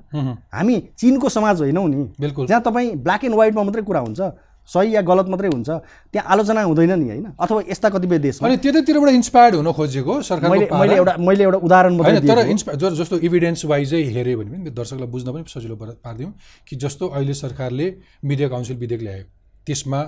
हामी 0.53 0.79
चिनको 0.97 1.29
समाज 1.29 1.61
होइनौँ 1.61 1.87
नि 1.89 2.03
बिल्कुल 2.19 2.47
जहाँ 2.47 2.61
तपाईँ 2.61 2.95
ब्ल्याक 2.95 3.23
एन्ड 3.23 3.35
व्हाइटमा 3.35 3.63
मात्रै 3.63 3.81
कुरा 3.83 3.99
हुन्छ 3.99 4.21
सही 4.69 4.95
या 4.95 5.01
गलत 5.01 5.27
मात्रै 5.29 5.49
हुन्छ 5.53 5.69
त्यहाँ 5.69 6.27
आलोचना 6.31 6.61
हुँदैन 6.63 6.91
नि 6.99 7.05
होइन 7.05 7.25
अथवा 7.39 7.61
यस्ता 7.69 7.89
कतिपय 7.89 8.17
देशमा 8.19 8.47
अनि 8.47 8.57
त्यतैतिरबाट 8.57 9.09
इन्सपायर्ड 9.11 9.55
हुन 9.55 9.71
खोजेको 9.71 10.13
मैले 10.13 10.23
सरकारको 10.23 10.53
मैले 10.53 10.65
पारा। 10.65 10.95
एउटा 10.95 11.15
मैले 11.19 11.43
एउटा 11.43 11.57
उदाहरण 11.57 11.97
तर 12.03 12.19
दिएको। 12.19 12.41
इन्सपा 12.49 12.73
जो- 12.73 12.93
जस्तो 12.93 13.17
इभिडेन्स 13.19 13.65
वाइजै 13.65 14.01
हेऱ्यो 14.15 14.37
भने 14.39 14.49
पनि 14.51 14.69
दर्शकलाई 14.71 15.07
बुझ्न 15.07 15.33
पनि 15.33 15.43
सजिलो 15.47 15.75
पर- 15.75 15.93
पारिदिउँ 16.03 16.31
कि 16.67 16.75
जस्तो 16.75 17.07
अहिले 17.07 17.33
सरकारले 17.33 17.93
मिडिया 18.25 18.47
काउन्सिल 18.49 18.77
विधेयक 18.77 19.01
ल्यायो 19.01 19.23
त्यसमा 19.67 20.01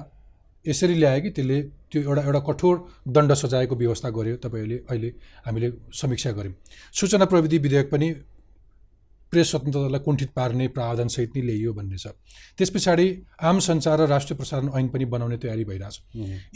यसरी 0.65 0.95
ल्यायो 0.95 1.21
कि 1.21 1.29
त्यसले 1.29 1.59
त्यो 1.91 2.01
एउटा 2.01 2.21
एउटा 2.21 2.39
कठोर 2.47 2.75
दण्ड 3.15 3.33
सजायको 3.33 3.75
व्यवस्था 3.75 4.09
गर्यो 4.09 4.35
तपाईँहरूले 4.43 4.77
अहिले 4.89 5.09
हामीले 5.45 5.71
समीक्षा 5.93 6.31
गऱ्यौँ। 6.31 6.53
सूचना 6.93 7.25
प्रविधि 7.25 7.57
विधेयक 7.57 7.91
पनि 7.91 8.09
प्रेस 9.33 9.49
स्वतन्त्रतालाई 9.51 9.99
कुण्ठित 9.99 10.29
पार्ने 10.35 10.67
प्रावधानसहित 10.75 11.31
नै 11.35 11.41
ल्याइयो 11.41 11.73
भन्ने 11.73 11.97
छ। 11.97 12.07
त्यस 12.57 12.69
पछाडि 12.71 13.07
आम 13.43 13.59
सञ्चार 13.59 13.99
र 13.99 14.07
राष्ट्रिय 14.07 14.37
प्रसारण 14.37 14.69
ऐन 14.75 14.87
पनि 14.87 15.05
बनाउने 15.05 15.37
तयारी 15.37 15.63
भइरहेछ। 15.65 15.95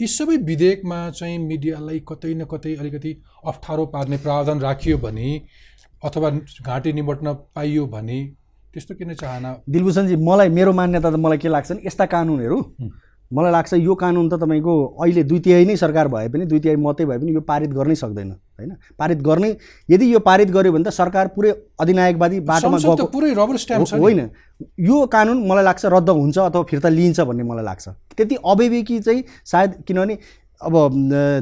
यी 0.00 0.06
सबै 0.08 0.36
विधेयकमा 0.40 0.98
चाहिँ 1.10 1.38
मिडियालाई 1.40 2.00
कतै 2.08 2.32
न 2.34 2.44
कतै 2.48 2.74
अलिकति 2.76 3.12
अप्ठ्यारो 3.44 3.86
पार्ने 3.92 4.16
प्रावधान 4.24 4.60
राखियो 4.60 4.98
भने 4.98 5.28
अथवा 6.02 6.30
घाँटी 6.64 6.92
निमट्न 6.92 7.32
पाइयो 7.54 7.86
भने 7.86 8.18
त्यस्तो 8.72 8.94
किन 8.94 9.14
चाहना? 9.14 9.52
दिलभूषणजी 9.68 10.16
मलाई 10.16 10.48
मेरो 10.48 10.72
मान्यता 10.72 11.10
त 11.10 11.14
मलाई 11.20 11.38
के 11.38 11.48
लाग्छ 11.48 11.72
नि 11.72 11.80
यस्ता 11.86 12.06
कानुनहरू 12.08 12.58
मलाई 13.32 13.52
लाग्छ 13.52 13.72
यो 13.74 13.94
कानुन 13.94 14.28
त 14.28 14.34
तपाईँको 14.40 14.72
अहिले 15.00 15.22
दुई 15.24 15.38
तिहाई 15.40 15.64
नै 15.64 15.76
सरकार 15.76 16.08
भए 16.08 16.28
पनि 16.28 16.44
दुई 16.46 16.60
तिहाई 16.60 16.76
मतै 16.76 17.04
भए 17.04 17.18
पनि 17.18 17.32
यो 17.32 17.40
पारित 17.40 17.70
गर्नै 17.70 17.94
सक्दैन 17.94 18.30
होइन? 18.30 18.72
पारित 18.98 19.18
गर्ने 19.18 19.50
यदि 19.88 20.12
यो 20.14 20.18
पारित 20.20 20.50
गर्यो 20.50 20.72
भने 20.72 20.84
त 20.84 20.92
सरकार 20.92 21.28
पुरै 21.36 21.52
अधिनायकवादी 21.80 22.40
बाटोमा 22.50 22.78
गएको 22.78 23.06
पुरै 23.08 23.32
रबर 23.32 23.56
स्ट्याम्प 23.56 23.86
छ। 23.86 23.94
होइन। 23.94 24.20
यो 24.80 25.06
कानुन 25.06 25.46
मलाई 25.48 25.64
लाग्छ 25.64 25.84
रद्द 25.86 26.10
हुन्छ 26.10 26.38
अथवा 26.38 26.62
फिर्ता 26.70 26.88
लिइन्छ 26.88 27.20
भन्ने 27.20 27.44
मलाई 27.44 27.64
लाग्छ। 27.64 27.88
त्यति 28.16 28.36
अविवेकी 28.44 29.00
चाहिँ 29.00 29.24
सायद 29.44 29.82
किनभने 29.86 30.18
अब 30.60 30.74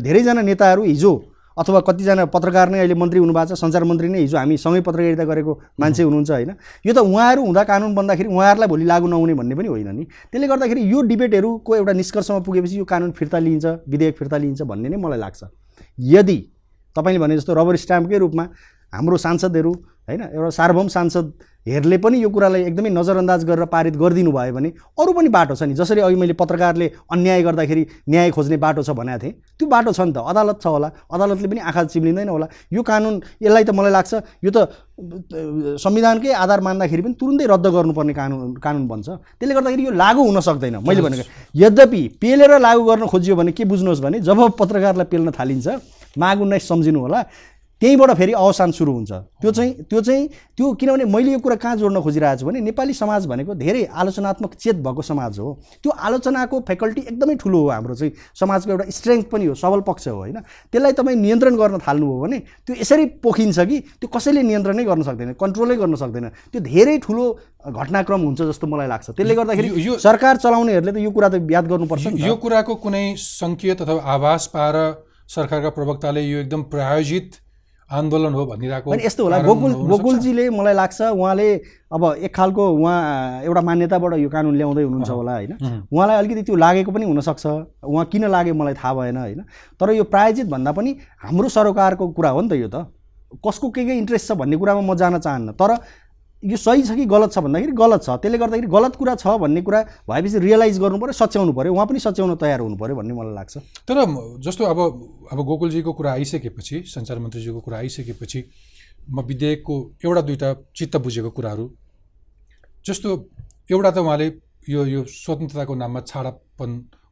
धेरैजना 0.02 0.42
नेताहरू 0.42 0.82
हिजो 0.84 1.12
अथवा 1.60 1.80
कतिजना 1.88 2.24
पत्रकार 2.32 2.68
नै 2.70 2.78
अहिले 2.78 2.94
मन्त्री 2.94 3.18
हुनुभएको 3.20 3.54
छ 3.54 3.58
सञ्चार 3.60 3.84
मन्त्री 3.84 4.08
नै 4.08 4.20
हिजो 4.20 4.36
हामी 4.38 4.56
सँगै 4.56 4.80
पत्रकारिता 4.80 5.24
गरेको 5.24 5.52
मान्छे 5.80 6.02
हुनुहुन्छ 6.02 6.30
होइन। 6.30 6.50
यो 6.86 6.92
त 6.92 6.98
उहाँहरू 6.98 7.40
हुँदा 7.44 7.62
कानुन 7.64 7.94
बन्दाखेरि 7.94 8.28
उहाँहरूलाई 8.28 8.68
भोलि 8.68 8.84
लागु 8.84 9.06
नहुने 9.06 9.34
भन्ने 9.34 9.54
पनि 9.54 9.68
होइन 9.68 9.88
नि। 9.92 10.04
त्यसले 10.32 10.46
गर्दाखेरि 10.48 10.80
यो 10.92 11.00
डिबेटहरूको 11.10 11.76
एउटा 11.76 11.92
निष्कर्षमा 11.92 12.38
पुगेपछि 12.48 12.78
यो 12.78 12.84
कानुन 12.84 13.10
फिर्ता 13.12 13.38
लिइन्छ 13.38 13.66
विधेयक 13.88 14.16
फिर्ता 14.16 14.36
लिइन्छ 14.36 14.62
भन्ने 14.62 14.88
नै 14.88 14.96
मलाई 14.96 15.18
लाग्छ। 15.18 15.40
यदि 15.98 16.38
तपाईँले 16.96 17.20
भने 17.20 17.36
जस्तो 17.36 17.54
रबर 17.54 17.76
स्ट्याम्पकै 17.76 18.18
रूपमा 18.18 18.44
हाम्रो 18.92 19.16
सांसदहरू 19.16 19.72
होइन 20.08 20.22
एउटा 20.22 20.50
सार्वभौम 20.50 20.88
सांसदहरूले 21.66 21.96
पनि 21.98 22.18
यो 22.20 22.28
कुरालाई 22.30 22.62
एकदमै 22.72 22.90
नजरअन्दाज 22.90 23.44
गरेर 23.44 23.64
पारित 23.68 23.96
गरिदिनु 23.96 24.32
भयो 24.32 24.52
भने 24.54 24.68
अरू 24.96 25.12
पनि 25.12 25.28
बाटो 25.28 25.54
छ 25.54 25.62
नि। 25.68 25.74
जसरी 25.74 26.00
अघि 26.00 26.16
मैले 26.16 26.32
पत्रकारले 26.32 26.86
अन्याय 27.12 27.42
गर्दाखेरि 27.42 27.86
न्याय 28.08 28.30
खोज्ने 28.30 28.56
बाटो 28.56 28.82
छ 28.82 28.90
भनेको 28.90 29.18
थिएँ। 29.20 29.32
त्यो 29.58 29.68
बाटो 29.68 29.92
छ 29.92 30.00
नि 30.00 30.12
त। 30.12 30.24
अदालत 30.24 30.56
छ 30.62 30.66
होला। 30.66 30.88
अदालतले 31.12 31.48
पनि 31.48 31.60
आँखा 31.60 31.84
चिम्लिँदैन 31.92 32.28
होला। 32.28 32.46
यो 32.72 32.82
कानुन 32.82 33.14
यसलाई 33.44 33.64
त 33.64 33.70
मलाई 33.76 33.92
लाग्छ 33.92 34.12
यो 34.44 34.50
त 34.50 34.58
संविधानकै 35.84 36.32
आधार 36.32 36.60
मान्दाखेरि 36.60 37.02
पनि 37.02 37.14
तुरुन्तै 37.20 37.46
रद्द 37.52 37.66
गर्नुपर्ने 37.76 38.14
कानुन 38.16 38.54
कानुन 38.56 38.84
बन्छ। 38.88 39.08
त्यसले 39.36 39.54
गर्दाखेरि 39.54 39.82
यो 39.84 39.92
लागू 39.92 40.22
हुन 40.24 40.40
सक्दैन। 40.40 40.76
मैले 40.80 41.00
भनेको 41.04 41.24
यद्यपि 41.54 42.02
पेलेर 42.20 42.52
लागू 42.58 42.82
गर्न 42.88 43.04
खोजियो 43.06 43.36
भने 43.36 43.52
के 43.52 43.64
बुझ्नुहोस् 43.64 44.00
भने 44.00 44.20
जब 44.24 44.56
पत्रकारलाई 44.56 45.06
पेल्न 45.12 45.28
थालिन्छ 45.36 45.68
माग 46.16 46.40
उन्नाइस 46.40 46.64
सम्झिनु 46.68 47.00
होला। 47.00 47.20
त्यहीँबाट 47.80 48.10
फेरि 48.16 48.32
अवसान 48.32 48.70
सुरु 48.76 48.92
हुन्छ। 48.92 49.12
त्यो 49.40 49.50
चाहिँ 49.52 49.72
त्यो 49.90 50.00
चाहिँ 50.00 50.28
त्यो 50.56 50.72
किनभने 50.80 51.04
मैले 51.04 51.32
यो 51.32 51.38
कुरा 51.40 51.56
कहाँ 51.56 51.76
जोड्न 51.76 52.00
खोजिरहेको 52.00 52.40
छु 52.40 52.46
भने 52.46 52.60
नेपाली 52.60 52.92
समाज 52.92 53.26
भनेको 53.26 53.54
धेरै 53.54 53.84
आलोचनात्मक 53.88 54.54
चेत 54.54 54.76
भएको 54.84 55.02
समाज 55.02 55.38
हो। 55.38 55.48
त्यो 55.82 55.90
आलोचनाको 55.92 56.60
फ्याकल्टी 56.60 57.00
एकदमै 57.00 57.34
ठुलो 57.40 57.58
हो 57.60 57.68
हाम्रो 57.70 57.94
चाहिँ 57.94 58.12
समाजको 58.36 58.70
एउटा 58.70 58.84
स्ट्रेङ्थ 58.90 59.24
पनि 59.32 59.44
हो 59.46 59.54
सबल 59.54 59.80
पक्ष 59.80 60.08
हो 60.08 60.16
होइन? 60.16 60.38
त्यसलाई 60.72 60.92
तपाईँ 60.92 61.16
नियन्त्रण 61.16 61.56
गर्न 61.56 61.78
थाल्नुभयो 61.80 62.20
भने 62.20 62.38
त्यो 62.68 62.76
यसरी 62.80 63.04
पोखिन्छ 63.24 63.58
कि 63.60 63.78
त्यो 64.00 64.08
कसैले 64.12 64.42
नियन्त्रणै 64.42 64.84
गर्न 64.84 65.02
सक्दैन 65.02 65.32
कन्ट्रोलै 65.40 65.76
गर्न 65.76 65.94
सक्दैन। 65.96 66.28
त्यो 66.52 66.60
धेरै 66.60 66.98
ठुलो 67.00 67.24
घटनाक्रम 67.64 68.20
हुन्छ 68.20 68.40
जस्तो 68.42 68.66
मलाई 68.66 68.88
लाग्छ। 68.88 69.10
त्यसले 69.16 69.34
गर्दाखेरि 69.34 69.68
यो- 69.88 69.98
सरकार 69.98 70.36
चलाउनेहरूले 70.36 70.92
त 70.92 70.96
यो 71.00 71.10
कुरा 71.10 71.28
त 71.28 71.34
याद 71.48 71.64
गर्नुपर्छ। 71.68 72.06
यो 72.28 72.36
कुराको 72.36 72.74
कुनै 72.84 73.04
सङ्केत 73.16 73.82
अथवा 73.82 74.02
आभास 74.04 74.46
पाएर 74.52 74.76
सरकारका 75.28 75.70
प्रवक्ताले 75.70 76.20
यो 76.28 76.38
एकदम 76.44 76.62
प्रायोजित 76.68 77.30
आन्दोलन 77.90 78.32
हो 78.34 78.44
भनिरहेको 78.46 78.94
यस्तो 78.94 79.22
होला 79.24 79.38
गोकुल? 79.42 79.72
गोकुलजीले 79.90 80.44
मलाई 80.50 80.74
लाग्छ 80.74 81.00
उहाँले 81.02 81.48
अब 81.90 82.02
एक 82.22 82.34
खालको 82.34 82.62
उहाँ 82.78 83.42
एउटा 83.42 83.60
मान्यताबाट 83.60 84.12
यो 84.22 84.28
कानुन 84.30 84.54
ल्याउँदै 84.56 84.82
हुनुहुन्छ 84.82 85.10
होला 85.10 85.32
होइन? 85.34 85.52
उहाँलाई 85.90 86.16
अलिकति 86.18 86.42
त्यो 86.42 86.56
लागेको 86.56 86.90
पनि 86.92 87.04
हुनसक्छ। 87.10 87.46
उहाँ 87.82 88.04
किन 88.12 88.24
लाग्यो 88.30 88.54
मलाई 88.54 88.74
थाहा 88.78 88.94
भएन 88.94 89.16
होइन? 89.16 89.40
तर 89.80 89.90
यो 89.90 90.04
प्रायोजित 90.06 90.46
भन्दा 90.46 90.72
पनि 90.72 90.90
हाम्रो 91.18 91.48
सरोकारको 91.50 92.08
कुरा 92.14 92.30
हो 92.30 92.40
नि 92.40 92.48
त 92.48 92.52
यो 92.62 92.68
त। 92.70 92.86
कसको 93.42 93.70
के 93.70 93.84
के 93.84 93.94
इन्ट्रेस्ट 93.98 94.26
छ 94.28 94.38
भन्ने 94.38 94.56
कुरामा 94.56 94.80
म 94.86 94.94
जान 94.94 95.18
चाहन्न। 95.18 95.52
तर 95.58 95.70
यो 96.42 96.56
सही 96.56 96.82
छ 96.82 96.94
कि 96.96 97.04
गलत 97.04 97.32
छ 97.32 97.38
भन्दाखेरि 97.44 97.72
गलत 97.76 98.00
छ। 98.02 98.16
त्यसले 98.16 98.38
गर्दाखेरि 98.38 98.66
गलत 98.72 98.96
कुरा 98.96 99.14
छ 99.14 99.36
भन्ने 99.40 99.62
कुरा 99.62 99.80
भएपछि 100.08 100.38
रियलाइज 100.40 100.78
गर्नु 100.80 100.98
पऱ्यो 100.98 101.12
सच्याउनु 101.12 101.52
पऱ्यो 101.52 101.72
उहाँ 101.72 101.86
पनि 101.86 102.00
सच्याउन 102.00 102.34
तयार 102.40 102.60
हुनु 102.60 102.76
पऱ्यो 102.80 102.96
भन्ने 102.96 103.14
मलाई 103.14 103.34
लाग्छ। 103.34 103.56
तर 103.84 103.96
जस्तो 104.40 104.64
अब 104.64 104.78
अब 105.32 105.38
गोकुलजीको 105.44 105.92
कुरा 105.92 106.12
आइसकेपछि 106.12 106.82
सञ्चार 106.88 107.18
मन्त्रीजीको 107.18 107.60
कुरा 107.60 107.76
आइसकेपछि 107.78 108.40
म 109.10 109.20
विधेयकको 109.20 109.76
एउटा 110.04 110.20
दुईवटा 110.20 110.54
चित्त 110.76 110.96
बुझेको 110.96 111.30
कुराहरू 111.36 111.66
जस्तो 112.86 113.08
एउटा 113.70 113.90
त 113.90 113.98
उहाँले 113.98 114.26
यो 114.68 114.84
यो 114.86 115.04
स्वतन्त्रताको 115.04 115.74
नाममा 115.74 116.00
छाडापन 116.08 116.70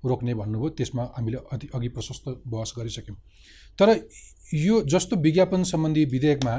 रोक्ने 0.09 0.35
भन्नुभयो 0.41 0.69
त्यसमा 0.79 1.05
हामीले 1.17 1.39
अघि 1.53 1.69
अघि 1.75 1.89
प्रशस्त 1.91 2.25
बहस 2.49 2.73
गरिसक्यौँ। 2.79 3.17
तर 3.79 3.89
यो 4.57 4.81
जस्तो 4.89 5.17
विज्ञापन 5.21 5.63
सम्बन्धी 5.69 6.05
विधेयकमा 6.17 6.57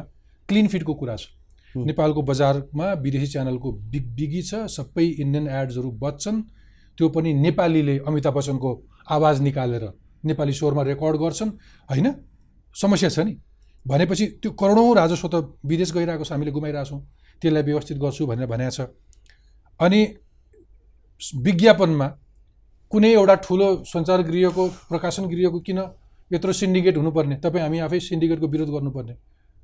क्लिन 0.50 0.68
फिडको 0.68 0.94
कुरा 0.94 1.16
छ। 1.18 1.34
नेपालको 1.78 2.22
बजारमा 2.22 2.94
विदेशी 2.94 3.28
च्यानलको 3.28 3.72
बिग 3.92 4.06
बिगी 4.16 4.42
छ 4.42 4.66
सबै 4.68 5.06
इन्डियन 5.06 5.48
एड्सहरू 5.48 5.92
बच्छन् 6.02 6.42
त्यो 6.98 7.10
पनि 7.10 7.34
नेपालीले 7.34 7.98
अमिताभ 8.08 8.34
बच्चनको 8.34 8.70
आवाज 9.10 9.42
निकालेर 9.42 9.84
नेपाली 10.26 10.54
स्वरमा 10.54 10.84
रेकर्ड 10.84 11.16
गर्छन्। 11.18 11.50
होइन? 11.90 12.08
समस्या 12.76 13.10
छ 13.10 13.20
नि। 13.20 13.38
भनेपछि 13.88 14.26
त्यो 14.42 14.52
करोडौँ 14.52 14.96
राजस्व 14.96 15.28
त 15.28 15.36
विदेश 15.66 15.94
गइरहेको 15.94 16.24
छ 16.24 16.32
हामीले 16.32 16.52
गुमाइरहेको 16.52 16.90
छौँ 16.90 17.02
त्यसलाई 17.42 17.64
व्यवस्थित 17.64 17.98
गर्छु 17.98 18.26
भनेर 18.28 18.48
भनेको 18.48 18.72
छ। 18.72 18.80
अनि 19.80 20.02
विज्ञापनमा 21.46 22.08
कुनै 22.92 23.12
एउटा 23.14 23.36
ठुलो 23.46 23.68
सञ्चार 23.86 24.22
गृहको 24.24 24.68
प्रकाशन 24.90 25.24
गृहको 25.28 25.60
किन 25.60 25.80
यत्रो 26.32 26.54
सिन्डिकेट 26.54 26.98
हुनुपर्ने? 26.98 27.36
तपाईँ 27.44 27.64
हामी 27.64 27.80
आफै 27.80 28.00
सिन्डिकेटको 28.00 28.48
विरोध 28.48 28.70
गर्नुपर्ने। 28.70 29.14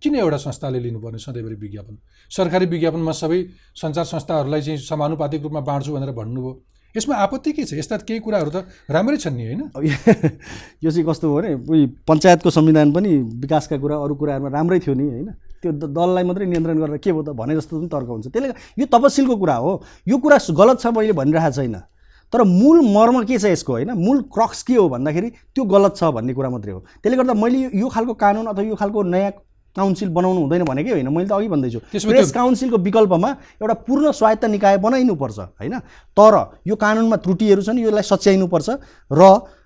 किन 0.01 0.15
एउटा 0.15 0.37
संस्थाले 0.37 0.79
लिनुपर्ने 0.79 1.17
सधैँभरि 1.17 1.55
विज्ञापन? 1.55 1.97
सरकारी 2.29 2.65
विज्ञापनमा 2.65 3.11
सबै 3.11 3.43
सञ्चार 3.75 4.05
संस्थाहरूलाई 4.05 4.61
चाहिँ 4.61 4.79
समानुपातिक 4.79 5.41
रूपमा 5.43 5.59
बाँड्छु 5.59 5.93
भनेर 5.93 6.11
भन्नुभयो। 6.11 6.61
यसमा 6.97 7.15
आपत्ति 7.15 7.51
के 7.51 7.63
छ? 7.63 7.73
यस्ता 7.73 7.97
केही 7.97 8.19
कुराहरू 8.19 8.49
त 8.49 8.67
राम्रै 8.89 9.17
छन् 9.17 9.35
नि 9.35 9.45
होइन? 9.45 9.61
यो 10.83 10.91
चाहिँ 10.91 11.05
कस्तो 11.05 11.27
हो 11.27 11.35
भने 11.35 11.53
उयो 11.53 11.87
पञ्चायतको 12.07 12.49
संविधान 12.49 12.91
पनि 12.93 13.17
विकासका 13.41 13.77
कुरा 13.77 13.95
अरू 13.95 14.15
कुराहरूमा 14.15 14.49
राम्रै 14.49 14.79
थियो 14.79 14.95
नि 14.95 15.03
होइन? 15.03 15.29
त्यो 15.61 15.71
दललाई 15.71 16.23
मात्रै 16.23 16.45
नियन्त्रण 16.45 16.77
गरेर 16.79 16.97
के 16.97 17.09
हो 17.09 17.23
त 17.23 17.29
भने 17.35 17.55
जस्तो 17.55 17.79
पनि 17.79 17.87
तर्क 17.87 18.07
हुन्छ। 18.07 18.27
त्यसले 18.27 18.53
यो 18.79 18.85
तपसिलको 18.85 19.35
कुरा 19.35 19.55
हो। 19.55 19.71
यो 20.07 20.17
कुरा 20.17 20.37
गलत 20.51 20.79
छ 20.79 20.87
मैले 20.87 21.13
भनिरहेको 21.13 21.51
छैन। 21.51 21.75
तर 22.33 22.43
मूल 22.43 22.77
मर्म 22.87 23.23
के 23.23 23.37
छ 23.37 23.45
यसको 23.51 23.73
होइन? 23.73 23.91
मूल 23.91 24.21
क्रक्स 24.31 24.63
के 24.63 24.75
हो 24.75 24.87
भन्दाखेरि 24.89 25.29
त्यो 25.55 25.63
गलत 25.65 25.95
छ 25.97 26.03
भन्ने 26.15 26.33
कुरा 26.33 26.49
मात्रै 26.49 26.71
हो। 26.71 26.79
त्यसले 27.03 27.17
गर्दा 27.17 27.33
मैले 27.33 27.59
यो 27.75 27.89
खालको 27.89 28.13
कानुन 28.13 28.45
अथवा 28.45 28.63
यो 28.63 28.75
खालको 28.75 29.03
नयाँ 29.03 29.31
काउन्सिल 29.75 30.09
बनाउनु 30.09 30.39
हुँदैन 30.41 30.63
भनेकै 30.63 30.91
होइन 30.91 31.09
मैले 31.09 31.27
त 31.27 31.31
अघि 31.33 31.47
भन्दैछु। 31.47 31.79
प्रेस 31.91 32.31
काउन्सिलको 32.31 32.77
विकल्पमा 32.79 33.29
एउटा 33.61 33.75
पूर्ण 33.85 34.11
स्वायत्त 34.11 34.45
निकाय 34.55 34.77
बनाइनुपर्छ 34.79 35.39
होइन? 35.59 35.75
तर 36.17 36.33
यो 36.67 36.75
कानुनमा 36.75 37.15
त्रुटिहरू 37.19 37.61
छन् 37.61 37.79
यसलाई 37.79 38.03
सच्याइनुपर्छ 38.03 38.69
र 39.11 39.21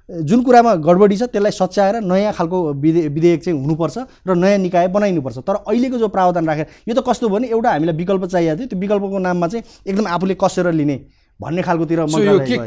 जुन 0.09 0.41
कुरामा 0.41 0.73
गडबडी 0.81 1.15
छ 1.17 1.23
त्यसलाई 1.29 1.53
सच्याएर 1.53 1.95
नयाँ 2.01 2.33
खालको 2.33 2.57
विधे 2.81 3.07
विधेयक 3.13 3.43
चाहिँ 3.43 3.59
हुनुपर्छ 3.61 3.97
र 4.25 4.33
नयाँ 4.33 4.57
निकाय 4.57 4.87
बनाइनुपर्छ। 4.89 5.37
तर 5.45 5.55
अहिलेको 5.69 5.97
जो 5.97 6.07
प्रावधान 6.09 6.47
राखेर 6.49 6.65
यो 6.89 6.93
त 6.97 7.05
कस्तो 7.05 7.29
भयो 7.29 7.37
भने 7.37 7.47
एउटा 7.53 7.69
हामीलाई 7.69 7.95
विकल्प 7.95 8.25
चाहिएको 8.25 8.57
थियो 8.57 8.67
त्यो 8.67 8.79
विकल्पको 8.79 9.17
नाममा 9.21 9.47
चाहिँ 9.47 9.63
एकदम 9.85 10.07
आफूले 10.09 10.35
कसेर 10.41 10.71
लिने 10.73 10.97
भन्ने 11.39 11.61
खालकोतिर। 11.61 11.99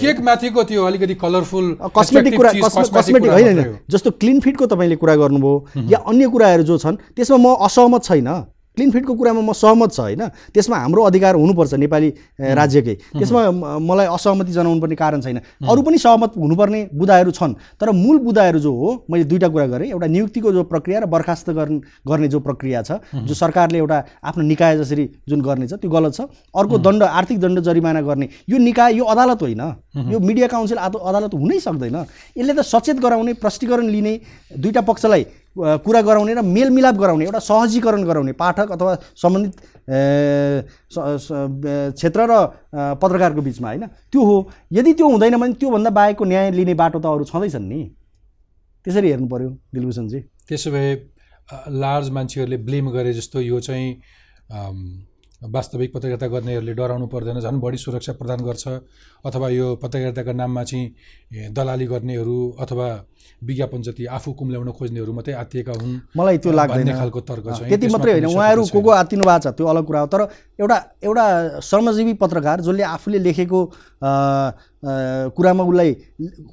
केक 0.01 0.21
माथिको 0.21 0.63
त्यो 0.65 0.85
अलिकति 0.85 1.15
कलरफुल 1.15 1.67
कस्मेटिक 1.97 2.37
कुरा 2.37 2.53
कस्मेटिक 2.63 3.31
होइन 3.31 3.59
होइन। 3.59 3.77
जस्तो 3.91 4.11
क्लिन 4.17 4.41
फिटको 4.41 4.67
तपाईँले 4.67 4.97
कुरा 4.97 5.17
गर्नुभयो 5.17 5.89
या 5.91 5.99
अन्य 6.09 6.29
कुराहरू 6.29 6.63
जो 6.65 6.79
छन् 6.79 6.97
त्यसमा 7.17 7.37
म 7.37 7.55
असहमत 7.61 8.03
छैन। 8.05 8.29
क्लिन 8.77 8.91
फिटको 8.91 9.15
कुरामा 9.15 9.41
म 9.41 9.53
सहमत 9.53 9.93
छ 9.93 10.01
होइन? 10.01 10.23
त्यसमा 10.55 10.77
हाम्रो 10.77 11.03
अधिकार 11.05 11.35
हुनुपर्छ 11.37 11.75
नेपाली 11.77 12.09
राज्यकै। 12.41 12.95
त्यसमा 13.21 13.41
मलाई 13.79 14.07
असहमति 14.07 14.53
जनाउनु 14.53 14.81
पर्ने 14.81 14.97
कारण 14.97 15.21
छैन। 15.21 15.39
अरू 15.69 15.81
पनि 15.83 15.99
सहमत 15.99 16.33
हुनुपर्ने 16.37 16.81
बुदाहरू 16.97 17.31
छन् 17.31 17.55
तर 17.77 17.91
मूल 17.93 18.19
बुदाहरू 18.25 18.59
जो 18.59 18.73
हो 18.73 18.89
मैले 19.11 19.25
दुईवटा 19.29 19.49
कुरा 19.49 19.67
गरेँ। 19.67 19.89
एउटा 19.93 20.07
नियुक्तिको 20.07 20.53
जो 20.53 20.63
प्रक्रिया 20.73 20.99
र 21.01 21.07
बर्खास्त 21.07 21.51
गर्ने 21.53 22.29
जो 22.29 22.41
प्रक्रिया 22.41 22.83
छ 22.83 23.05
जो 23.13 23.35
सरकारले 23.35 23.79
एउटा 23.79 23.99
आफ्नो 24.25 24.43
निकाय 24.43 24.79
जसरी 24.79 25.05
जुन 25.29 25.41
गर्ने 25.43 25.67
छ 25.69 25.77
त्यो 25.77 25.91
गलत 25.91 26.13
छ। 26.17 26.21
अर्को 26.57 26.79
दण्ड 26.81 27.03
आर्थिक 27.03 27.39
दण्ड 27.41 27.61
जरिमाना 27.61 28.01
गर्ने। 28.01 28.29
यो 28.49 28.59
निकाय 28.59 28.97
यो 28.97 29.05
अदालत 29.05 29.43
होइन। 29.43 29.63
यो 30.11 30.19
मिडिया 30.19 30.47
काउन्सिल 30.49 30.79
अदालत 30.81 31.35
हुनै 31.35 31.59
सक्दैन। 31.61 31.97
यसले 32.41 32.53
त 32.57 32.61
सचेत 32.65 32.97
गराउने 33.05 33.33
प्रष्टीकरण 33.37 33.87
लिने 33.93 34.15
दुईटा 34.57 34.81
पक्षलाई 34.81 35.25
कुरा 35.57 36.01
गराउने 36.03 36.35
र 36.35 36.43
मेलमिलाप 36.43 36.95
गराउने 36.97 37.25
एउटा 37.25 37.39
सहजीकरण 37.41 38.05
गराउने 38.05 38.33
पाठक 38.33 38.73
अथवा 38.73 38.95
सम्बन्धित 39.17 39.55
क्षेत्र 41.97 42.21
र 42.31 42.33
पत्रकारको 42.97 43.41
बिचमा 43.43 43.69
होइन? 43.69 43.87
त्यो 44.13 44.21
हो। 44.23 44.37
यदि 44.73 44.93
त्यो 44.95 45.07
हुँदैन 45.09 45.37
भने 45.37 45.53
त्योभन्दा 45.61 45.91
बाहेकको 45.91 46.25
न्याय 46.25 46.51
लिने 46.51 46.75
बाटो 46.75 46.99
त 47.01 47.07
अरू 47.07 47.25
छँदैछन् 47.29 47.69
नि। 47.69 47.81
त्यसरी 48.87 49.09
हेर्नु 49.09 49.29
पर्यो 49.29 49.49
दिलभूषणजी। 49.75 50.21
त्यसो 50.49 50.71
भए 50.71 50.89
लार्ज 51.69 52.11
मान्छेहरूले 52.11 52.57
ब्लेम 52.57 52.91
गरे 52.91 53.13
जस्तो 53.13 53.41
यो 53.41 53.61
चाहिँ 53.61 53.89
वास्तविक 55.43 55.93
पत्रकारिता 55.95 56.27
गर्नेहरूले 56.27 56.73
डराउनु 56.75 57.07
पर्दैन 57.07 57.41
झन् 57.41 57.61
बढी 57.61 57.77
सुरक्षा 57.77 58.13
प्रदान 58.15 58.41
गर्छ। 58.47 58.65
अथवा 59.27 59.49
यो 59.51 59.75
पत्रकारिताका 59.83 60.33
नाममा 60.33 60.63
चाहिँ 60.65 61.51
दलाली 61.51 61.87
गर्नेहरू 61.87 62.37
अथवा 62.63 62.89
विज्ञापन 63.43 63.83
जति 63.83 64.07
आफू 64.07 64.33
कुम्ल्याउन 64.33 64.71
खोज्नेहरू 64.71 65.13
मात्रै 65.13 65.35
आत्तिएका 65.35 65.73
हुन्। 65.73 66.01
मलाई 66.17 66.39
त्यो 66.39 66.53
लाग्दैन। 66.53 66.95
खालको 66.95 67.21
तर्क 67.21 67.47
चाहिँ 67.49 67.69
त्यति 67.69 67.87
मात्रै 67.91 68.13
होइन। 68.13 68.27
उहाँहरू 68.27 68.63
को 68.71 68.81
को 68.81 68.91
आत्तिनु 68.91 69.25
भएको 69.25 69.39
छ 69.43 69.55
त्यो 69.59 69.67
अलग 69.67 69.85
कुरा 69.87 70.01
हो। 70.01 70.07
तर 70.07 70.21
एउटा 70.63 70.79
एउटा 71.03 71.25
श्रमजीवी 71.61 72.15
पत्रकार 72.23 72.61
जसले 72.63 72.83
आफूले 72.83 73.19
लेखेको 73.19 73.61
कुरामा 74.83 75.63
उसलाई 75.65 75.91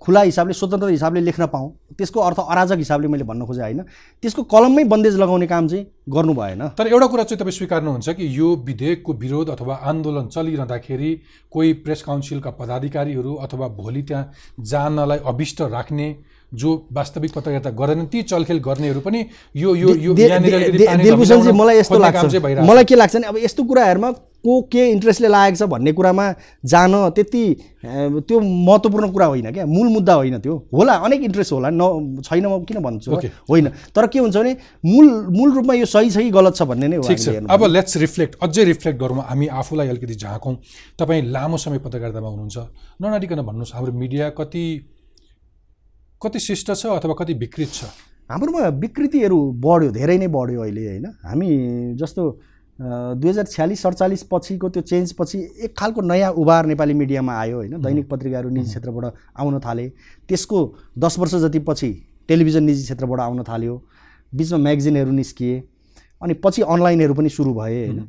खुला 0.01 0.21
हिसाबले 0.21 0.53
स्वतन्त्र 0.53 0.89
हिसाबले 0.89 1.21
लेख्न 1.21 1.45
पाऊँ। 1.49 1.69
त्यसको 1.97 2.19
अर्थ 2.21 2.39
अराजक 2.45 2.77
हिसाबले 2.77 3.07
मैले 3.07 3.23
भन्न 3.25 3.45
खोजेँ 3.45 3.63
होइन? 3.63 3.81
त्यसको 4.23 4.43
कलममै 4.45 4.83
बन्देज 4.85 5.15
लगाउने 5.17 5.47
काम 5.47 5.67
चाहिँ 5.67 5.85
गर्नु 6.09 6.33
भएन। 6.33 6.61
तर 6.77 6.87
एउटा 6.87 7.07
कुरा 7.07 7.23
चाहिँ 7.23 7.39
तपाईँ 7.39 7.57
स्वीकार्नुहुन्छ 7.57 8.09
कि 8.09 8.25
यो 8.39 8.55
विधेयकको 8.65 9.13
विरोध 9.13 9.49
अथवा 9.49 9.75
आन्दोलन 9.81 10.27
चलिरहँदाखेरि 10.29 11.11
कोही 11.51 11.73
प्रेस 11.81 12.01
काउन्सिलका 12.05 12.49
पदाधिकारीहरू 12.53 13.33
अथवा 13.35 13.67
भोलि 13.73 14.01
त्यहाँ 14.03 14.31
जानलाई 14.61 15.19
अभिष्ट 15.25 15.61
राख्ने 15.73 16.15
जो 16.53 16.69
वास्तविक 16.93 17.31
पत्रकारिता 17.33 17.69
गरेनन् 17.77 18.07
ती 18.07 18.21
चलखेल 18.23 18.59
गर्नेहरू 18.59 18.99
पनि 19.01 19.25
यो 19.55 19.75
यो 19.75 20.13
मलाई 21.53 21.77
यस्तो 21.79 21.97
लाग्छ। 21.99 22.35
मलाई 22.45 22.83
के 22.85 22.95
लाग्छ 22.95 23.15
भने 23.15 23.27
अब 23.27 23.37
यस्तो 23.37 23.63
कुराहरूमा 23.63 24.09
को 24.43 24.61
के 24.71 24.85
इन्ट्रेस्टले 24.91 25.27
लागेको 25.27 25.57
छ 25.57 25.69
भन्ने 25.69 25.91
कुरामा 25.93 26.25
जान 26.65 26.93
त्यति 27.15 27.43
त्यो 27.83 28.39
महत्त्वपूर्ण 28.39 29.11
कुरा 29.11 29.25
होइन 29.25 29.51
क्या। 29.51 29.65
मूल 29.65 29.87
मुद्दा 29.87 30.13
होइन 30.13 30.37
त्यो। 30.39 30.55
होला 30.73 30.93
अनेक 31.05 31.21
इन्ट्रेस्ट 31.23 31.51
होला। 31.51 31.69
न 31.71 32.21
छैन 32.23 32.45
म 32.47 32.63
किन 32.63 32.79
भन्छु. 32.79 33.11
होइन। 33.49 33.67
तर 33.95 34.07
के 34.07 34.19
हुन्छ 34.19 34.35
भने 34.37 34.55
मूल 34.85 35.07
मूल 35.37 35.53
रूपमा 35.55 35.73
यो 35.73 35.85
सही 35.85 36.09
छ 36.09 36.17
कि 36.19 36.31
गलत 36.31 36.55
छ 36.55 36.63
भन्ने 36.63 36.87
नै 36.87 36.95
हो 36.97 37.03
अब 37.47 37.65
लेट्स 37.67 37.97
रिफ्लेक्ट 37.97 38.35
अझै 38.41 38.63
रिफ्लेक्ट 38.63 38.99
गरौँ। 38.99 39.23
हामी 39.29 39.47
आफूलाई 39.59 39.87
अलिकति 39.87 40.15
झाँकौँ। 40.15 40.55
तपाईँ 40.99 41.21
लामो 41.31 41.57
समय 41.57 41.79
पत्रकारितामा 41.79 42.27
हुनुहुन्छ। 42.27 42.57
ननाडिकन 43.01 43.41
भन्नुहोस् 43.41 43.75
हाम्रो 43.75 43.93
मिडिया 43.93 44.29
कति 44.39 44.65
कति 46.21 46.39
शिष्ट 46.39 46.71
छ 46.73 46.85
अथवा 46.95 47.13
कति 47.19 47.33
विकृत 47.33 47.71
छ? 47.73 47.83
हाम्रोमा 48.29 48.67
विकृतिहरू 48.77 49.37
बढ्यो 49.57 49.91
धेरै 49.91 50.17
नै 50.17 50.27
बढ्यो 50.27 50.61
अहिले 50.61 50.85
होइन? 50.87 51.05
हामी 51.25 51.49
जस्तो 51.95 52.23
दुई 52.79 53.29
हजार 53.29 53.45
छ्यालिस 53.45 53.81
सडचालिस 53.81 54.23
पछिको 54.31 54.69
त्यो 54.69 54.81
चेन्ज 54.81 55.11
पछि 55.13 55.37
एक 55.63 55.73
खालको 55.77 56.01
नयाँ 56.01 56.31
उभार 56.33 56.65
नेपाली 56.65 56.93
मिडियामा 56.93 57.33
आयो 57.39 57.55
होइन। 57.55 57.81
दैनिक 57.81 58.09
पत्रिकाहरू 58.09 58.49
निजी 58.49 58.69
क्षेत्रबाट 58.69 59.13
आउन 59.39 59.59
थाले। 59.59 59.87
त्यसको 60.29 60.59
दस 60.97 61.19
वर्ष 61.19 61.35
जति 61.35 61.59
पछि 61.59 61.91
टेलिभिजन 62.27 62.63
निजी 62.63 62.83
क्षेत्रबाट 62.83 63.19
आउन 63.19 63.43
थाल्यो। 63.43 63.75
बिचमा 64.35 64.57
म्यागजिनहरू 64.57 65.11
निस्किए। 65.11 65.63
अनि 66.21 66.33
पछि 66.43 66.61
अनलाइनहरू 66.61 67.13
पनि 67.13 67.29
सुरु 67.29 67.53
भए 67.53 67.85
होइन। 67.85 67.99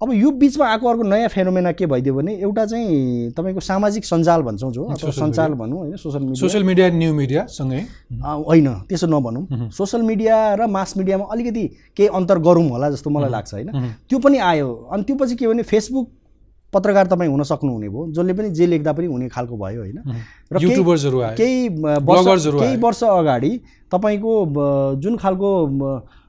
अब 0.00 0.12
यो 0.12 0.30
बिचमा 0.30 0.66
आएको 0.68 0.88
अर्को 0.88 1.02
नयाँ 1.02 1.28
फेनोमेना 1.28 1.70
के 1.72 1.86
भइदियो 1.86 2.14
भने 2.14 2.34
एउटा 2.36 2.64
चाहिँ 2.66 3.30
तपाईँको 3.32 3.60
सामाजिक 3.60 4.04
सञ्जाल 4.04 4.42
भन्छौँ 4.42 4.70
जो 4.72 4.84
अथवा 4.84 5.10
सञ्चार 5.10 5.52
भनौँ 5.54 5.78
होइन 5.78 5.96
social 5.96 6.20
media 6.20 6.40
social 6.40 6.64
media 6.64 6.88
new 6.90 7.14
media 7.14 7.44
सँगै। 7.48 7.80
अ, 8.24 8.28
होइन 8.46 8.68
त्यसो 8.88 9.06
नभनौँ। 9.06 9.70
सोसल 9.70 10.02
मिडिया 10.02 10.36
र 10.54 10.66
मास 10.66 10.96
मिडियामा 10.96 11.24
अलिकति 11.32 11.64
केही 11.96 12.08
अन्तर 12.08 12.38
गरौँ 12.38 12.68
होला 12.68 12.90
जस्तो 12.90 13.10
मलाई 13.10 13.30
लाग्छ 13.30 13.54
होइन। 13.54 13.68
त्यो 14.08 14.18
पनि 14.18 14.38
आयो। 14.38 14.68
अनि 14.92 15.02
त्यो 15.02 15.16
पछि 15.16 15.34
के 15.36 15.48
भने 15.48 15.62
फेसबुक 15.62 16.10
पत्रकार 16.72 17.06
तपाईँ 17.06 17.30
हुन 17.30 17.42
सक्नुहुने 17.42 17.88
भयो 17.88 18.06
जसले 18.12 18.32
पनि 18.32 18.50
जे 18.50 18.66
लेख्दा 18.66 18.92
पनि 18.92 19.06
हुने 19.06 19.28
खालको 19.28 19.56
भयो 19.56 19.80
होइन। 19.80 19.96
र 20.52 20.58
केही- 20.68 20.84
वर्ष 22.28 22.44
केही। 22.60 22.76
वर्ष 22.76 23.02
अगाडि 23.04 23.60
तपाईँको 23.92 24.32
जुन 25.00 25.16
खालको 25.16 25.50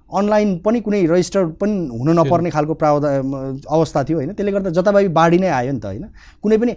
अनलाइन 0.10 0.58
पनि 0.66 0.80
कुनै 0.82 1.06
रजिस्टर 1.06 1.46
पनि 1.60 1.74
हुन 1.92 2.10
नपर्ने 2.20 2.50
खालको 2.50 2.74
प्रावधान 2.74 3.62
अवस्था 3.68 4.04
थियो 4.04 4.18
होइन। 4.18 4.34
त्यसले 4.34 4.52
गर्दा 4.52 4.70
जताभावी 4.72 5.08
बाढी 5.12 5.38
नै 5.38 5.48
आयो 5.52 5.72
नि 5.74 5.80
त 5.80 5.86
होइन। 5.86 6.06
कुनै 6.44 6.58
पनि 6.58 6.74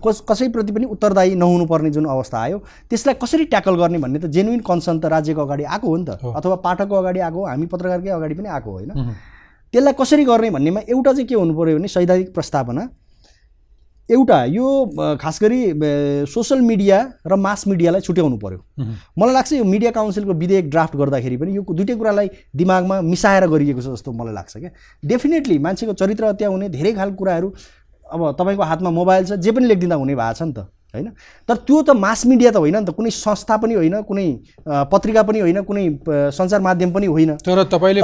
कस 0.00 0.22
कसैप्रति 0.28 0.72
पनि 0.72 0.86
उत्तरदायी 0.88 1.34
नहुनुपर्ने 1.36 1.90
जुन 1.90 2.04
अवस्था 2.08 2.38
आयो 2.40 2.58
त्यसलाई 2.90 3.14
कसरी 3.22 3.44
ट्याकल 3.52 3.74
गर्ने 3.76 3.98
भन्ने 3.98 4.18
त 4.18 4.26
जेन्युन 4.32 4.60
कन्सर्न 4.64 4.98
त 5.00 5.04
राज्यको 5.12 5.40
अगाडि 5.44 5.64
आएको 5.64 5.86
हो 5.86 5.96
नि 5.96 6.04
त। 6.08 6.10
अथवा 6.32 6.56
पाठकको 6.64 6.94
अगाडि 6.96 7.20
आएको 7.20 7.46
हामी 7.46 7.66
पत्रकारकै 7.68 8.10
अगाडि 8.16 8.34
पनि 8.34 8.48
आएको 8.48 8.70
हो 8.70 8.76
होइन। 8.76 8.92
त्यसलाई 9.74 9.94
कसरी 10.00 10.24
गर्ने 10.24 10.50
भन्नेमा 10.50 10.80
एउटा 10.88 11.12
चाहिँ 11.12 11.26
के 11.28 11.34
हुनु 11.34 11.52
पऱ्यो 11.54 11.76
भने 11.76 11.88
सैद्धान्तिक 11.88 12.32
प्रस्तावना 12.34 12.82
एउटा 14.10 14.44
यो 14.44 14.66
खास 15.20 15.38
गरी 15.42 15.58
सोसल 16.30 16.60
मिडिया 16.62 16.98
र 17.26 17.36
मास 17.36 17.66
मिडियालाई 17.66 18.00
छुट्याउनु 18.00 18.36
पर्यो। 18.38 18.58
मलाई 19.18 19.34
लाग्छ 19.34 19.52
यो 19.52 19.64
मिडिया 19.64 19.90
काउन्सिलको 19.90 20.32
विधेयक 20.32 20.70
ड्राफ्ट 20.70 20.96
गर्दाखेरि 20.96 21.36
पनि 21.36 21.56
यो 21.56 21.62
दुइटै 21.70 21.94
कुरालाई 21.96 22.28
दिमागमा 22.56 23.00
मिसाएर 23.02 23.46
गरिएको 23.50 23.80
छ 23.80 23.86
जस्तो 23.88 24.12
मलाई 24.12 24.34
लाग्छ 24.34 24.56
क्या। 24.56 24.70
डेफिनेटली 25.02 25.58
मान्छेको 25.58 25.92
चरित्र 25.92 26.24
हत्या 26.24 26.48
हुने 26.48 26.68
धेरै 26.68 26.92
खालको 26.94 27.16
कुराहरू 27.16 27.52
अब 28.06 28.30
तपाईँको 28.38 28.62
हातमा 28.62 28.90
मोबाइल 28.94 29.24
छ 29.26 29.42
जे 29.42 29.52
पनि 29.52 29.66
लेखिदिँदा 29.66 29.96
हुने 29.96 30.14
भएको 30.14 30.34
छ 30.34 30.42
नि 30.42 30.52
त। 30.52 30.70
होइन? 30.96 31.08
तर 31.48 31.56
त्यो 31.66 31.82
त 31.82 31.90
मास 31.96 32.26
मिडिया 32.26 32.50
त 32.50 32.56
होइन 32.56 32.76
नि 32.76 32.84
त 32.84 32.90
कुनै 32.96 33.10
संस्था 33.12 33.56
पनि 33.62 33.74
होइन 33.74 33.96
कुनै 34.08 34.26
पत्रिका 34.66 35.22
पनि 35.22 35.40
होइन 35.40 35.60
कुनै 35.68 35.84
सञ्चार 36.32 36.60
माध्यम 36.60 36.90
पनि 36.96 37.06
होइन। 37.06 37.30
तर 37.44 37.62
तपाईँले 37.68 38.00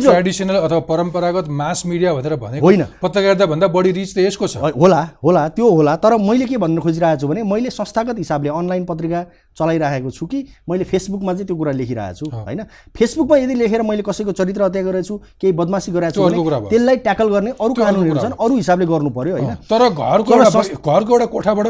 ट्रेडिसनल 0.00 0.56
अथवा 0.56 0.80
परम्परागत 0.90 1.48
मास 1.60 1.82
मिडिया 1.86 2.14
भनेर 2.14 2.34
भनेको 2.36 2.64
होइन। 2.66 2.84
पत्रकारिता 3.02 3.46
भन्दा 3.46 3.66
बढी 3.68 3.90
रिच 3.92 4.14
त 4.14 4.18
यसको 4.24 4.46
छ। 4.46 4.56
होला 4.74 5.00
होला 5.22 5.42
त्यो 5.52 5.68
होला। 5.70 5.96
तर 5.96 6.16
मैले 6.18 6.46
के 6.46 6.56
भन्न 6.56 6.80
खोजिरहेको 6.80 7.20
छु 7.20 7.28
भने 7.28 7.42
मैले 7.44 7.70
संस्थागत 7.70 8.18
हिसाबले 8.18 8.48
अनलाइन 8.50 8.84
पत्रिका 8.84 9.20
चलाइरहेको 9.58 10.10
छु 10.10 10.26
कि 10.26 10.38
मैले 10.68 10.84
फेसबुकमा 10.84 11.32
चाहिँ 11.32 11.46
त्यो 11.46 11.56
कुरा 11.56 11.72
लेखिरहेको 11.72 12.14
छु 12.18 12.26
होइन? 12.30 12.60
फेसबुकमा 12.96 13.36
यदि 13.36 13.54
लेखेर 13.54 13.82
मैले 13.82 14.02
कसैको 14.02 14.32
चरित्र 14.32 14.62
हत्या 14.64 14.82
गरेको 14.82 15.06
छु 15.08 15.14
केही 15.40 15.52
बदमासी 15.52 15.92
गरेको 15.92 16.14
छु 16.14 16.22
भने। 16.22 16.68
त्यसलाई 16.70 16.96
ट्याकल 17.06 17.28
गर्ने 17.34 17.50
अरू 17.60 17.72
कानुनहरू 17.74 18.18
छन् 18.20 18.34
अरू 18.40 18.54
हिसाबले 18.56 18.86
गर्नु 18.86 19.10
पर्यो 19.10 19.32
होइन? 19.36 19.54
तर 19.70 19.82
घरको 19.90 20.30
घरको 20.30 21.10
एउटा 21.10 21.26
कोठाबाट 21.34 21.66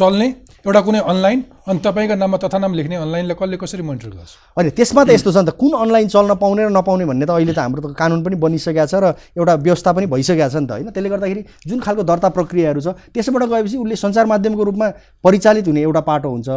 चल्ने 0.00 0.26
एउटा 0.66 0.80
कुनै 0.86 1.00
अनलाइन 1.12 1.40
अनि 1.68 1.78
तपाईँको 1.84 2.14
नाममा 2.20 2.36
तथा 2.40 2.58
नाम 2.58 2.72
लेख्ने 2.74 2.96
अनलाइनलाई 2.96 3.36
कसले 3.40 3.56
कसरी 3.56 3.82
मोनिटर 3.82 4.10
गर्छ? 4.12 4.32
होइन 4.56 4.70
त्यसमा 4.76 5.04
त 5.04 5.10
यस्तो 5.16 5.30
छ 5.32 5.36
नि 5.40 5.48
त 5.48 5.56
कुन 5.60 5.72
अनलाइन 5.84 6.08
चल्न 6.08 6.34
पाउने 6.36 6.62
र 6.64 6.70
नपाउने 6.72 7.04
भन्ने 7.10 7.26
त 7.26 7.32
अहिले 7.36 7.52
त 7.52 7.60
हाम्रो 7.64 7.80
त 7.84 7.96
कानुन 7.96 8.20
पनि 8.24 8.36
बनिसकेको 8.44 8.86
छ 8.86 8.94
र 9.00 9.06
एउटा 9.36 9.54
व्यवस्था 9.66 9.90
पनि 9.96 10.06
भइसकेको 10.12 10.48
छ 10.48 10.56
नि 10.60 10.66
त 10.68 10.72
होइन? 10.72 10.88
त्यसले 10.92 11.08
गर्दाखेरि 11.12 11.42
जुन 11.68 11.78
खालको 11.80 12.02
दर्ता 12.10 12.28
प्रक्रियाहरू 12.36 12.80
छ 12.80 12.88
त्यसबाट 13.12 13.42
गएपछि 13.52 13.76
उसले 13.76 13.96
सञ्चार 13.96 14.26
माध्यमको 14.32 14.62
रूपमा 14.68 14.88
परिचालित 15.24 15.64
हुने 15.68 15.80
एउटा 15.80 16.02
पाटो 16.08 16.28
हुन्छ। 16.28 16.48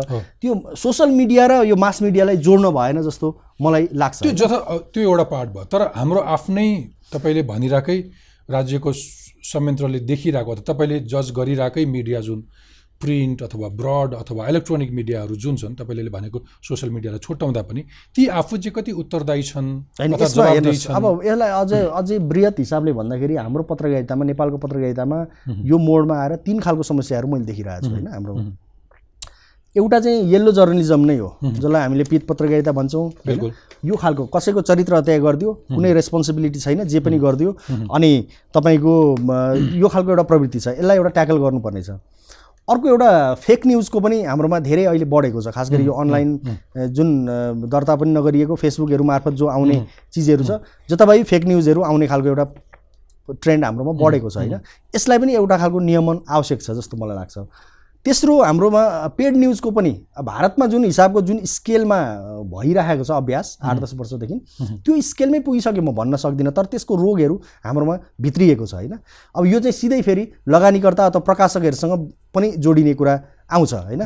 त्यो 0.41 0.51
सोसल 0.75 1.09
मिडिया 1.11 1.43
र 1.47 1.53
यो 1.71 1.75
मास 1.75 2.01
मिडियालाई 2.03 2.37
जोड्न 2.43 2.71
भएन 2.71 3.01
जस्तो 3.07 3.27
मलाई 3.61 3.87
लाग्छ। 3.93 4.19
त्यो 4.23 4.35
जथा 4.39 4.57
त्यो 4.91 5.01
एउटा 5.03 5.25
पार्ट 5.31 5.49
भयो। 5.55 5.65
तर 5.71 5.81
हाम्रो 5.95 6.21
आफ्नै 6.35 6.67
तपाईँले 7.13 7.43
भनिरहेकै 7.51 7.97
राज्यको 8.49 8.91
संयन्त्रले 8.91 9.99
देखिरहेको 10.11 10.51
तपाईँले 10.67 10.99
जज 11.07 11.31
गरिरहेकै 11.31 11.85
मिडिया 11.87 12.19
जुन 12.27 12.39
प्रिन्ट 13.03 13.41
अथवा 13.43 13.67
ब्रड 13.75 14.13
अथवा 14.15 14.47
इलेक्ट्रोनिक 14.47 14.91
मिडियाहरू 14.93 15.35
जुन 15.37 15.55
छन् 15.57 15.75
तपाईँले 15.75 16.09
भनेको 16.09 16.41
सोसियल 16.63 16.91
मिडियालाई 16.91 17.19
छुट्याउँदा 17.19 17.61
पनि 17.63 17.83
ती 18.15 18.27
आफू 18.33 18.57
चाहिँ 18.57 18.73
कति 18.73 18.91
उत्तरदायी 19.03 19.43
छन् 19.43 19.69
अब 19.99 21.05
यसलाई 21.25 21.51
अझै 21.53 21.81
अझै 21.93 22.19
बृहत 22.25 22.59
हिसाबले 22.59 22.93
भन्दाखेरि 22.93 23.35
हाम्रो 23.37 23.63
पत्रकारितामा 23.69 24.25
नेपालको 24.25 24.57
पत्रकारितामा 24.59 25.23
यो 25.65 25.77
मोडमा 25.81 26.19
आएर 26.19 26.35
तिन 26.45 26.59
खालको 26.59 26.83
समस्याहरू 26.85 27.27
मैले 27.29 27.45
देखिरहेको 27.45 27.87
छु 27.87 27.93
होइन 27.93 28.07
हाम्रो 28.09 28.37
एउटा 29.75 29.99
चाहिँ 29.99 30.23
येल्लो 30.31 30.51
जर्नलिजम 30.51 31.05
नै 31.05 31.17
हो 31.17 31.29
जसलाई 31.43 31.81
हामीले 31.81 32.03
पित 32.05 32.25
पत्रकारिता 32.27 32.71
भन्छौँ 32.71 33.05
यो 33.85 33.95
खालको 33.97 34.25
कसैको 34.29 34.61
चरित्र 34.63 34.95
हत्या 34.95 35.17
गरिदियो 35.19 35.53
कुनै 35.69 35.93
रेस्पोन्सिबिलिटी 35.93 36.59
छैन 36.59 36.83
जे 36.87 36.99
पनि 36.99 37.19
गरिदियो 37.19 37.55
अनि 37.91 38.11
तपाईँको 38.53 38.93
यो 39.75 39.87
खालको 39.87 40.09
एउटा 40.09 40.23
प्रवृत्ति 40.23 40.59
छ 40.59 40.67
यसलाई 40.69 40.97
एउटा 40.97 41.09
ट्याकल 41.17 41.37
गर्नुपर्ने 41.39 41.81
छ 41.83 41.97
अर्को 42.67 42.87
एउटा 42.89 43.33
फेक 43.35 43.65
न्युजको 43.67 43.99
पनि 43.99 44.21
हाम्रोमा 44.23 44.59
धेरै 44.59 44.83
अहिले 44.85 45.05
बढेको 45.05 45.41
छ 45.41 45.51
खास 45.55 45.71
गरी 45.71 45.85
यो 45.85 45.93
अनलाइन 45.93 46.29
जुन 46.95 47.09
दर्ता 47.67 47.95
पनि 47.95 48.11
नगरिएको 48.11 48.55
फेसबुकहरू 48.55 49.03
मार्फत 49.03 49.33
जो 49.41 49.47
आउने 49.47 49.85
चिजहरू 50.13 50.43
छ 50.43 50.59
जताभावी 50.89 51.23
फेक 51.23 51.45
न्युजहरू 51.45 51.81
आउने 51.83 52.07
खालको 52.07 52.27
एउटा 52.27 52.45
ट्रेन्ड 53.29 53.65
हाम्रोमा 53.65 53.91
बढेको 53.99 54.29
छ 54.29 54.37
होइन? 54.37 54.59
यसलाई 54.95 55.19
पनि 55.19 55.33
एउटा 55.35 55.57
खालको 55.57 55.79
नियमन 55.81 56.19
आवश्यक 56.29 56.61
छ 56.61 56.71
जस्तो 56.79 56.97
मलाई 56.97 57.15
लाग्छ। 57.15 57.37
तेस्रो 58.05 58.39
हाम्रोमा 58.43 58.81
पेड 59.17 59.35
न्युजको 59.37 59.71
पनि 59.71 59.91
भारतमा 60.23 60.65
जुन 60.67 60.85
हिसाबको 60.85 61.21
जुन 61.21 61.39
स्केलमा 61.47 61.99
भइरहेको 62.51 63.03
छ 63.03 63.11
अभ्यास 63.11 63.57
आठ 63.63 63.79
दस 63.79 63.93
वर्षदेखि 63.95 64.39
त्यो 64.83 65.01
स्केलमै 65.01 65.39
पुगिसक्यो 65.43 65.83
म 65.83 65.95
भन्न 65.95 66.15
सक्दिनँ 66.15 66.51
तर 66.51 66.65
त्यसको 66.71 66.95
रोगहरू 66.95 67.39
हाम्रोमा 67.63 67.99
भित्रिएको 68.21 68.65
छ 68.65 68.73
होइन? 68.73 68.99
अब 69.35 69.45
यो 69.45 69.59
चाहिँ 69.59 69.71
सिधै 69.73 70.01
फेरि 70.01 70.27
लगानीकर्ता 70.47 71.05
अथवा 71.05 71.21
प्रकाशकहरूसँग 71.21 72.11
पनि 72.33 72.51
जोडिने 72.57 72.93
कुरा 72.93 73.13
आउँछ 73.51 73.73
होइन? 73.73 74.01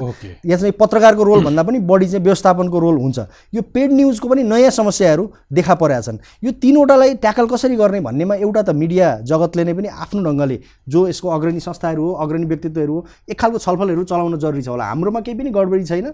यहाँ 0.45 0.59
चाहिँ 0.59 0.71
पत्रकारको 0.79 1.23
रोल 1.23 1.43
भन्दा 1.43 1.63
पनि 1.63 1.79
बढी 1.79 2.05
चाहिँ 2.07 2.23
व्यवस्थापनको 2.23 2.79
रोल 2.79 2.97
हुन्छ। 2.97 3.19
यो 3.53 3.61
पेड 3.73 3.91
न्युजको 3.93 4.27
पनि 4.27 4.43
नयाँ 4.43 4.71
समस्याहरू 4.71 5.23
देखा 5.53 5.75
परेका 5.75 6.01
छन्। 6.01 6.17
यो 6.43 6.51
तिनवटालाई 6.51 7.13
ट्याकल 7.23 7.47
कसरी 7.47 7.75
गर्ने 7.75 7.99
भन्नेमा 8.01 8.35
एउटा 8.35 8.61
त 8.61 8.69
मिडिया 8.75 9.07
जगतले 9.23 9.63
नै 9.63 9.73
पनि 9.73 9.87
आफ्नो 9.87 10.23
ढङ्गले 10.23 10.59
जो 10.89 11.07
यसको 11.07 11.27
अग्रणी 11.29 11.59
संस्थाहरू 11.59 12.03
हो 12.03 12.11
अग्रणी 12.25 12.45
व्यक्तित्वहरू 12.45 12.93
हो 12.93 13.05
एक 13.29 13.39
खालको 13.39 13.57
छलफलहरू 13.57 14.03
चलाउन 14.03 14.37
जरुरी 14.37 14.61
छ 14.61 14.67
होला। 14.67 14.83
हाम्रोमा 14.83 15.19
केही 15.21 15.37
पनि 15.37 15.49
गडबडी 15.55 15.85
छैन। 15.85 16.11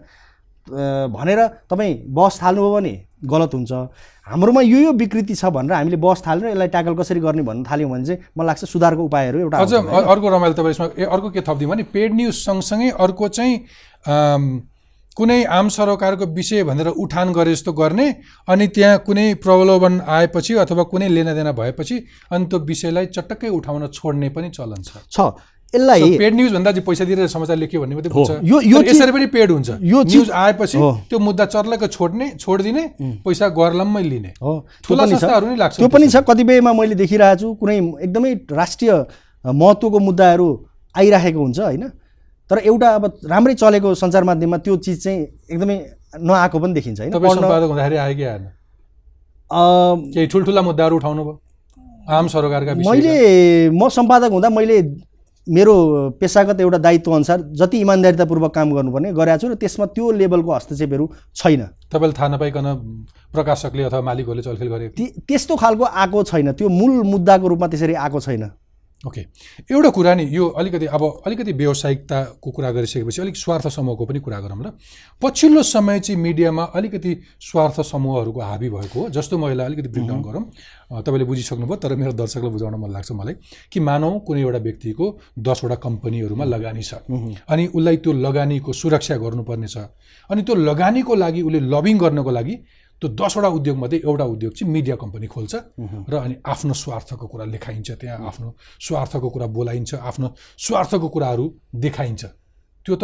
भनेर 1.09 1.39
तपाईँ 1.69 1.93
बस 2.13 2.39
थाल्नुभयो 2.43 2.73
भने 2.73 2.93
गलत 3.25 3.53
हुन्छ। 3.53 3.71
हाम्रोमा 4.27 4.61
यो 4.61 4.79
यो 4.79 4.91
विकृति 4.93 5.35
छ 5.35 5.45
भनेर 5.51 5.73
हामीले 5.73 5.97
बस 5.97 6.23
थालेर 6.27 6.47
यसलाई 6.49 6.67
ट्याकल 6.67 6.93
कसरी 6.95 7.19
गर्ने 7.19 7.41
भन्न 7.43 7.63
थाल्यौँ 7.63 7.89
भने 7.91 8.05
चाहिँ 8.05 8.19
मलाई 8.37 8.47
लाग्छ 8.47 8.65
सुधारको 8.65 9.03
उपायहरू 9.03 9.39
एउटा 9.39 9.57
अझ 9.57 9.73
अर्को 9.73 10.29
रमाइलो 10.29 10.53
तपाईँ 10.53 10.71
यसमा 10.71 10.87
ए 10.97 11.05
अर्को 11.05 11.29
के 11.29 11.41
थपिदिउँ 11.41 11.71
भने 11.71 11.83
पेड 11.93 12.13
न्युज 12.15 12.35
सँगसँगै 12.35 12.89
अर्को 12.97 13.27
चाहिँ 13.29 13.55
कुनै 15.17 15.43
आम 15.45 15.67
सरोकारको 15.69 16.25
विषय 16.33 16.63
भनेर 16.63 16.87
उठान 16.87 17.33
गरे 17.33 17.51
जस्तो 17.53 17.71
गर्ने 17.73 18.07
अनि 18.49 18.67
त्यहाँ 18.67 18.97
कुनै 19.05 19.33
प्रलोभन 19.43 19.99
आएपछि 20.01 20.53
अथवा 20.63 20.83
कुनै 20.89 21.07
लेनादेना 21.09 21.51
भएपछि 21.51 21.97
अनि 22.31 22.45
त्यो 22.45 22.59
विषयलाई 22.65 23.05
चटक्कै 23.13 23.49
उठाउन 23.49 23.87
छोड्ने 23.93 24.29
पनि 24.29 24.49
चलन 24.49 24.81
छ। 24.81 25.05
छ। 25.11 25.19
यसलाई 25.75 26.17
पेड 26.17 26.35
न्युज 26.35 26.53
भन्दा 26.53 26.71
चाहिँ 26.71 26.85
पैसा 26.85 27.05
दिएर 27.05 27.27
समाचार 27.27 27.57
लेख्यो 27.57 27.81
भन्ने 27.81 27.95
मात्रै 27.95 28.11
हो। 28.13 28.19
बुझ्छ 28.19 28.43
यो- 28.43 28.63
यो 28.65 28.81
यसरी 28.81 29.11
पनि 29.11 29.25
पेड 29.25 29.51
हुन्छ। 29.51 29.69
यो 29.69 30.03
न्युज 30.03 30.31
आएपछि। 30.31 30.77
त्यो 31.09 31.19
मुद्दा 31.19 31.45
चर्लकै 31.45 31.87
छोड्ने 31.87 32.29
छोडिदिने 32.39 32.83
पैसा 33.01 33.47
गर्लम्मै 33.47 34.03
लिने। 34.03 34.33
हो। 34.41 34.67
ठुला 34.83 35.05
संस्थाहरू 35.05 35.47
नै 35.47 35.55
लाग्छ। 35.55 35.77
त्यो 35.77 35.87
पनि 35.87 36.07
छ। 36.07 36.15
कतिपयमा 36.15 36.73
मैले 36.73 36.95
देखिरहेको 36.95 37.39
छु 37.39 37.53
कुनै 37.53 37.77
एकदमै 37.77 38.33
राष्ट्रिय 38.33 39.05
महत्त्वको 39.45 39.99
मुद्दाहरू 39.99 40.65
आइराखेको 40.97 41.39
हुन्छ 41.39 41.59
होइन? 41.59 41.87
तर 42.49 42.57
एउटा 42.57 42.89
अब 42.89 43.19
राम्रै 43.25 43.53
चलेको 43.53 43.95
सञ्चार 43.95 44.23
माध्यममा 44.23 44.57
त्यो 44.57 44.77
चिज 44.77 45.03
चाहिँ 45.03 45.19
एकदमै 45.51 45.85
नआएको 46.21 46.59
पनि 46.59 46.73
देखिन्छ 46.73 46.99
होइन? 46.99 47.13
हुँदाखेरि 47.13 47.95
आयो 47.95 48.15
कि 48.15 48.23
आएन? 48.23 48.45
केही 50.13 50.27
ठुल्ठुला 50.27 50.61
मुद्दाहरू 50.61 50.95
उठाउनु 50.95 51.23
भयो 51.23 51.41
आम 52.09 52.27
सरोकारका 52.27 52.73
मैले 52.75 53.69
म 53.69 53.89
सम्पादक 53.89 54.31
हुँदा 54.31 54.49
मैले 54.49 54.81
मेरो 55.47 55.75
पेसागत 56.19 56.61
एउटा 56.61 56.77
दायित्व 56.77 57.11
अनुसार 57.11 57.41
जति 57.59 57.77
इमान्दारितापूर्वक 57.79 58.53
काम 58.55 58.71
गर्नुपर्ने 58.73 59.11
गरेको 59.13 59.37
छु 59.37 59.47
र 59.47 59.55
त्यसमा 59.59 59.85
त्यो 59.91 60.11
लेभलको 60.11 60.51
हस्तक्षेपहरू 60.53 61.05
छैन। 61.35 61.61
तपाईँले 61.91 62.15
थाहा 62.15 62.27
नपाइकन 62.35 62.67
प्रकाशकले 63.33 63.83
अथवा 63.83 64.01
मालिकहरूले 64.01 64.43
चलखेल 64.43 64.67
गरे 64.67 64.87
त्यस्तो 65.27 65.55
खालको 65.55 65.83
आएको 65.83 66.23
छैन। 66.23 66.51
त्यो 66.53 66.69
मूल 66.69 66.91
मुद्दाको 67.03 67.47
रूपमा 67.47 67.67
त्यसरी 67.67 67.93
आएको 67.93 68.19
छैन। 68.19 68.43
ओके। 69.03 69.21
एउटा 69.71 69.89
कुरा 69.89 70.13
नि 70.15 70.23
यो 70.31 70.47
अलिकति 70.47 70.85
अब 70.85 71.03
अलिकति 71.27 71.53
व्यावसायिकताको 71.53 72.51
कुरा 72.51 72.71
गरिसकेपछि 72.71 73.21
अलिक 73.21 73.35
स्वार्थ 73.35 73.67
समूहको 73.67 74.05
पनि 74.05 74.19
कुरा 74.19 74.39
गरौँ 74.39 74.63
ल 74.63 74.71
पछिल्लो 75.21 75.63
समय 75.63 75.99
चाहिँ 75.99 76.21
मिडियामा 76.21 76.63
अलिकति 76.63 77.11
स्वार्थ 77.41 77.81
समूहहरूको 77.81 78.41
हाबी 78.41 78.69
भएको 78.69 78.99
हो 78.99 79.09
जस्तो 79.09 79.37
म 79.37 79.49
यसलाई 79.51 79.65
अलिकति 79.65 79.89
ब्रेकडाउन 79.89 80.21
गरौँ। 80.21 80.43
अ, 80.91 81.01
तपाईँले 81.01 81.25
बुझिसक्नुभयो 81.25 81.75
तर 81.75 81.95
मेरो 81.95 82.13
दर्शकलाई 82.13 82.51
बुझाउन 82.51 82.75
मन 82.79 82.91
लाग्छ 82.91 83.11
मलाई 83.11 83.35
कि 83.71 83.79
मानौँ 83.79 84.19
कुनै 84.23 84.41
एउटा 84.41 84.59
व्यक्तिको 84.59 85.05
दसवटा 85.39 85.75
कम्पनीहरूमा 85.75 86.45
लगानी 86.45 86.83
छ। 86.83 86.93
अनि 87.49 87.63
उसलाई 87.67 87.97
त्यो 87.97 88.13
लगानीको 88.13 88.73
सुरक्षा 88.73 89.15
गर्नुपर्ने 89.17 89.67
छ 89.67 89.77
अनि 90.31 90.41
त्यो 90.41 90.55
लगानीको 90.55 91.15
लागि 91.15 91.41
उसले 91.41 91.59
लबिङ 91.59 91.97
गर्नको 91.97 92.31
लागि 92.31 92.55
त्यो 93.03 93.11
दसवटा 93.19 93.49
उद्योगमध्ये 93.59 93.99
एउटा 94.07 94.25
उद्योग 94.33 94.51
चाहिँ 94.55 94.71
मिडिया 94.71 94.95
कम्पनी 94.95 95.27
खोल्छ 95.27 95.53
र 96.07 96.13
अनि 96.15 96.35
आफ्नो 96.47 96.73
स्वार्थको 96.73 97.27
कुरा 97.27 97.45
लेखाइन्छ 97.45 97.91
त्यहाँ 97.99 98.19
आफ्नो 98.31 98.55
स्वार्थको 98.79 99.29
कुरा 99.29 99.47
बोलाइन्छ 99.51 99.91
आफ्नो 99.99 100.27
स्वार्थको 100.57 101.07
कुराहरू 101.09 101.45
देखाइन्छ। 101.75 102.23
त्यो 102.85 102.95
त 102.95 103.03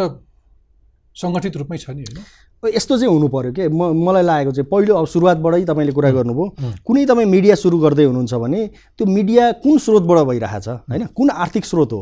सङ्गठित 1.20 1.56
रूपमै 1.56 1.76
छ 1.76 1.90
नि 1.90 2.04
होइन? 2.08 2.24
यस्तो 2.62 2.96
चाहिँ 2.96 3.12
हुनु 3.12 3.28
पर्यो 3.28 3.52
कि? 3.52 3.68
म 3.68 3.92
मलाई 3.92 4.24
लागेको 4.24 4.52
चाहिँ 4.56 4.68
पहिलो 4.72 4.94
अब 4.94 5.06
सुरुवातबाटै 5.12 5.64
तपाईँले 5.68 5.92
कुरा 5.92 6.10
गर्नुभयो। 6.16 6.46
कुनै 6.86 7.04
तपाईँ 7.06 7.28
मिडिया 7.28 7.54
सुरु 7.60 7.76
गर्दै 7.84 8.04
हुनुहुन्छ 8.04 8.34
भने 8.40 8.60
त्यो 8.96 9.04
मिडिया 9.06 9.44
कुन 9.60 9.78
स्रोतबाट 9.84 10.18
भइरहेछ 10.28 10.68
होइन? 10.68 11.06
कुन 11.12 11.30
आर्थिक 11.30 11.64
स्रोत 11.64 11.92
हो? 11.92 12.00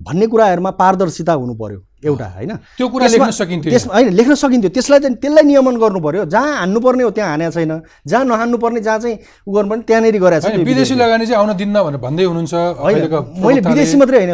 भन्ने 0.00 0.26
कुराहरूमा 0.26 0.70
पारदर्शिता 0.74 1.32
हुनु 1.32 1.54
पर्यो 1.54 1.80
एउटा 2.04 2.26
होइन? 2.26 2.50
त्यो 2.76 2.88
कुरा 2.88 3.06
लेख्न 3.06 3.30
सकिन्थ्यो। 3.30 3.70
त्यसमा 3.70 3.94
होइन 3.94 4.08
लेख्न 4.12 4.34
सकिन्थ्यो। 4.34 4.70
त्यसलाई 4.70 5.00
चाहिँ 5.00 5.16
त्यसलाई 5.16 5.44
नियमन 5.44 5.76
गर्नु 5.80 6.00
पर्यो 6.00 6.24
जहाँ 6.28 6.52
हान्नुपर्ने 6.58 7.02
हो 7.04 7.10
त्यहाँ 7.10 7.30
हानेको 7.30 7.50
छैन। 7.50 7.72
जहाँ 8.06 8.24
नहान्नुपर्ने 8.24 8.80
जहाँ 8.80 8.98
चाहिँ 8.98 9.16
उ 9.48 9.50
गर्नुपर्ने 9.54 9.82
त्यहाँनिर 9.88 10.18
गरेको 10.20 10.48
छ। 10.50 10.66
विदेशी 10.68 10.94
लगानी 10.94 11.26
चाहिँ 11.26 11.40
आउन 11.40 11.56
दिन्न 11.56 11.76
भनेर 11.80 12.00
भन्दै 12.04 12.24
हुनुहुन्छ 12.24 12.54
मैले। 13.40 13.60
विदेशी 13.64 13.96
मात्रै 13.96 14.18
होइन, 14.18 14.32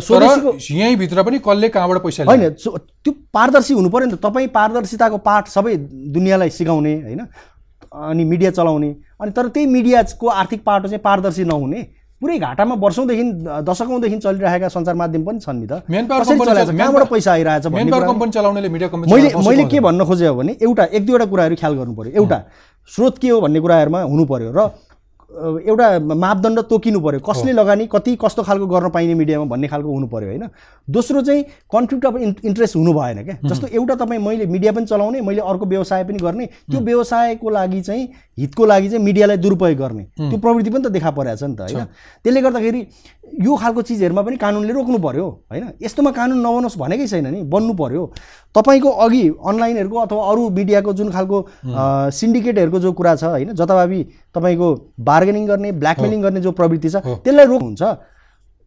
यहीँभित्र 0.59 1.23
पनि 1.23 1.39
कसले 1.39 1.69
कहाँबाट 1.69 1.99
पैसा 2.03 2.25
होइन 2.27 2.43
त्यो 2.59 3.13
पारदर्शी 3.31 3.73
हुनु 3.75 3.89
पऱ्यो 3.89 4.07
नि 4.07 4.13
त। 4.17 4.19
तपाईँ 4.19 4.49
पारदर्शिताको 4.51 5.19
पाठ 5.23 5.49
सबै 5.55 5.77
दुनियाँलाई 6.11 6.51
सिकाउने 6.51 6.95
होइन? 7.07 7.23
अनि 7.91 8.25
मिडिया 8.25 8.51
चलाउने। 8.51 8.91
अनि 9.21 9.31
तर 9.31 9.47
त्यही 9.55 9.67
मिडियाको 9.67 10.27
आर्थिक 10.27 10.61
पाटो 10.67 10.89
चाहिँ 10.89 11.03
पारदर्शी 11.03 11.45
नहुने। 11.45 11.81
पुरै 12.21 12.39
घाटामा 12.39 12.75
वर्षौँदेखि 12.85 13.25
दशकौँदेखि 13.65 14.17
चलिरहेका 14.21 14.69
सञ्चार 14.69 14.95
माध्यम 14.95 15.23
पनि 15.25 15.39
छन् 15.41 15.61
नि 15.61 15.67
त। 15.67 15.73
कहाँबाट 15.89 17.09
पैसा 17.09 17.33
आइरहेछ 17.33 17.67
मैले 17.67 19.29
मैले 19.49 19.65
के 19.73 19.81
भन्न 19.81 20.05
खोजेँ 20.05 20.29
हो 20.29 20.35
भने 20.37 20.53
एउटा 20.61 20.85
एक 20.85 21.07
दुईवटा 21.07 21.27
कुराहरू 21.33 21.55
ख्याल 21.57 21.75
गर्नु 21.81 21.95
पऱ्यो 21.97 22.13
एउटा 22.21 22.39
स्रोत 22.93 23.19
के 23.19 23.29
हो 23.29 23.41
भन्ने 23.41 23.61
कुराहरूमा 23.61 24.01
हुनु 24.03 24.25
पऱ्यो 24.29 24.53
र 24.53 24.69
एउटा 25.31 25.99
मापदण्ड 26.01 26.59
तोकिनु 26.71 27.01
पऱ्यो 27.01 27.21
कसले 27.23 27.53
लगानी 27.53 27.87
कति 27.87 28.17
कस्तो 28.19 28.43
खालको 28.43 28.67
गर्न 28.67 28.91
पाइने 28.91 29.15
मिडियामा 29.15 29.45
भन्ने 29.47 29.69
खालको 29.69 29.89
हुनु 29.89 30.07
पऱ्यो 30.07 30.29
होइन? 30.29 30.47
दोस्रो 30.89 31.23
चाहिँ 31.23 31.43
कन्फ्लिक्ट 31.73 32.07
अफ 32.07 32.17
इन् 32.17 32.35
इन्ट्रेस्ट 32.45 32.77
हुनु 32.77 32.93
भएन 32.93 33.23
क्या। 33.25 33.37
जस्तो 33.47 33.67
एउटा 33.69 33.95
तपाईँ 33.95 34.21
मैले 34.21 34.47
मिडिया 34.47 34.73
पनि 34.73 34.87
चलाउने 34.87 35.21
मैले 35.21 35.41
अर्को 35.41 35.67
व्यवसाय 35.67 36.05
पनि 36.05 36.19
गर्ने 36.19 36.47
त्यो 36.47 36.81
व्यवसायको 36.81 37.51
लागि 37.51 37.81
चाहिँ 37.81 38.09
हितको 38.39 38.67
लागि 38.67 38.89
चाहिँ 38.89 39.05
मिडियालाई 39.05 39.37
दुरुपयोग 39.37 39.79
गर्ने। 39.79 40.05
त्यो 40.19 40.39
प्रवृत्ति 40.39 40.71
पनि 40.71 40.83
त 40.85 40.93
देखा 40.93 41.11
परेको 41.11 41.37
छ 41.37 41.43
नि 41.45 41.55
त 41.55 41.61
होइन? 41.61 41.85
त्यसले 42.25 42.41
गर्दाखेरि 42.43 42.81
यो 43.47 43.57
खालको 43.57 43.83
चिजहरूमा 43.83 44.23
पनि 44.23 44.37
कानुनले 44.37 44.73
रोक्नु 44.73 44.99
पर्यो 44.99 45.27
होइन? 45.47 45.65
यस्तोमा 45.83 46.11
कानुन 46.11 46.39
नबनोस् 46.43 46.79
भनेकै 46.79 47.07
छैन 47.07 47.27
नि 47.31 47.43
बन्नु 47.47 47.75
पर्यो। 47.79 48.03
तपाईँको 48.55 48.91
अघि 48.91 49.25
अनलाइनहरूको 49.47 49.97
अथवा 49.97 50.23
अरू 50.31 50.49
मिडियाको 50.51 50.93
जुन 50.93 51.11
खालको 51.11 51.39
सिन्डिकेटहरूको 52.11 52.79
जो 52.81 52.93
कुरा 52.93 53.15
छ 53.15 53.25
होइन? 53.25 53.55
जताभावी 53.55 54.01
तपाईँको 54.35 54.69
बार्गेनिङ 55.21 55.47
गर्ने 55.47 55.73
ब्ल्याकमेलिङ 55.77 56.23
गर्ने 56.23 56.41
जो 56.41 56.53
प्रवृत्ति 56.57 56.89
छ 56.89 56.97
त्यसलाई 56.97 57.47
रोक्नुहुन्छ 57.47 57.83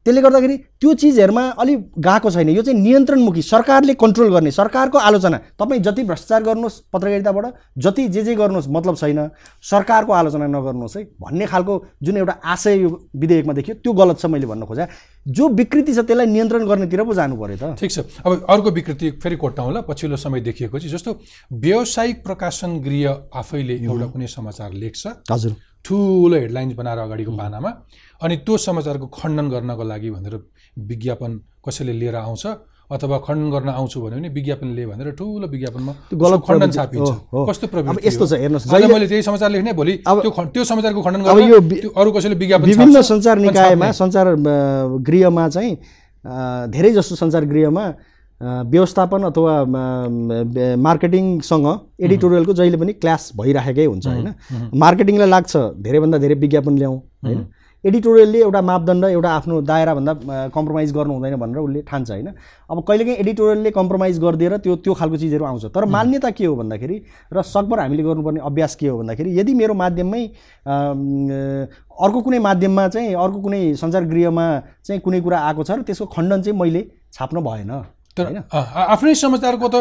त्यसले 0.06 0.22
गर्दाखेरि 0.22 0.56
त्यो 0.84 0.94
चिजहरूमा 1.00 1.42
अलिक 1.64 1.80
गएको 1.96 2.30
छैन। 2.30 2.50
यो 2.52 2.62
चाहिँ 2.62 2.80
नियन्त्रणमुखी 2.80 3.42
सरकारले 3.42 3.94
कन्ट्रोल 3.96 4.30
गर्ने 4.36 4.52
सरकारको 4.52 4.98
आलोचना। 5.00 5.38
तपाईँ 5.56 5.80
जति 5.80 6.04
भ्रष्टाचार 6.04 6.44
गर्नुहोस् 6.44 6.80
पत्रकारिताबाट 6.92 7.46
जति 7.80 8.08
जे 8.12 8.24
जे 8.24 8.36
गर्नुहोस् 8.36 8.68
मतलब 8.68 8.96
छैन। 9.00 9.20
सरकारको 9.64 10.12
आलोचना 10.12 10.48
नगर्नुहोस् 10.52 10.98
है 10.98 11.04
भन्ने 11.24 11.46
खालको 11.48 11.74
जुन 12.04 12.18
एउटा 12.18 12.36
आशय 12.44 12.76
यो 12.84 12.90
विधेयकमा 13.16 13.54
देखियो 13.54 13.76
त्यो 13.80 13.94
गलत 13.96 14.20
छ 14.20 14.26
मैले 14.28 14.46
भन्न 14.52 14.68
खोजेँ। 14.68 14.88
जो 15.24 15.48
विकृति 15.56 15.94
छ 15.96 16.00
त्यसलाई 16.04 16.28
नियन्त्रण 16.28 16.68
गर्नेतिर 16.68 17.04
पो 17.08 17.14
जानु 17.16 17.36
पऱ्यो 17.40 17.58
त। 17.64 17.80
ठिक 17.80 17.92
छ। 17.92 18.00
अब 18.28 18.44
अर्को 18.44 18.70
विकृति 18.76 19.12
फेरि 19.24 19.36
कोट्टाउँ 19.40 19.72
ल 19.72 19.88
पछिल्लो 19.88 20.20
समय 20.20 20.40
देखिएको 20.44 20.80
चाहिँ 20.84 20.92
जस्तो 20.92 21.12
व्यावसायिक 21.64 22.24
प्रकाशन 22.28 22.80
गृह 22.84 23.40
आफैले 23.40 23.76
एउटा 23.88 24.06
कुनै 24.12 24.28
समाचार 24.28 24.74
लेख्छ। 24.76 25.32
हजुर। 25.32 25.56
ठुलो 25.86 26.36
हेडलाइन्स 26.36 26.76
बनाएर 26.76 27.00
अगाडिको 27.00 27.32
पानामा 27.38 27.70
अनि 28.24 28.36
त्यो 28.46 28.58
समाचारको 28.68 29.08
खण्डन 29.20 29.50
गर्नको 29.54 29.84
लागि 29.84 30.10
भनेर 30.12 30.36
विज्ञापन 30.92 31.32
कसैले 31.66 31.94
लिएर 32.02 32.16
आउँछ 32.16 32.46
अथवा 32.94 33.18
खण्डन 33.26 33.50
गर्न 33.52 33.70
आउँछु 33.70 33.98
भन्यो 34.02 34.18
भने 34.18 34.30
विज्ञापन 34.30 34.68
लिए 34.78 34.86
भनेर 34.86 35.12
ठुलो 35.20 35.48
विज्ञापनमा 35.48 35.94
गलत 36.24 36.42
खण्डन 36.48 36.72
छापिन्छ। 36.72 37.10
कस्तो 37.50 37.68
प्रवृत्ति 37.68 38.08
यस्तो? 38.08 38.26
छ 38.28 38.34
हेर्नुहोस् 38.44 38.68
जहिले 38.72 38.94
मैले 38.94 39.08
त्यही 39.08 39.24
समाचार 39.24 39.50
लेख्ने 39.52 39.74
भोलि 39.74 39.94
त्यो 40.08 40.32
त्यो 40.54 40.64
समाचारको 40.72 41.02
खण्डन 41.02 41.22
यो 41.42 41.60
अरू 41.92 42.12
कसैले 42.12 42.36
विज्ञापन 42.36 42.66
विभिन्न 42.66 43.02
सञ्चार 43.02 43.38
निकायमा। 43.40 43.92
सञ्चार 43.92 44.28
गृहमा 45.08 45.48
चाहिँ 45.56 45.74
धेरै 46.72 46.92
जसो 46.94 47.16
सञ्चार 47.16 47.46
गृहमा 47.52 47.86
व्यवस्थापन 48.42 49.24
अथवा 49.24 49.54
मार्केटिङसँग 50.88 51.68
एडिटोरियलको 52.00 52.54
जहिले 52.54 52.78
पनि 52.78 52.94
क्लास 52.94 53.32
भइराखेकै 53.40 53.86
हुन्छ 53.86 54.08
होइन? 54.08 54.34
मार्केटिङलाई 54.76 55.30
लाग्छ 55.30 55.58
धेरैभन्दा 55.84 56.18
धेरै 56.18 56.36
विज्ञापन 56.36 56.78
ल्याउँ 56.78 56.98
होइन? 57.26 57.46
एडिटोरियलले 57.84 58.40
एउटा 58.40 58.62
मापदण्ड 58.62 59.06
एउटा 59.06 59.30
आफ्नो 59.30 59.62
दायराभन्दा 59.62 60.14
कम्प्रोमाइज 60.56 60.92
गर्नु 60.94 61.14
हुँदैन 61.14 61.36
भनेर 61.36 61.58
उसले 61.60 61.82
ठान्छ 61.88 62.10
होइन? 62.12 62.28
अब 62.72 62.84
कहिलेकाहीँ 62.88 63.18
एडिटोरियलले 63.20 63.72
कम्प्रोमाइज 63.72 64.20
गरिदिएर 64.20 64.58
त्यो 64.58 64.76
त्यो 64.84 64.94
खालको 64.94 65.18
चिजहरू 65.18 65.46
आउँछ। 65.46 65.66
तर 65.76 65.86
मान्यता 65.86 66.30
के 66.32 66.46
हो 66.46 66.56
भन्दाखेरि 66.56 66.98
र 67.34 67.42
सकभर 67.44 67.80
हामीले 67.80 68.04
गर्नुपर्ने 68.04 68.40
अभ्यास 68.40 68.76
के 68.76 68.88
हो 68.88 68.98
भन्दाखेरि 68.98 69.40
यदि 69.40 69.54
मेरो 69.54 69.74
माध्यममै 69.74 70.24
अर्को 70.66 72.22
कुनै 72.22 72.40
माध्यममा 72.40 72.88
चाहिँ 72.88 73.14
अर्को 73.16 73.40
कुनै 73.42 73.62
सञ्चार 73.76 74.04
गृहमा 74.08 74.48
चाहिँ 74.86 75.02
कुनै 75.02 75.20
कुरा 75.22 75.38
आएको 75.40 75.64
छ 75.64 75.72
र 75.72 75.82
त्यसको 75.84 76.06
खण्डन 76.16 76.42
चाहिँ 76.42 76.60
मैले 76.60 76.82
छाप्न 77.14 77.44
भएन। 77.44 77.72
तर 78.18 78.26
आफ्नै 78.94 79.14
समाचारको 79.18 79.68
त 79.74 79.76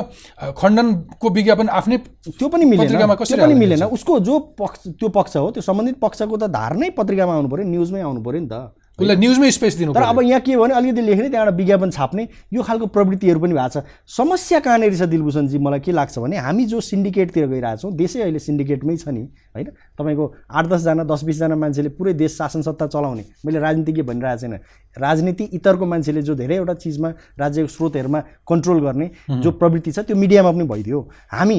खण्डनको 0.57 1.29
विज्ञापन 1.37 1.69
आफ्नै 1.69 1.97
त्यो 2.39 2.49
पनि 2.49 2.65
मिलेन। 2.65 3.15
कसरी 3.21 3.41
पनि 3.43 3.55
मिलेन? 3.55 3.83
उसको 3.93 4.19
जो 4.25 4.39
पक्ष 4.57 4.97
त्यो 4.97 5.09
पक्ष 5.09 5.37
हो 5.37 5.51
त्यो 5.53 5.63
सम्बन्धित 5.63 5.97
पक्षको 6.01 6.37
त 6.37 6.49
धार 6.49 6.73
नै 6.81 6.89
पत्रिकामा 6.97 7.33
आउनु 7.37 7.49
पऱ्यो 7.53 7.65
न्युजमै 7.69 8.01
आउनु 8.01 8.21
पऱ्यो 8.25 8.41
नि 8.41 8.49
त। 8.49 8.73
उसलाई 8.99 9.17
न्युजमै 9.17 9.51
स्पेस 9.51 9.75
दिनु 9.77 9.93
तर। 9.93 10.03
अब 10.03 10.21
यहाँ 10.23 10.41
के 10.41 10.53
हो 10.53 10.63
भने 10.63 10.75
अलिकति 10.75 11.03
लेख्ने 11.03 11.29
त्यहाँबाट 11.29 11.55
विज्ञापन 11.57 11.91
छाप्ने 11.91 12.29
यो 12.53 12.63
खालको 12.63 12.87
प्रवृत्तिहरू 12.87 13.41
पनि 13.41 13.55
भएको 13.55 13.81
छ। 13.81 13.85
समस्या 14.07 14.61
कहाँनिर 14.61 14.95
छ 14.95 15.03
दिलभूषणजी? 15.09 15.59
मलाई 15.59 15.81
के 15.81 15.93
लाग्छ 15.93 16.19
भने 16.19 16.37
हामी 16.37 16.65
जो 16.67 16.81
सिन्डिकेटतिर 16.83 17.47
गइरहेछौँ 17.49 17.93
देशै 17.93 18.21
अहिले 18.21 18.39
सिन्डिकेटमै 18.39 18.97
छ 18.97 19.09
नि 19.09 19.23
होइन? 19.57 19.69
तपाईँको 19.97 20.25
आठ 20.45 20.65
दसजना 20.69 21.05
दस 21.09 21.25
बिसजना 21.25 21.57
मान्छेले 21.57 21.89
पुरै 21.97 22.13
देश 22.13 22.37
शासन 22.37 22.63
सत्ता 22.63 22.87
चलाउने। 22.87 23.25
मैले 23.47 23.59
राजनीतिज्ञ 23.59 24.03
भनिरहेको 24.03 24.41
छैन। 24.41 24.55
राजनीति 24.97 25.45
इतरको 25.57 25.87
मान्छेले 25.87 26.23
जो 26.23 26.35
धेरैवटा 26.37 26.75
चिजमा 26.77 27.09
राज्यको 27.41 27.69
स्रोतहरूमा 27.69 28.21
कन्ट्रोल 28.45 28.81
गर्ने 28.81 29.11
जो 29.41 29.51
प्रवृत्ति 29.53 29.93
छ 29.93 29.99
त्यो 30.05 30.17
मिडियामा 30.17 30.51
पनि 30.53 30.65
भइदियो। 30.69 31.01
हामी 31.33 31.59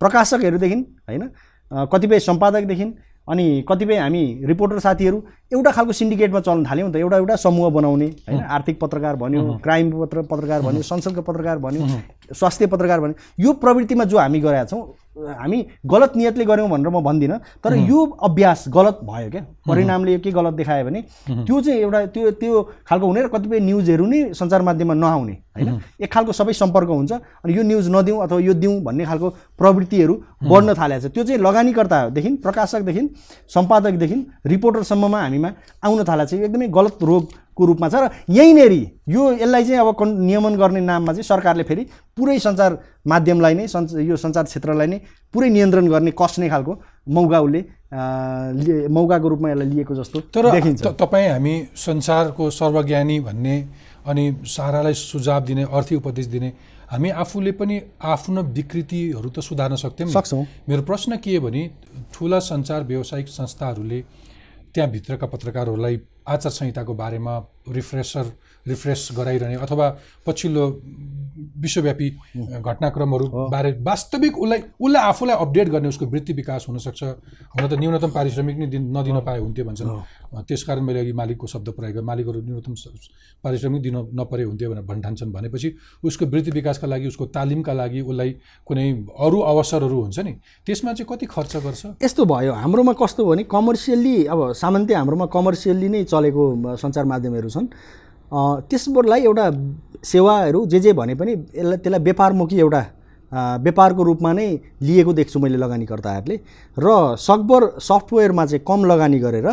प्रकाशकहरूदेखि 0.00 0.74
होइन? 1.06 1.28
कतिपय 1.70 2.18
सम्पादकदेखि 2.20 2.84
अनि 3.30 3.44
कतिपय 3.68 3.96
हामी 3.96 4.22
रिपोर्टर 4.44 4.78
साथीहरू 4.78 5.22
एउटा 5.52 5.70
खालको 5.70 5.92
सिन्डिकेटमा 5.92 6.40
चल्न 6.40 6.64
थाल्यौँ 6.70 6.90
त 6.92 6.96
एउटा 6.96 7.16
एउटा 7.16 7.36
समूह 7.44 7.70
बनाउने 7.70 8.06
होइन? 8.06 8.40
आर्थिक 8.56 8.80
पत्रकार 8.80 9.16
भन्यो 9.16 9.42
क्राइम 9.64 9.90
पत्र 10.00 10.22
पत्रकार 10.30 10.62
भन्यो 10.62 10.82
संसदको 10.82 11.22
पत्रकार 11.22 11.58
भन्यो 11.58 11.86
स्वास्थ्य 12.32 12.66
पत्रकार 12.66 13.00
भन्यो 13.00 13.44
यो 13.44 13.52
प्रवृत्तिमा 13.62 14.04
जो 14.04 14.18
हामी 14.18 14.40
गरेका 14.40 14.64
छौँ 14.64 14.82
हामी 15.38 15.58
गलत 15.86 16.12
नियतले 16.16 16.44
गऱ्यौँ 16.44 16.68
भनेर 16.70 16.88
म 16.88 17.00
भन्दिनँ 17.02 17.38
तर 17.64 17.74
यो 17.76 18.04
अभ्यास 18.22 18.64
गलत 18.68 19.00
भयो 19.04 19.30
क्या। 19.30 19.42
परिणामले 19.68 20.18
के 20.18 20.30
गलत 20.30 20.54
देखायो 20.54 20.84
भने 20.84 21.00
त्यो 21.28 21.60
चाहिँ 21.60 21.80
एउटा 21.80 22.04
त्यो 22.14 22.30
त्यो 22.40 22.62
खालको 22.86 23.06
हुने 23.06 23.22
र 23.22 23.28
कतिपय 23.28 23.60
न्युजहरू 23.60 24.06
नै 24.06 24.20
सञ्चार 24.32 24.62
माध्यममा 24.62 24.94
नआउने 24.94 25.32
होइन? 25.56 25.80
एक 26.00 26.12
खालको 26.12 26.32
सबै 26.32 26.52
सम्पर्क 26.54 26.88
हुन्छ 26.88 27.12
अनि 27.12 27.52
यो 27.56 27.62
न्युज 27.62 27.88
नदिउँ 27.90 28.22
अथवा 28.22 28.40
यो 28.40 28.54
दिउँ 28.54 28.80
भन्ने 28.80 29.04
खालको 29.04 29.28
प्रवृत्तिहरू 29.58 30.14
बढ्न 30.46 30.74
थालेको 30.78 31.08
छ। 31.08 31.12
त्यो 31.12 31.24
चाहिँ 31.24 31.40
लगानीकर्तादेखि 31.42 32.30
प्रकाशकदेखि 32.46 33.02
सम्पादकदेखि 33.50 34.18
रिपोर्टरसम्ममा 34.46 35.18
हामीमा 35.20 35.50
आउन 35.84 36.04
थालेको 36.06 36.30
छ। 36.30 36.32
यो 36.38 36.46
एकदमै 36.46 36.68
गलत 36.70 36.94
रोगको 37.60 37.64
रूपमा 37.66 37.88
छ 37.88 37.94
र 37.94 38.10
यहीँनेरि 38.30 38.82
यो 39.08 39.32
यसलाई 39.32 39.64
चाहिँ 39.64 39.80
अब 39.80 39.94
कन् 40.00 40.18
नियमन 40.26 40.54
गर्ने 40.56 40.80
नाममा 40.80 41.12
चाहिँ 41.12 41.22
सरकारले 41.22 41.64
फेरि 41.68 41.82
पुरै 42.16 42.38
सञ्चार 42.38 42.78
माध्यमलाई 43.06 43.54
नै 43.54 43.66
सञ्च 43.68 43.92
यो 44.00 44.16
सञ्चार 44.16 44.44
क्षेत्रलाई 44.44 44.86
नै 44.86 44.98
पुरै 45.32 45.48
नियन्त्रण 45.50 45.86
गर्ने 45.88 46.10
कस्ने 46.16 46.48
खालको 46.48 46.72
मौका 47.08 47.40
उसले 47.40 47.60
मौकाको 48.88 49.28
रूपमा 49.28 49.50
यसलाई 49.50 49.68
लिएको 49.68 49.94
जस्तो 49.94 50.20
तर 50.34 50.50
देखिन्छ 50.50 50.86
तपाईँ 50.96 51.28
हामी 51.28 51.54
संसारको 51.76 52.50
सर्वज्ञानी 52.50 53.20
भन्ने 53.20 53.56
अनि 54.08 54.24
सारालाई 54.46 54.94
सुझाव 54.94 55.40
दिने 55.44 55.62
अर्थी 55.68 55.94
उपदेश 56.00 56.26
दिने 56.26 56.52
हामी 56.90 57.08
आफूले 57.22 57.52
पनि 57.60 57.80
आफ्नो 58.02 58.42
विकृतिहरू 58.56 59.28
त 59.30 59.40
सुधार्न 59.40 59.76
सक्थ्यौँ। 59.76 60.10
सक्छौँ 60.10 60.44
मेरो 60.68 60.82
प्रश्न 60.82 61.16
के 61.22 61.38
भने 61.38 61.62
ठुला 62.14 62.38
सञ्चार 62.40 62.82
व्यावसायिक 62.82 63.28
संस्थाहरूले 63.28 63.98
त्यहाँभित्रका 64.74 65.26
पत्रकारहरूलाई 65.26 66.00
आचार 66.28 66.52
संहिताको 66.52 66.94
बारेमा 66.94 67.38
रिफ्रेसर 67.68 68.32
रिफ्रेस 68.66 69.08
गराइरहने 69.16 69.54
अथवा 69.56 69.86
पछिल्लो 70.26 70.64
विश्वव्यापी 71.60 72.08
घटनाक्रमहरू 72.60 73.26
बारे 73.50 73.70
वास्तविक 73.80 74.38
उसलाई 74.38 74.60
उसलाई 74.80 75.02
आफूलाई 75.02 75.36
अपडेट 75.36 75.68
गर्ने 75.68 75.88
उसको 75.88 76.06
वृत्ति 76.06 76.32
विकास 76.32 76.66
हुनसक्छ। 76.68 77.02
हुन 77.02 77.68
त 77.68 77.72
न्यूनतम 77.80 78.10
पारिश्रमिक 78.10 78.56
नै 78.58 78.66
दिन 78.66 78.82
नदिन 78.96 79.20
पाए 79.20 79.38
हुन्थ्यो 79.40 79.64
भन्छन्। 79.64 80.44
त्यसकारण 80.44 80.82
मैले 80.84 81.00
अघि 81.00 81.12
मालिकको 81.12 81.46
शब्द 81.46 81.68
प्रयोग 81.70 81.94
गरेँ। 81.94 82.04
मालिकहरू 82.04 82.40
न्यूनतम 82.40 82.74
पारिश्रमिक 83.44 83.82
दिन 83.82 83.96
नपरे 84.20 84.42
हुन्थ्यो 84.42 84.70
भनेर 84.70 84.84
भन्ठान्छन् 84.84 85.32
भनेपछि 85.32 85.68
उसको 86.04 86.26
वृत्ति 86.26 86.50
विकासका 86.50 86.86
लागि 86.86 87.06
उसको 87.08 87.26
तालिमका 87.32 87.72
लागि 87.72 88.00
उसलाई 88.00 88.30
कुनै 88.66 88.90
अरू 89.18 89.38
अवसरहरू 89.40 90.00
हुन्छ 90.00 90.18
नि 90.20 90.32
त्यसमा 90.66 90.92
चाहिँ 90.92 91.08
कति 91.08 91.26
खर्च 91.26 91.56
गर्छ? 91.56 91.82
यस्तो 92.04 92.24
भयो। 92.26 92.52
हाम्रोमा 92.52 92.92
कस्तो 92.92 93.24
भने 93.24 93.42
कमर्सियल्ली 93.48 94.16
अब 94.26 94.52
सामान्य 94.54 94.94
हाम्रोमा 94.94 95.26
कमर्सियल्ली 95.32 95.88
नै 95.88 96.04
चलेको 96.04 96.76
सञ्चार 96.76 97.04
माध्यमहरू 97.04 97.48
छन्। 97.48 97.66
अ, 98.32 98.60
त्यसलाई 98.70 99.20
एउटा 99.24 99.46
सेवाहरू 100.04 100.66
जे 100.66 100.80
जे 100.80 100.92
भने 100.92 101.14
पनि 101.14 101.32
यसलाई 101.32 101.76
त्यसलाई 101.76 102.00
व्यापारमुखी 102.00 102.58
एउटा 102.60 102.82
व्यापारको 103.32 104.02
रूपमा 104.02 104.32
नै 104.32 104.46
लिएको 104.82 105.12
देख्छु 105.12 105.38
मैले 105.38 105.56
लगानीकर्ताहरूले। 105.56 106.36
र 106.76 107.16
सकभर 107.18 107.62
सफ्टवेयरमा 107.78 108.46
चाहिँ 108.46 108.64
कम 108.66 108.84
लगानी 108.84 109.18
गरेर 109.18 109.46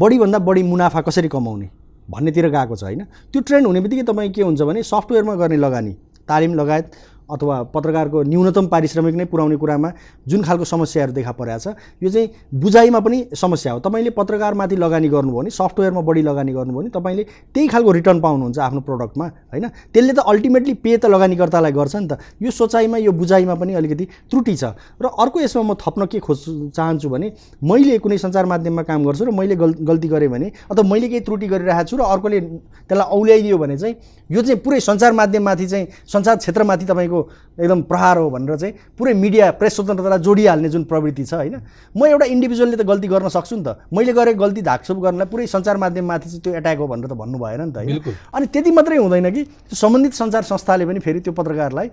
बढीभन्दा 0.00 0.38
बढी 0.38 0.62
मुनाफा 0.62 1.00
कसरी 1.08 1.28
कमाउने 1.28 1.68
भन्नेतिर 2.08 2.48
गएको 2.48 2.76
छ 2.76 2.82
होइन? 2.84 3.02
त्यो 3.32 3.40
ट्रेन्ड 3.40 3.66
हुने 3.66 3.80
बित्तिकै 3.80 4.02
तपाईँ 4.08 4.30
के 4.32 4.42
हुन्छ 4.42 4.62
भने 4.62 4.82
सफ्टवेयरमा 4.82 5.34
गर्ने 5.34 5.56
लगानी 5.56 5.92
तालिम 6.28 6.54
लगायत 6.54 6.90
अथवा 7.30 7.62
पत्रकारको 7.74 8.22
न्यूनतम 8.22 8.66
पारिश्रमिक 8.66 9.14
नै 9.14 9.24
पुर्याउने 9.24 9.56
कुरामा 9.56 9.90
जुन 10.28 10.42
खालको 10.42 10.64
समस्याहरू 10.64 11.12
देखा 11.12 11.32
परेको 11.32 11.58
छ 11.58 11.74
यो 12.02 12.10
चाहिँ 12.10 12.28
बुझाइमा 12.54 13.00
पनि 13.00 13.18
समस्या 13.32 13.72
हो। 13.72 13.78
तपाईँले 13.80 14.10
पत्रकारमाथि 14.10 14.76
लगानी 14.76 15.08
गर्नुभयो 15.08 15.40
भने 15.40 15.50
सफ्टवेयरमा 15.50 16.00
बढी 16.00 16.22
लगानी 16.22 16.52
गर्नुभयो 16.52 16.80
भने 16.80 16.90
तपाईँले 16.90 17.22
त्यही 17.54 17.68
खालको 17.68 17.90
रिटर्न 17.92 18.20
पाउनुहुन्छ 18.20 18.58
आफ्नो 18.58 18.80
प्रडक्टमा 18.80 19.26
होइन? 19.52 19.68
त्यसले 19.92 20.12
त 20.12 20.18
अल्टिमेटली 20.20 20.74
पे 20.84 20.96
त 20.96 21.06
लगानीकर्तालाई 21.06 21.72
गर्छ 21.72 21.96
नि 21.96 22.08
त। 22.08 22.18
यो 22.42 22.50
सोचाइमा 22.50 22.96
यो 22.98 23.12
बुझाइमा 23.12 23.54
पनि 23.54 23.74
अलिकति 23.74 24.04
त्रुटि 24.30 24.56
छ। 24.56 24.64
र 25.00 25.06
अर्को 25.08 25.40
यसमा 25.40 25.62
म 25.62 25.74
थप्न 25.80 26.06
के 26.06 26.18
खोज 26.20 26.72
चाहन्छु 26.76 27.08
भने 27.08 27.32
मैले 27.64 27.98
कुनै 28.04 28.18
सञ्चार 28.18 28.44
माध्यममा 28.46 28.82
काम 28.84 29.04
गर्छु 29.04 29.24
र 29.24 29.30
मैले 29.32 29.56
गल 29.56 29.72
गल्ती 29.80 30.08
गरेँ 30.08 30.28
भने 30.28 30.52
अथवा 30.70 30.84
मैले 30.84 31.08
केही 31.08 31.20
त्रुटि 31.24 31.46
गरिरहेको 31.48 31.88
छु 31.88 31.96
र 31.96 32.02
अर्कोले 32.04 32.40
त्यसलाई 32.84 33.08
औल्याइदियो 33.08 33.56
भने 33.58 33.76
चाहिँ 33.78 33.96
यो 34.30 34.42
चाहिँ 34.42 34.60
पुरै 34.60 34.80
सञ्चार 34.80 35.12
माध्यममाथि 35.12 35.66
चाहिँ 35.66 35.86
सञ्चार 36.04 36.36
क्षेत्रमाथि 36.36 36.84
तपाईँको 36.84 37.13
एकदम 37.60 37.82
प्रहार 37.90 38.16
हो 38.18 38.30
भनेर 38.30 38.56
चाहिँ 38.56 38.74
पुरै 38.98 39.12
मिडिया 39.14 39.50
प्रेस 39.60 39.74
स्वतन्त्रतालाई 39.76 40.18
जोडिहाल्ने 40.18 40.68
जुन 40.68 40.84
प्रवृत्ति 40.84 41.24
छ 41.24 41.34
होइन? 41.34 41.56
म 41.94 42.06
एउटा 42.06 42.26
इन्डिभिजुअलले 42.26 42.76
त 42.76 42.86
गल्ती 42.86 43.08
गर्न 43.08 43.28
सक्छु 43.28 43.56
नि 43.56 43.62
त। 43.62 43.78
मैले 43.92 44.12
गरेको 44.12 44.40
गल्ती 44.40 44.62
धाकछुप 44.62 44.98
गर्नलाई 44.98 45.26
पुरै 45.30 45.46
सञ्चार 45.46 45.76
माध्यममाथि 45.76 46.28
चाहिँ 46.28 46.42
त्यो 46.42 46.54
एट्याक 46.54 46.78
हो 46.78 46.86
भनेर 46.86 47.06
त 47.06 47.12
भन्नु 47.14 47.38
भएन 47.38 47.60
नि 47.62 47.72
त 47.72 47.76
होइन। 47.78 47.98
अनि 48.34 48.46
त्यति 48.46 48.70
मात्रै 48.70 48.96
हुँदैन 48.98 49.30
कि 49.30 49.42
त्यो 49.44 49.76
सम्बन्धित 49.76 50.12
सञ्चार 50.14 50.42
संस्थाले 50.42 50.86
पनि 50.86 51.00
फेरि 51.00 51.20
त्यो 51.20 51.32
पत्रकारलाई 51.32 51.88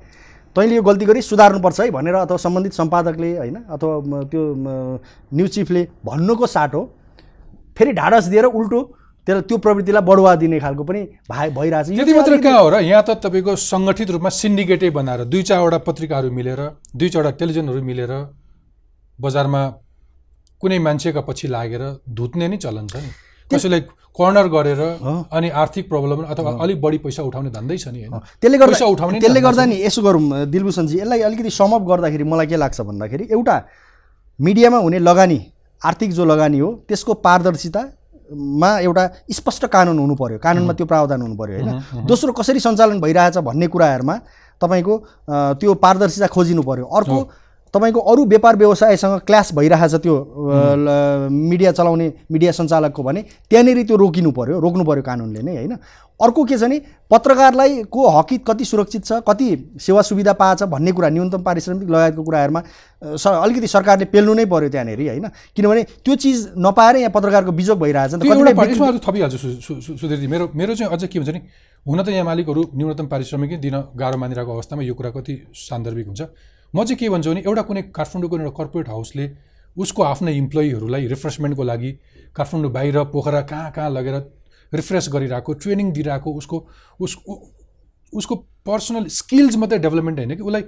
तैँले 0.55 0.75
यो 0.75 0.81
गल्ती 0.83 1.05
गरी 1.05 1.21
सुधार्नुपर्छ 1.21 1.79
है 1.79 1.89
भनेर 1.91 2.15
अथवा 2.15 2.37
सम्बन्धित 2.37 2.73
सम्पादकले 2.73 3.29
होइन? 3.37 3.57
अथवा 3.69 4.23
त्यो 4.31 4.41
न्युज 5.33 5.49
चिफले 5.49 5.87
भन्नुको 6.05 6.45
साटो 6.47 6.81
फेरि 7.77 7.91
ढाडस 7.93 8.25
दिएर 8.27 8.45
उल्टो 8.45 8.79
त्यसलाई 9.27 9.41
त्यो 9.47 9.57
प्रवृत्तिलाई 9.57 10.01
बढुवा 10.01 10.35
दिने 10.41 10.59
खालको 10.59 10.83
पनि 10.83 11.01
भए 11.29 11.49
भइरहेछ। 11.57 11.87
यो 11.89 11.95
त्यति 11.95 12.11
चाहिँ 12.11 12.17
मात्र 12.17 12.37
कहाँ 12.41 12.61
हो 12.61 12.69
र 12.69 12.75
यहाँ 12.81 13.03
त 13.03 13.21
तपाईँको 13.21 13.55
सङ्गठित 13.55 14.09
रूपमा 14.11 14.29
सिन्डिकेटै 14.33 14.89
बनाएर 14.89 15.23
दुई 15.29 15.41
चारवटा 15.49 15.77
पत्रिकाहरू 15.87 16.31
मिलेर 16.31 16.61
दुई 16.95 17.09
चारवटा 17.09 17.37
टेलिभिजनहरू 17.37 17.81
मिलेर 17.81 18.13
बजारमा 19.19 19.61
कुनै 20.61 20.79
मान्छेका 20.79 21.21
पछि 21.21 21.47
लागेर 21.47 21.83
धुत्ने 22.09 22.47
नै 22.47 22.57
चलन 22.57 22.87
छ 22.87 22.95
नि। 22.97 23.09
कसैलाई 23.51 23.81
कर्नर 24.17 24.47
गरेर। 24.47 24.81
अनि 25.31 25.49
आर्थिक 25.61 25.85
प्रब्लम 25.89 26.21
अथवा 26.33 26.51
अलिक 26.63 26.81
बढी 26.81 26.97
पैसा 27.05 27.23
उठाउने 27.23 27.49
धन्दै 27.51 27.77
छ 27.77 27.87
नि 27.93 27.99
होइन। 28.01 28.19
त्यसले 28.41 28.57
गर्दा 28.57 28.85
उठाउने 28.85 29.19
त्यसले 29.19 29.41
गर्दा 29.41 29.65
नि 29.65 29.77
यसो 29.85 30.01
गरौँ 30.01 30.45
दिलभूषणजी 30.49 30.97
यसलाई 30.99 31.21
अलिकति 31.29 31.49
समअप 31.51 31.83
गर्दाखेरि 31.91 32.23
मलाई 32.25 32.47
के 32.47 32.57
लाग्छ 32.57 32.81
भन्दाखेरि 32.81 33.27
एउटा 33.31 33.55
मिडियामा 34.39 34.77
हुने 34.85 34.99
लगानी 34.99 35.39
आर्थिक 35.81 36.11
जो 36.11 36.25
लगानी 36.25 36.59
हो 36.59 36.69
त्यसको 36.87 37.13
पारदर्शितामा 38.31 38.79
एउटा 38.79 39.07
स्पष्ट 39.31 39.65
कानुन 39.65 39.99
हुनु 39.99 40.15
पर्यो 40.15 40.37
कानुनमा 40.39 40.73
त्यो 40.73 40.85
प्रावधान 40.85 41.21
हुनु 41.21 41.35
पर्यो 41.35 41.59
होइन? 41.59 42.07
दोस्रो 42.07 42.31
कसरी 42.33 42.59
सञ्चालन 42.59 42.99
भइरहेछ 43.01 43.37
भन्ने 43.37 43.67
कुराहरूमा 43.67 44.15
तपाईँको 44.61 44.97
त्यो 45.59 45.73
पारदर्शिता 45.73 46.27
खोजिनु 46.27 46.61
पर्यो। 46.63 46.85
अर्को 46.85 47.17
तपाईँको 47.73 47.99
अरू 47.99 48.25
व्यापार 48.25 48.55
व्यवसायसँग 48.55 49.19
क्लास 49.27 49.53
भइरहेछ 49.55 49.95
त्यो 49.95 50.15
मिडिया 51.29 51.71
चलाउने 51.71 52.07
मिडिया 52.31 52.51
सञ्चालकको 52.51 53.03
भने 53.03 53.21
त्यहाँनिर 53.49 53.83
त्यो 53.87 53.95
रोकिनु 53.97 54.31
पर्यो 54.31 54.59
रोक्नु 54.59 54.83
पर्यो 54.83 55.03
कानुनले 55.03 55.41
नै 55.41 55.55
होइन? 55.55 55.75
अर्को 56.21 56.43
के 56.43 56.57
छ 56.57 56.63
भने 56.63 56.77
पत्रकारलाई 57.11 57.83
को 57.91 58.09
हकित 58.09 58.43
कति 58.47 58.65
सुरक्षित 58.65 59.05
छ 59.05 59.11
कति 59.27 59.47
सेवा 59.81 60.01
सुविधा 60.01 60.33
पाएछ 60.33 60.63
भन्ने 60.73 60.91
कुरा 60.91 61.09
न्यूनतम 61.09 61.41
पारिश्रमिक 61.43 61.89
लगायतको 61.89 62.23
कुराहरूमा 62.23 62.61
स 63.03 63.27
अलिकति 63.27 63.67
सरकारले 63.67 64.05
पेल्नु 64.05 64.33
नै 64.33 64.45
पर्यो 64.45 64.69
त्यहाँनिर 64.69 64.99
होइन? 65.01 65.27
किनभने 65.55 65.83
त्यो 66.05 66.15
चिज 66.15 66.37
नपाएर 66.57 66.95
यहाँ 66.97 67.11
पत्रकारको 67.11 67.51
बिजोग 67.51 67.79
भइरहेछ 67.79 68.11
सुधीरजी। 69.99 70.27
मेरो 70.27 70.49
मेरो 70.55 70.75
चाहिँ 70.75 70.91
अझ 70.93 71.03
के 71.05 71.19
हुन्छ 71.19 71.29
नि 71.29 71.41
हुन 71.85 72.03
त 72.03 72.09
यहाँ 72.09 72.25
मालिकहरू 72.25 72.61
न्यूनतम 72.75 73.07
पारिश्रमिकै 73.07 73.57
दिन 73.57 73.75
गाह्रो 73.97 74.17
मानिरहेको 74.17 74.51
अवस्थामा 74.53 74.83
यो 74.83 74.93
कुरा 74.93 75.09
कति 75.11 75.33
सान्दर्भिक 75.57 76.07
हुन्छ। 76.07 76.21
म 76.73 76.83
चाहिँ 76.83 76.97
के 76.97 77.09
भन्छु 77.09 77.29
भने 77.29 77.41
एउटा 77.45 77.61
कुनै 77.61 77.81
काठमाडौँको 77.91 78.37
एउटा 78.37 78.51
कर्पोरेट 78.57 78.89
हाउसले 78.89 79.25
उसको 79.77 80.03
आफ्नै 80.03 80.33
इम्प्लोइहरूलाई 80.37 81.07
रिफ्रेसमेन्टको 81.07 81.63
लागि 81.63 81.91
काठमाडौँ 82.35 82.71
बाहिर 82.71 82.97
पोखरा 83.11 83.41
कहाँ 83.49 83.71
कहाँ 83.71 83.89
लगेर 83.89 84.15
रिफ्रेस 84.73 85.09
गरिरहेको 85.13 85.53
ट्रेनिङ 85.53 85.91
दिइरहेको 85.91 86.29
उसको 86.33 86.57
उस 86.99 87.17
उसको 88.13 88.35
पर्सनल 88.65 89.05
स्किल्स 89.09 89.55
मात्रै 89.57 89.79
डेभलपमेन्ट 89.79 90.19
होइन 90.19 90.35
कि 90.35 90.43
उसलाई 90.43 90.63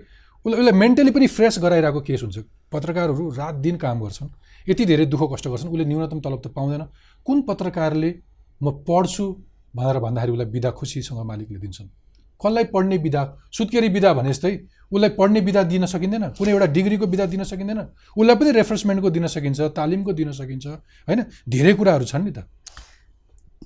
उसलाई 0.46 0.60
उसलाई 0.60 0.80
मेन्टली 0.80 1.12
पनि 1.12 1.28
फ्रेस 1.28 1.60
गराइरहेको 1.60 2.02
केस 2.02 2.24
हुन्छ। 2.24 2.38
पत्रकारहरू 2.72 3.30
रात 3.32 3.56
दिन 3.64 3.76
काम 3.78 4.00
गर्छन् 4.02 4.30
यति 4.68 4.86
धेरै 4.86 5.06
दुःख 5.06 5.22
कष्ट 5.34 5.48
गर्छन् 5.48 5.70
उसले 5.70 5.86
न्यूनतम 5.86 6.20
तलब 6.20 6.42
त 6.42 6.48
पाउँदैन। 6.56 6.84
कुन 7.26 7.42
पत्रकारले 7.50 8.10
म 8.62 8.72
पढ्छु 8.88 9.26
भनेर 9.76 9.98
भन्दाखेरि 10.00 10.32
उसलाई 10.32 10.50
बिदा 10.52 10.72
खुसीसँग 10.72 11.20
मालिकले 11.24 11.60
दिन्छन्। 11.60 11.88
कसलाई 12.42 12.64
पढ्ने 12.72 12.98
बिदा? 12.98 13.22
सुत्केरी 13.52 13.90
बिदा 13.90 14.14
भने 14.14 14.30
जस्तै 14.30 14.54
उसलाई 14.92 15.10
पढ्ने 15.20 15.42
बिदा 15.42 15.64
दिन 15.64 15.86
सकिँदैन 15.86 16.24
कुनै 16.40 16.52
एउटा 16.52 16.68
डिग्रीको 16.76 17.06
बिदा 17.08 17.26
दिन 17.26 17.44
सकिँदैन 17.44 17.80
उसलाई 18.18 18.36
पनि 18.36 18.52
रेफ्रेसमेन्टको 18.52 19.10
दिन 19.10 19.28
सकिन्छ 19.28 19.60
तालिमको 19.78 20.12
दिन 20.14 20.32
सकिन्छ 20.32 20.66
होइन? 21.08 21.20
धेरै 21.48 21.74
कुराहरू 21.74 22.06
छन् 22.06 22.24
नि 22.24 22.32
त। 22.32 22.48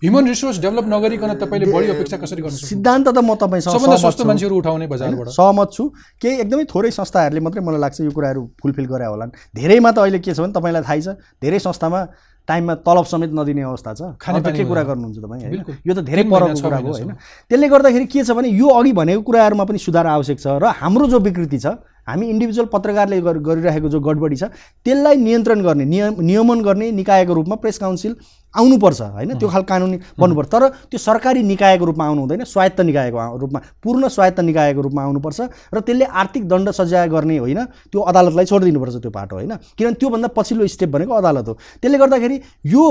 ह्युमन 0.01 0.27
रिसोर्स 0.27 0.57
डेभलप 0.61 0.85
नगरिकन 0.87 1.33
तपाईँले 1.41 1.71
बढी 1.73 1.87
अपेक्षा 1.89 2.17
कसरी 2.17 2.41
गर्नु 2.41 2.57
सिद्धान्त 2.69 3.07
त 3.07 3.17
म 3.17 3.33
तपाईँसँग 3.35 3.73
सबभन्दा 3.73 3.97
सस्तो। 3.97 4.23
मान्छेहरू 4.29 4.55
उठाउने 4.57 4.87
बजारबाट? 4.87 5.27
सहमत 5.33 5.69
छु 5.73 5.83
केही 6.21 6.35
एकदमै 6.43 6.63
थोरै 6.69 6.91
संस्थाहरूले 6.93 7.41
मात्रै 7.41 7.61
मलाई 7.65 7.81
लाग्छ 7.81 7.97
यो 8.01 8.11
कुराहरू 8.13 8.41
फुलफिल 8.61 8.85
गरे 8.85 9.05
होलान् 9.09 9.31
धेरैमा 9.57 9.91
त 9.91 9.97
अहिले 10.05 10.19
के 10.21 10.33
छ 10.33 10.39
भने 10.39 10.53
तपाईँलाई 10.53 10.83
थाहै 10.85 11.01
छ 11.01 11.09
धेरै 11.41 11.59
संस्थामा 11.65 11.99
टाइममा 12.47 12.73
तलब 12.79 13.05
समेत 13.11 13.31
नदिने 13.35 13.61
अवस्था 13.67 13.91
छ 13.93 14.01
खाने 14.23 14.39
अन्त 14.39 14.55
के 14.55 14.63
कुरा। 14.63 14.83
गर्नुहुन्छ 14.87 15.17
तपाईँ 15.19 15.41
होइन। 15.43 15.61
यो 15.83 15.93
त 15.93 15.99
धेरै 16.07 16.23
परको 16.31 16.55
कुरा 16.63 16.77
हो। 16.79 16.91
होइन 16.95 17.11
त्यसले 17.51 17.67
गर्दाखेरि 17.67 18.05
के 18.07 18.23
छ 18.23 18.31
भने 18.37 18.49
यो 18.55 18.67
अघि 18.71 18.91
भनेको 18.95 19.21
कुराहरूमा 19.27 19.63
पनि 19.67 19.77
सुधार 19.83 20.07
आवश्यक 20.07 20.39
छ 20.39 20.47
र 20.63 20.71
हाम्रो 20.79 21.07
जो 21.11 21.19
विकृति 21.27 21.59
छ 21.59 21.75
हामी 22.07 22.25
इन्डिभिजुअल 22.31 22.67
पत्रकारले 22.71 23.19
गर- 23.19 23.43
गरिरहेको 23.43 23.89
जो 23.91 23.99
गडबडी 23.99 24.35
छ 24.39 24.43
त्यसलाई 24.79 25.15
नियन्त्रण 25.27 25.59
गर्ने 25.67 25.85
नियम 25.91 26.23
नियमन 26.23 26.59
गर्ने 26.63 26.87
निकायको 27.03 27.33
रूपमा 27.35 27.55
प्रेस 27.59 27.77
काउन्सिल 27.83 28.15
आउनुपर्छ 28.57 29.01
होइन? 29.01 29.37
त्यो 29.37 29.47
खालको 29.49 29.67
कानुनी 29.67 29.97
बन्नुपर्छ। 30.19 30.49
तर 30.49 30.63
त्यो 30.89 30.97
सरकारी 30.99 31.43
निकायको 31.43 31.85
रूपमा 31.85 32.05
आउनु 32.05 32.21
हुँदैन 32.21 32.43
स्वायत्त 32.43 32.81
निकायको 32.81 33.37
रूपमा 33.37 33.59
पूर्ण 33.83 34.07
स्वायत्त 34.07 34.39
निकायको 34.39 34.81
रूपमा 34.81 35.01
आउनुपर्छ 35.03 35.39
र 35.73 35.79
त्यसले 35.79 36.05
आर्थिक 36.05 36.47
दण्ड 36.47 36.69
सजाय 36.71 37.07
गर्ने 37.07 37.37
होइन 37.37 37.63
त्यो 37.91 38.01
अदालतलाई 38.01 38.45
छोडिदिनुपर्छ 38.45 38.95
त्यो 38.97 39.11
पाटो 39.11 39.35
होइन? 39.35 39.53
किनभने 39.77 39.97
त्योभन्दा 39.99 40.27
पछिल्लो 40.37 40.67
स्टेप 40.67 40.89
भनेको 40.89 41.13
अदालत 41.13 41.47
हो। 41.47 41.53
त्यसले 41.81 41.97
गर्दाखेरि 41.97 42.37
यो 42.65 42.83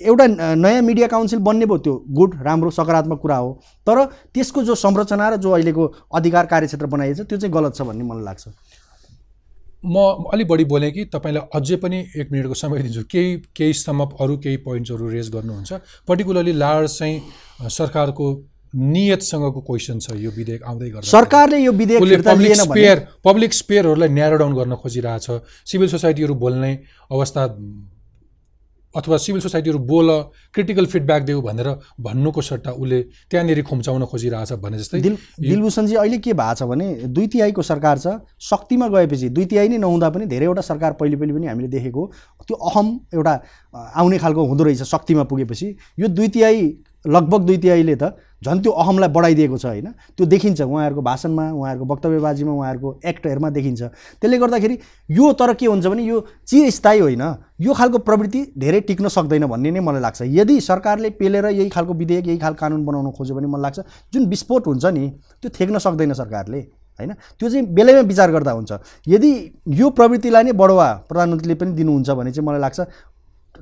एउटा 0.00 0.26
नयाँ 0.54 0.82
मिडिया 0.82 1.06
काउन्सिल 1.08 1.38
बन्ने 1.42 1.66
भयो 1.66 1.78
त्यो 1.78 1.94
गुड 2.14 2.34
राम्रो 2.42 2.70
सकारात्मक 2.70 3.18
कुरा 3.18 3.36
हो। 3.36 3.50
तर 3.86 4.04
त्यसको 4.34 4.62
जो 4.62 4.74
संरचना 4.74 5.28
र 5.28 5.36
जो 5.36 5.50
अहिलेको 5.50 5.84
अधिकार 6.14 6.46
कार्यक्षेत्र 6.46 6.86
बनाइएको 6.86 7.24
छ 7.24 7.28
त्यो 7.28 7.38
चाहिँ 7.38 7.52
गलत 7.54 7.74
छ 7.74 7.82
भन्ने 7.82 8.04
मलाई 8.04 8.24
लाग्छ। 8.24 8.44
म 9.84 10.26
अलिक 10.32 10.48
बढी 10.48 10.64
बोलेँ 10.64 10.90
कि 10.92 11.04
तपाईँलाई 11.06 11.42
अझै 11.54 11.76
पनि 11.78 11.98
एक 12.16 12.32
मिनटको 12.32 12.54
समय 12.56 12.82
दिन्छु। 12.82 13.02
केही 13.10 13.36
केही 13.56 13.72
समअप 13.74 14.16
अरू 14.20 14.36
केही 14.36 14.56
पोइन्ट्सहरू 14.66 15.08
रेज 15.08 15.30
गर्नुहुन्छ। 15.30 15.72
पर्टिकुलरली 16.08 16.52
लार्ज 16.52 16.98
चाहिँ 16.98 17.68
सरकारको 17.70 18.26
नियतसँगको 18.68 19.60
क्वेसन 19.60 19.98
छ। 19.98 20.16
यो 20.18 20.30
विधेयक 20.30 20.62
आउँदै 20.62 20.88
गर्दा 20.90 21.08
सरकारले 21.08 21.58
यो 21.58 21.72
विधेयक 21.72 22.26
पब्लिक 22.26 22.54
स्पेयर 22.56 23.06
पब्लिक 23.24 23.52
स्पेयरहरूलाई 23.54 24.08
न्यारो 24.08 24.36
डाउन 24.36 24.54
गर्न 24.54 24.74
खोजिरहेछ। 24.76 25.26
सिभिल 25.64 25.88
सोसाइटीहरू 25.88 26.34
बोल्ने 26.34 26.72
अवस्था 27.10 27.46
अथवा 28.98 29.16
सिभिल 29.16 29.40
सोसाइटीहरू 29.42 29.78
बोल 29.88 30.10
क्रिटिकल 30.54 30.86
फिडब्याक 30.86 31.22
देऊ 31.22 31.40
भनेर 31.42 31.68
भन्नुको 32.00 32.42
सट्टा 32.42 32.70
उसले 32.72 33.02
त्यहाँनिर 33.30 33.62
खुम्चाउन 33.62 34.04
खोजिरहेछ 34.04 34.52
भने 34.64 34.78
जस्तै 34.78 35.00
दिल 35.00 35.16
दिलभूषणजी 35.40 35.94
अहिले 35.94 36.18
के 36.18 36.32
भएको 36.32 36.54
छ 36.54 36.68
भने 36.70 36.88
दुई 37.08 37.26
तिहाईको 37.26 37.62
सरकार 37.62 37.98
छ 37.98 38.18
शक्तिमा 38.50 38.88
गएपछि 38.88 39.28
दुई 39.30 39.44
तिहाई 39.44 39.68
नै 39.68 39.78
नहुँदा 39.78 40.10
पनि 40.10 40.26
धेरैवटा 40.26 40.62
सरकार 40.62 40.92
पहिले 41.00 41.16
पहिले 41.16 41.34
पनि 41.34 41.46
हामीले 41.46 41.68
देखेको। 41.68 42.06
त्यो 42.42 42.56
अहम 42.68 42.86
एउटा 43.14 43.34
आउने 43.74 44.18
खालको 44.18 44.46
हुँदो 44.46 44.64
रहेछ 44.64 44.82
शक्तिमा 44.90 45.22
पुगेपछि 45.30 45.74
यो 45.98 46.08
दुई 46.08 46.28
तिहाई 46.28 46.62
लगभग 47.06 47.46
दुई 47.46 47.56
तिहाईले 47.58 47.96
त 47.96 48.16
झन् 48.42 48.60
त्यो 48.62 48.72
अहमलाई 48.72 49.08
बढाइदिएको 49.08 49.58
छ 49.58 49.66
होइन? 49.66 49.86
त्यो 50.16 50.26
देखिन्छ 50.26 50.60
उहाँहरूको 50.62 51.02
भाषणमा 51.02 51.44
उहाँहरूको 51.52 51.86
वक्तव्यबाजीमा 51.92 52.52
उहाँहरूको 52.52 53.00
एक्टहरूमा 53.04 53.50
देखिन्छ। 53.50 53.82
त्यसले 54.22 54.38
गर्दाखेरि 54.38 54.78
यो 55.10 55.32
तर 55.32 55.54
के 55.54 55.66
हुन्छ 55.66 55.86
भने 55.86 56.02
यो 56.02 56.20
चिरस्थायी 56.46 57.00
होइन 57.00 57.22
यो 57.60 57.72
खालको 57.74 57.98
प्रवृत्ति 57.98 58.40
धेरै 58.58 58.80
टिक्न 58.80 59.08
सक्दैन 59.08 59.46
भन्ने 59.46 59.70
नै 59.70 59.80
मलाई 59.80 60.00
लाग्छ। 60.00 60.22
यदि 60.22 60.60
सरकारले 60.60 61.10
पेलेर 61.18 61.46
यही 61.46 61.68
खालको 61.68 61.94
विधेयक 61.94 62.26
यही 62.26 62.38
खालको 62.38 62.60
कानुन 62.60 62.84
बनाउन 62.86 63.10
खोज्यो 63.10 63.34
भने 63.36 63.46
मलाई 63.46 63.62
लाग्छ 63.62 63.78
जुन 64.14 64.26
विस्फोट 64.26 64.66
हुन्छ 64.66 64.84
नि 64.86 65.08
त्यो 65.42 65.50
थेक्न 65.50 65.78
सक्दैन 65.78 66.12
सरकारले 66.14 66.60
होइन? 66.98 67.12
त्यो 67.38 67.48
चाहिँ 67.50 67.66
बेलैमा 67.66 68.00
विचार 68.06 68.30
गर्दा 68.32 68.52
हुन्छ। 68.52 68.72
यदि 69.06 69.30
यो 69.70 69.90
प्रवृत्तिलाई 69.90 70.42
नै 70.42 70.52
बढुवा 70.52 70.88
प्रधानमन्त्रीले 71.08 71.54
पनि 71.54 71.72
दिनुहुन्छ 71.72 72.10
भने 72.10 72.30
चाहिँ 72.32 72.46
मलाई 72.46 72.60
लाग्छ 72.60 72.80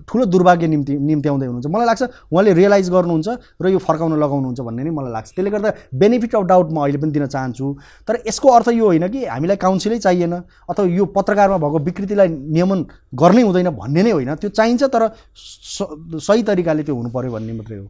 ठुलो 0.04 0.24
दुर्भाग्य 0.28 0.66
निम्ति 0.66 0.92
निम्त्याउँदै 1.00 1.46
हुनुहुन्छ। 1.46 1.66
मलाई 1.66 1.86
लाग्छ 1.86 2.02
उहाँले 2.28 2.52
रियलाइज 2.52 2.86
गर्नुहुन्छ 2.90 3.28
र 3.56 3.64
यो 3.72 3.78
फर्काउन 3.78 4.12
लगाउनुहुन्छ 4.20 4.60
भन्ने 4.60 4.82
नै 4.84 4.90
मलाई 4.90 5.12
लाग्छ। 5.12 5.28
त्यसले 5.32 5.50
गर्दा 5.50 5.70
बेनिफिट 5.94 6.34
अफ 6.36 6.44
डाउट 6.44 6.68
म 6.70 6.76
अहिले 6.84 6.98
पनि 7.00 7.12
दिन 7.16 7.26
चाहन्छु। 7.26 7.66
तर 8.08 8.14
यसको 8.28 8.48
अर्थ 8.48 8.68
यो 8.76 8.84
होइन 8.86 9.08
कि 9.08 9.24
हामीलाई 9.24 9.56
काउन्सिलै 9.56 9.98
चाहिएन 9.98 10.34
अथवा 10.70 10.86
यो 10.86 11.04
पत्रकारमा 11.16 11.58
भएको 11.58 11.78
विकृतिलाई 11.88 12.28
नियमन 12.28 12.80
गर्नै 13.14 13.42
हुँदैन 13.42 13.70
भन्ने 13.72 14.02
नै 14.02 14.12
होइन। 14.12 14.34
त्यो 14.36 14.50
चाहिन्छ 14.50 14.82
तर 14.92 15.02
सही 15.34 16.42
तरिकाले 16.42 16.82
त्यो 16.82 16.94
हुनु 16.96 17.10
पऱ्यो 17.10 17.30
भन्ने 17.32 17.52
मात्रै 17.52 17.78
हो। 17.78 17.86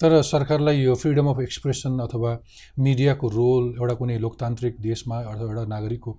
तर 0.00 0.22
सरकारलाई 0.22 0.76
यो 0.82 0.94
फ्रिडम 0.98 1.26
अफ 1.30 1.40
एक्सप्रेसन 1.40 1.98
अथवा 2.02 2.30
मिडियाको 2.78 3.26
रोल 3.28 3.64
एउटा 3.78 3.94
कुनै 3.94 4.18
लोकतान्त्रिक 4.18 4.74
देशमा 4.82 5.16
अथवा 5.30 5.46
एउटा 5.46 5.64
नागरिकको 5.70 6.12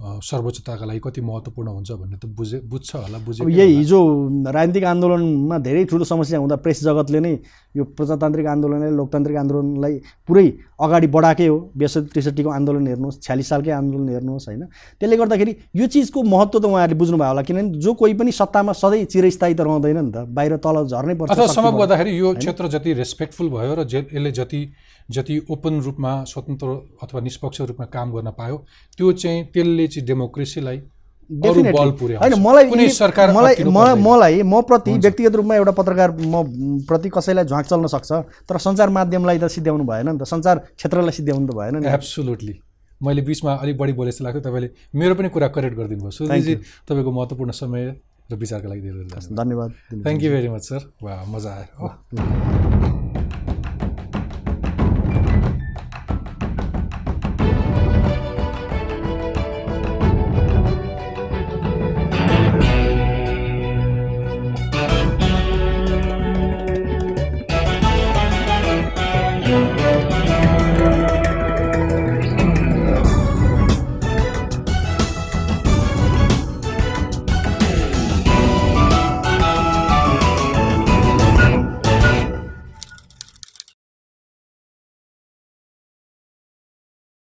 सर्वोच्चताका 0.00 0.84
लागि 0.84 1.00
कति 1.04 1.20
महत्त्वपूर्ण 1.20 1.68
हुन्छ 1.68 1.90
भन्ने 1.92 2.16
त 2.16 2.26
बुझे 2.26 2.58
बुझ्छ 2.66 2.94
होला 2.94 3.18
बुझे 3.24 3.44
यही 3.46 3.74
हिजो 3.76 3.98
राजनीतिक 4.50 4.84
आन्दोलनमा 4.84 5.58
धेरै 5.58 5.84
ठुलो 5.86 6.04
समस्या 6.04 6.38
हुँदा 6.38 6.56
प्रेस 6.64 6.82
जगतले 6.84 7.20
नै 7.20 7.32
यो 7.76 7.84
प्रजातान्त्रिक 7.98 8.46
आन्दोलनले 8.46 8.90
लोकतान्त्रिक 8.96 9.36
आन्दोलनलाई 9.38 9.94
पुरै 10.26 10.46
अगाडि 10.80 11.06
बढाएकै 11.06 11.46
हो। 11.46 11.58
ब्यासठी 11.78 12.08
त्रिसठीको 12.12 12.50
आन्दोलन 12.50 12.86
हेर्नुहोस् 12.86 13.20
छ्यालिस 13.22 13.48
सालकै 13.48 13.70
आन्दोलन 13.70 14.08
हेर्नुहोस् 14.08 14.46
होइन। 14.48 14.62
त्यसले 14.98 15.16
गर्दाखेरि 15.16 15.52
यो 15.74 15.86
चिजको 15.86 16.22
महत्त्व 16.22 16.58
त 16.58 16.64
उहाँहरूले 16.64 16.98
बुझ्नुभयो 16.98 17.28
होला 17.30 17.42
किनभने 17.42 17.78
जो 17.78 17.94
कोही 17.94 18.14
पनि 18.14 18.32
सत्तामा 18.32 18.72
सधैँ 18.74 19.04
चिरस्थायी 19.10 19.54
त 19.54 19.60
रहँदैन 19.60 19.98
नि 19.98 20.12
त। 20.12 20.26
बाहिर 20.34 20.56
तल 20.58 20.76
झर्नै 20.86 21.14
पर्छ 21.14 21.38
बल। 21.38 21.78
गर्दाखेरि 21.78 22.18
यो 22.18 22.34
क्षेत्र 22.42 22.68
जति 22.74 22.92
रेस्पेक्टफुल 23.02 23.48
भयो 23.50 23.74
र 23.74 23.86
यसले 23.86 24.30
जति 24.32 24.60
जति 25.10 25.38
ओपन 25.50 25.80
रूपमा 25.80 26.12
स्वतन्त्र 26.24 26.68
अथवा 27.02 27.20
निष्पक्ष 27.20 27.60
रूपमा 27.60 27.86
काम 27.92 28.12
गर्न 28.12 28.30
पायो 28.38 28.56
त्यो 28.98 29.12
चाहिँ 29.12 29.44
त्यसले 29.54 29.86
चाहिँ 29.86 30.06
डेमोक्रेसीलाई 30.06 30.80
होइन 31.30 32.34
मलाई 32.40 32.68
कुनै 32.68 32.88
सरकार 32.90 33.32
मलाई। 33.32 33.64
मलाई 33.96 34.42
म 34.42 34.60
प्रति 34.62 34.92
व्यक्तिगत 34.98 35.34
रूपमा 35.36 35.54
एउटा 35.56 35.72
पत्रकार 35.72 36.10
म 36.12 36.44
प्रति 36.88 37.08
कसैलाई 37.08 37.44
झ्वाक 37.44 37.64
चल्न 37.66 37.86
सक्छ 37.86 38.12
तर 38.48 38.58
सञ्चार 38.58 38.88
माध्यमलाई 38.92 39.38
त 39.38 39.48
सिद्ध्याउनु 39.48 39.84
भएन 39.84 40.08
नि 40.08 40.18
त। 40.18 40.24
सञ्चार 40.24 40.58
क्षेत्रलाई 40.76 41.16
सिद्ध्याउनु 41.16 41.46
त 41.48 41.56
भएन 41.56 41.76
नि। 41.80 41.88
एब्सोल्युटली 41.88 42.54
मैले 43.00 43.22
बिचमा 43.22 43.52
अलिक 43.56 43.76
बढी 43.78 43.92
बोले 43.92 44.10
जस्तो 44.10 44.24
लाग्थ्यो। 44.24 44.42
तपाईँले 44.44 44.68
मेरो 45.00 45.14
पनि 45.14 45.28
कुरा 45.28 45.48
करेक्ट 45.48 45.76
गरिदिनु 45.76 46.02
भयो 46.02 46.10
सुधीजी 46.12 46.54
तपाईँको 46.88 47.10
महत्त्वपूर्ण 47.12 47.50
समय 47.52 47.82
र 48.32 48.36
विचारका 48.36 48.68
लागि 48.68 48.80
धेरै 48.80 49.04
धेरै 49.08 49.32
धन्यवाद। 49.32 49.36
धन्यवाद। 49.36 49.70
Thank 50.04 50.22
you 50.22 50.30
very 50.30 50.48
much 50.48 50.64
sir 50.68 50.92
वा 51.02 51.24
मजा 51.28 51.50
आयो। 51.56 53.03